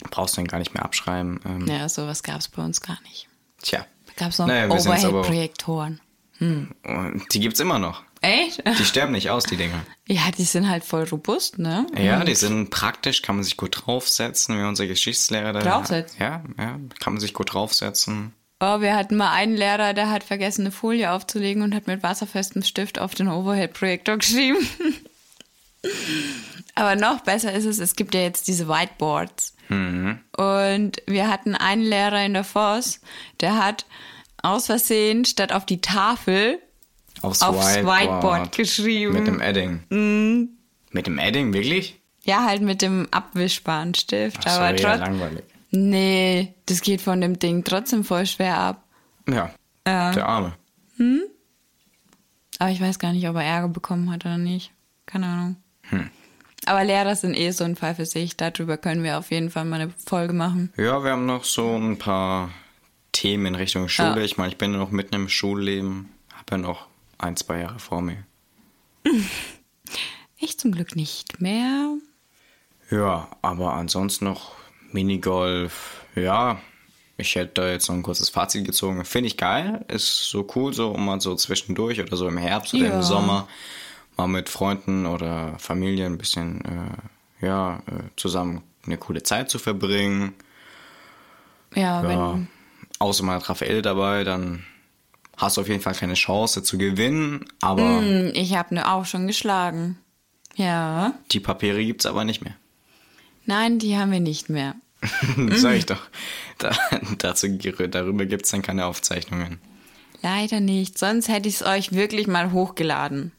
Brauchst 0.09 0.37
du 0.37 0.41
den 0.41 0.47
gar 0.47 0.59
nicht 0.59 0.73
mehr 0.73 0.83
abschreiben. 0.83 1.39
Ähm, 1.45 1.67
Ja, 1.67 1.87
sowas 1.89 2.23
gab 2.23 2.39
es 2.39 2.47
bei 2.47 2.63
uns 2.63 2.81
gar 2.81 2.99
nicht. 3.03 3.27
Tja. 3.61 3.85
Da 4.07 4.13
gab 4.15 4.31
es 4.31 4.39
noch 4.39 4.47
Naja, 4.47 4.69
Overhead-Projektoren. 4.69 5.99
Und 6.39 7.23
die 7.33 7.39
gibt's 7.39 7.59
immer 7.59 7.79
noch. 7.79 8.03
Echt? 8.21 8.63
Die 8.65 8.85
sterben 8.85 9.11
nicht 9.11 9.29
aus, 9.29 9.43
die 9.43 9.57
Dinger. 9.57 9.85
Ja, 10.07 10.31
die 10.35 10.43
sind 10.43 10.69
halt 10.69 10.83
voll 10.83 11.03
robust, 11.03 11.59
ne? 11.59 11.85
Ja, 11.97 12.23
die 12.23 12.35
sind 12.35 12.69
praktisch, 12.69 13.21
kann 13.21 13.35
man 13.35 13.43
sich 13.43 13.57
gut 13.57 13.85
draufsetzen, 13.85 14.57
wie 14.57 14.63
unser 14.63 14.87
Geschichtslehrer 14.87 15.53
da. 15.53 15.59
Draufsetzen? 15.59 16.19
Ja, 16.19 16.43
ja, 16.57 16.79
kann 16.99 17.13
man 17.13 17.19
sich 17.19 17.33
gut 17.33 17.53
draufsetzen. 17.53 18.33
Oh, 18.59 18.81
wir 18.81 18.95
hatten 18.95 19.17
mal 19.17 19.31
einen 19.33 19.55
Lehrer, 19.55 19.93
der 19.93 20.09
hat 20.09 20.23
vergessen, 20.23 20.61
eine 20.61 20.71
Folie 20.71 21.11
aufzulegen 21.11 21.61
und 21.61 21.75
hat 21.75 21.85
mit 21.85 22.01
wasserfestem 22.01 22.63
Stift 22.63 22.97
auf 22.97 23.13
den 23.13 23.27
Overhead-Projektor 23.27 24.17
geschrieben. 24.17 24.57
Aber 26.75 26.95
noch 26.95 27.21
besser 27.21 27.53
ist 27.53 27.65
es, 27.65 27.79
es 27.79 27.95
gibt 27.95 28.15
ja 28.15 28.21
jetzt 28.21 28.47
diese 28.47 28.67
Whiteboards. 28.67 29.53
Und 29.69 30.91
wir 31.07 31.27
hatten 31.27 31.55
einen 31.55 31.81
Lehrer 31.81 32.25
in 32.25 32.33
der 32.33 32.45
Voss, 32.45 33.01
der 33.41 33.57
hat 33.57 33.85
aus 34.41 34.67
Versehen 34.67 35.25
statt 35.25 35.51
auf 35.51 35.65
die 35.65 35.81
Tafel 35.81 36.59
Aufs, 37.21 37.41
aufs 37.41 37.77
Whiteboard, 37.77 38.55
geschrieben. 38.55 39.13
Mit 39.13 39.27
dem 39.27 39.39
Edding. 39.41 40.49
Mit 40.91 41.07
dem 41.07 41.17
Edding, 41.19 41.53
wirklich? 41.53 41.99
ja, 42.23 42.43
halt 42.45 42.61
mit 42.61 42.81
dem 42.81 43.07
abwischbaren 43.11 43.93
Stift. 43.95 44.41
Ach 44.45 44.57
aber 44.57 44.77
ja, 44.77 44.89
trotz 44.89 44.99
langweilig. 44.99 45.43
Nee, 45.71 46.53
das 46.65 46.81
geht 46.81 47.01
von 47.01 47.21
dem 47.21 47.39
Ding 47.39 47.63
trotzdem 47.63 48.03
voll 48.03 48.25
schwer 48.25 48.57
ab. 48.57 48.83
Ja, 49.29 49.51
Ja. 49.87 50.11
der 50.11 50.27
Arme. 50.27 50.53
Aber 52.59 52.69
ich 52.71 52.81
weiß 52.81 52.99
gar 52.99 53.13
nicht, 53.13 53.27
ob 53.29 53.35
er 53.35 53.43
Ärger 53.43 53.67
bekommen 53.69 54.11
hat 54.11 54.25
oder 54.25 54.37
nicht. 54.37 54.71
Keine 55.05 55.25
Ahnung. 55.27 55.55
Aber 56.65 56.83
Lehrer 56.83 57.15
sind 57.15 57.33
eh 57.37 57.51
so 57.51 57.63
ein 57.63 57.75
Fall 57.77 57.95
für 57.95 58.05
sich. 58.05 58.35
Darüber 58.35 58.77
können 58.77 59.03
wir 59.03 59.17
auf 59.19 59.31
jeden 59.31 59.49
Fall 59.51 59.63
mal 59.65 59.79
eine 59.79 59.93
Folge 60.05 60.33
machen. 60.33 60.73
Ja, 60.75 61.03
wir 61.03 61.11
haben 61.11 61.25
noch 61.25 61.43
so 61.45 61.75
ein 61.77 61.97
paar 61.97 62.49
Themen 63.13 63.45
in 63.45 63.55
Richtung 63.55 63.87
Schule. 63.87 64.17
Ja. 64.17 64.23
Ich 64.23 64.37
meine, 64.37 64.51
ich 64.51 64.57
bin 64.57 64.73
ja 64.73 64.77
noch 64.79 64.91
mitten 64.91 65.15
im 65.15 65.29
Schulleben, 65.29 66.09
habe 66.33 66.43
ja 66.51 66.57
noch 66.57 66.87
ein, 67.17 67.35
zwei 67.35 67.59
Jahre 67.61 67.79
vor 67.79 68.01
mir. 68.01 68.23
Ich 70.39 70.59
zum 70.59 70.71
Glück 70.71 70.95
nicht 70.95 71.41
mehr. 71.41 71.95
Ja, 72.91 73.27
aber 73.41 73.73
ansonsten 73.73 74.25
noch 74.25 74.51
Minigolf. 74.91 76.05
Ja, 76.13 76.61
ich 77.17 77.33
hätte 77.35 77.53
da 77.61 77.67
jetzt 77.71 77.87
noch 77.89 77.95
ein 77.95 78.03
kurzes 78.03 78.29
Fazit 78.29 78.63
gezogen. 78.65 79.03
Finde 79.03 79.27
ich 79.27 79.37
geil. 79.37 79.83
Ist 79.87 80.29
so 80.29 80.47
cool, 80.55 80.73
so 80.73 80.91
um 80.91 81.05
mal 81.05 81.19
so 81.19 81.33
zwischendurch 81.35 81.99
oder 81.99 82.15
so 82.15 82.27
im 82.27 82.37
Herbst 82.37 82.75
oder 82.75 82.85
Ja. 82.85 82.93
im 82.97 83.01
Sommer 83.01 83.47
mal 84.15 84.27
mit 84.27 84.47
Freunden 84.47 85.07
oder 85.07 85.57
Familie 85.57 86.05
ein 86.05 86.19
bisschen 86.19 86.63
äh, 87.41 87.45
ja, 87.47 87.77
äh, 87.87 88.03
zusammen 88.15 88.61
eine 88.85 88.97
coole 88.99 89.23
Zeit 89.23 89.49
zu 89.49 89.57
verbringen. 89.57 90.35
Ja, 91.73 92.03
Ja, 92.03 92.07
wenn. 92.33 92.47
außer 92.99 93.23
man 93.23 93.35
hat 93.37 93.49
Raphael 93.49 93.81
dabei, 93.81 94.23
dann 94.23 94.63
hast 95.37 95.57
du 95.57 95.61
auf 95.61 95.67
jeden 95.69 95.81
Fall 95.81 95.93
keine 95.95 96.15
Chance 96.15 96.61
zu 96.63 96.77
gewinnen, 96.77 97.45
aber 97.61 98.01
Hm, 98.01 98.31
Ich 98.33 98.55
habe 98.55 98.75
ne 98.75 98.91
auch 98.91 99.05
schon 99.05 99.27
geschlagen. 99.27 99.97
Ja. 100.55 101.13
die 101.31 101.39
Papiere 101.39 101.85
gibt's 101.85 102.05
aber 102.07 102.23
nicht 102.25 102.43
mehr. 102.43 102.55
Nein, 103.45 103.77
die 103.79 103.95
haben 103.95 104.11
wir 104.11 104.19
nicht 104.19 104.49
mehr. 104.49 104.75
Sag 105.51 105.75
ich 105.75 105.85
doch. 105.85 106.01
Da, 106.57 106.75
dazu, 107.19 107.47
darüber 107.47 108.25
gibt's 108.25 108.49
dann 108.49 108.63
keine 108.63 108.85
Aufzeichnungen. 108.87 109.59
Leider 110.23 110.59
nicht. 110.59 110.97
Sonst 110.97 111.27
hätte 111.29 111.47
ich 111.47 111.55
es 111.55 111.61
euch 111.63 111.91
wirklich 111.91 112.25
mal 112.25 112.51
hochgeladen. 112.51 113.31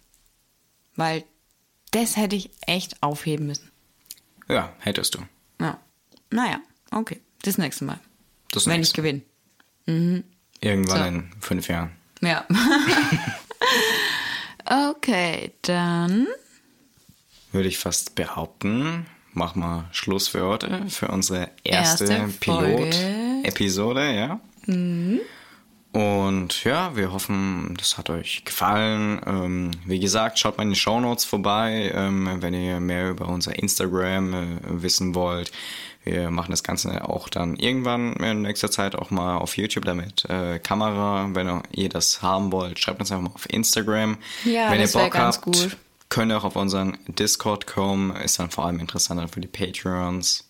Weil 0.95 1.25
das 1.91 2.17
hätte 2.17 2.37
ich 2.37 2.51
echt 2.67 3.03
aufheben 3.03 3.49
müssen. 3.49 3.71
Ja, 4.49 4.73
hättest 4.79 5.17
du. 5.17 5.19
Ja. 5.61 5.79
Naja, 6.31 6.61
okay. 6.93 7.21
Das 7.43 7.59
nächste 7.59 7.85
Mal. 7.85 7.99
Das 8.53 8.67
wenn 8.69 8.81
ich 8.81 8.93
gewinne. 8.93 9.23
Irgendwann 10.61 10.99
So. 10.99 11.05
in 11.09 11.31
fünf 11.41 11.69
Jahren. 11.69 11.91
Ja. 12.21 12.45
okay, 14.91 15.53
dann. 15.63 16.27
Würde 17.53 17.69
ich 17.69 17.79
fast 17.79 18.15
behaupten. 18.15 19.07
Mach 19.33 19.55
mal 19.55 19.85
Schluss 19.93 20.29
für 20.29 20.45
heute, 20.45 20.85
für 20.89 21.09
unsere 21.09 21.51
erste, 21.63 22.05
Erste. 22.07 22.35
Pilot-Episode, 22.41 24.13
ja. 24.15 24.41
Und 25.93 26.65
ja, 26.65 26.97
wir 26.97 27.13
hoffen, 27.13 27.75
das 27.79 27.97
hat 27.97 28.11
euch 28.11 28.45
gefallen. 28.45 29.21
Ähm, 29.27 29.71
wie 29.87 30.01
gesagt, 30.01 30.39
schaut 30.39 30.59
mal 30.59 30.65
in 30.65 30.71
die 30.71 30.77
Shownotes 30.77 31.25
vorbei, 31.25 31.91
ähm, 31.95 32.29
wenn 32.41 32.53
ihr 32.53 32.81
mehr 32.81 33.11
über 33.11 33.29
unser 33.29 33.57
Instagram 33.59 34.35
äh, 34.35 34.83
wissen 34.83 35.15
wollt. 35.15 35.51
Wir 36.11 36.31
machen 36.31 36.51
das 36.53 36.63
Ganze 36.63 37.07
auch 37.07 37.29
dann 37.29 37.57
irgendwann 37.57 38.15
in 38.15 38.43
nächster 38.43 38.71
Zeit 38.71 38.95
auch 38.97 39.11
mal 39.11 39.37
auf 39.37 39.57
YouTube 39.59 39.85
damit 39.85 40.25
äh, 40.25 40.59
Kamera. 40.59 41.29
Wenn 41.35 41.63
ihr 41.73 41.89
das 41.91 42.23
haben 42.23 42.51
wollt, 42.51 42.79
schreibt 42.79 43.01
uns 43.01 43.13
einfach 43.13 43.25
mal 43.29 43.35
auf 43.35 43.49
Instagram. 43.53 44.17
Ja, 44.45 44.71
wenn 44.71 44.81
das 44.81 44.95
ihr 44.95 45.03
Bock 45.03 45.13
ganz 45.13 45.37
habt, 45.37 45.45
gut. 45.45 45.77
könnt 46.09 46.33
ihr 46.33 46.39
auch 46.39 46.45
auf 46.45 46.57
unseren 46.57 46.97
Discord 47.09 47.67
kommen. 47.67 48.17
Ist 48.17 48.39
dann 48.39 48.51
vor 48.51 48.65
allem 48.65 48.81
interessanter 48.81 49.29
für 49.29 49.41
die 49.41 49.49
Patreons. 49.49 50.49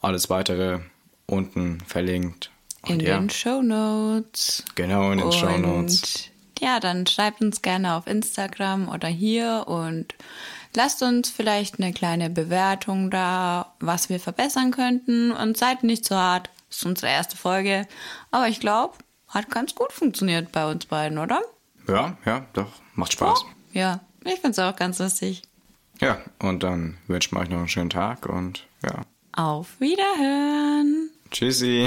Alles 0.00 0.30
weitere 0.30 0.80
unten 1.26 1.80
verlinkt. 1.86 2.50
In 2.86 2.94
Und 2.94 3.02
ja, 3.02 3.18
den 3.18 3.30
Show 3.30 3.62
Notes. 3.62 4.64
genau 4.74 5.12
in 5.12 5.18
den 5.18 5.30
Show 5.32 5.56
Notes. 5.58 6.28
Ja, 6.60 6.80
dann 6.80 7.06
schreibt 7.06 7.40
uns 7.40 7.62
gerne 7.62 7.94
auf 7.94 8.06
Instagram 8.06 8.88
oder 8.88 9.08
hier 9.08 9.64
und 9.66 10.14
lasst 10.76 11.02
uns 11.02 11.30
vielleicht 11.30 11.80
eine 11.80 11.92
kleine 11.92 12.30
Bewertung 12.30 13.10
da, 13.10 13.74
was 13.80 14.08
wir 14.08 14.20
verbessern 14.20 14.70
könnten. 14.70 15.32
Und 15.32 15.56
seid 15.56 15.82
nicht 15.82 16.04
zu 16.04 16.16
hart. 16.16 16.50
Das 16.68 16.78
ist 16.78 16.86
unsere 16.86 17.10
erste 17.10 17.36
Folge. 17.36 17.86
Aber 18.30 18.48
ich 18.48 18.60
glaube, 18.60 18.94
hat 19.28 19.50
ganz 19.50 19.74
gut 19.74 19.92
funktioniert 19.92 20.52
bei 20.52 20.70
uns 20.70 20.86
beiden, 20.86 21.18
oder? 21.18 21.40
Ja, 21.88 22.16
ja, 22.24 22.46
doch. 22.52 22.72
Macht 22.94 23.12
Spaß. 23.12 23.44
Ja, 23.72 24.00
ich 24.24 24.34
finde 24.34 24.50
es 24.50 24.58
auch 24.58 24.76
ganz 24.76 24.98
lustig. 24.98 25.42
Ja, 26.00 26.18
und 26.40 26.62
dann 26.62 26.98
wünschen 27.06 27.36
wir 27.36 27.42
euch 27.42 27.48
noch 27.48 27.58
einen 27.58 27.68
schönen 27.68 27.90
Tag 27.90 28.26
und 28.26 28.66
ja. 28.82 29.02
Auf 29.32 29.80
Wiederhören. 29.80 31.10
Tschüssi. 31.30 31.84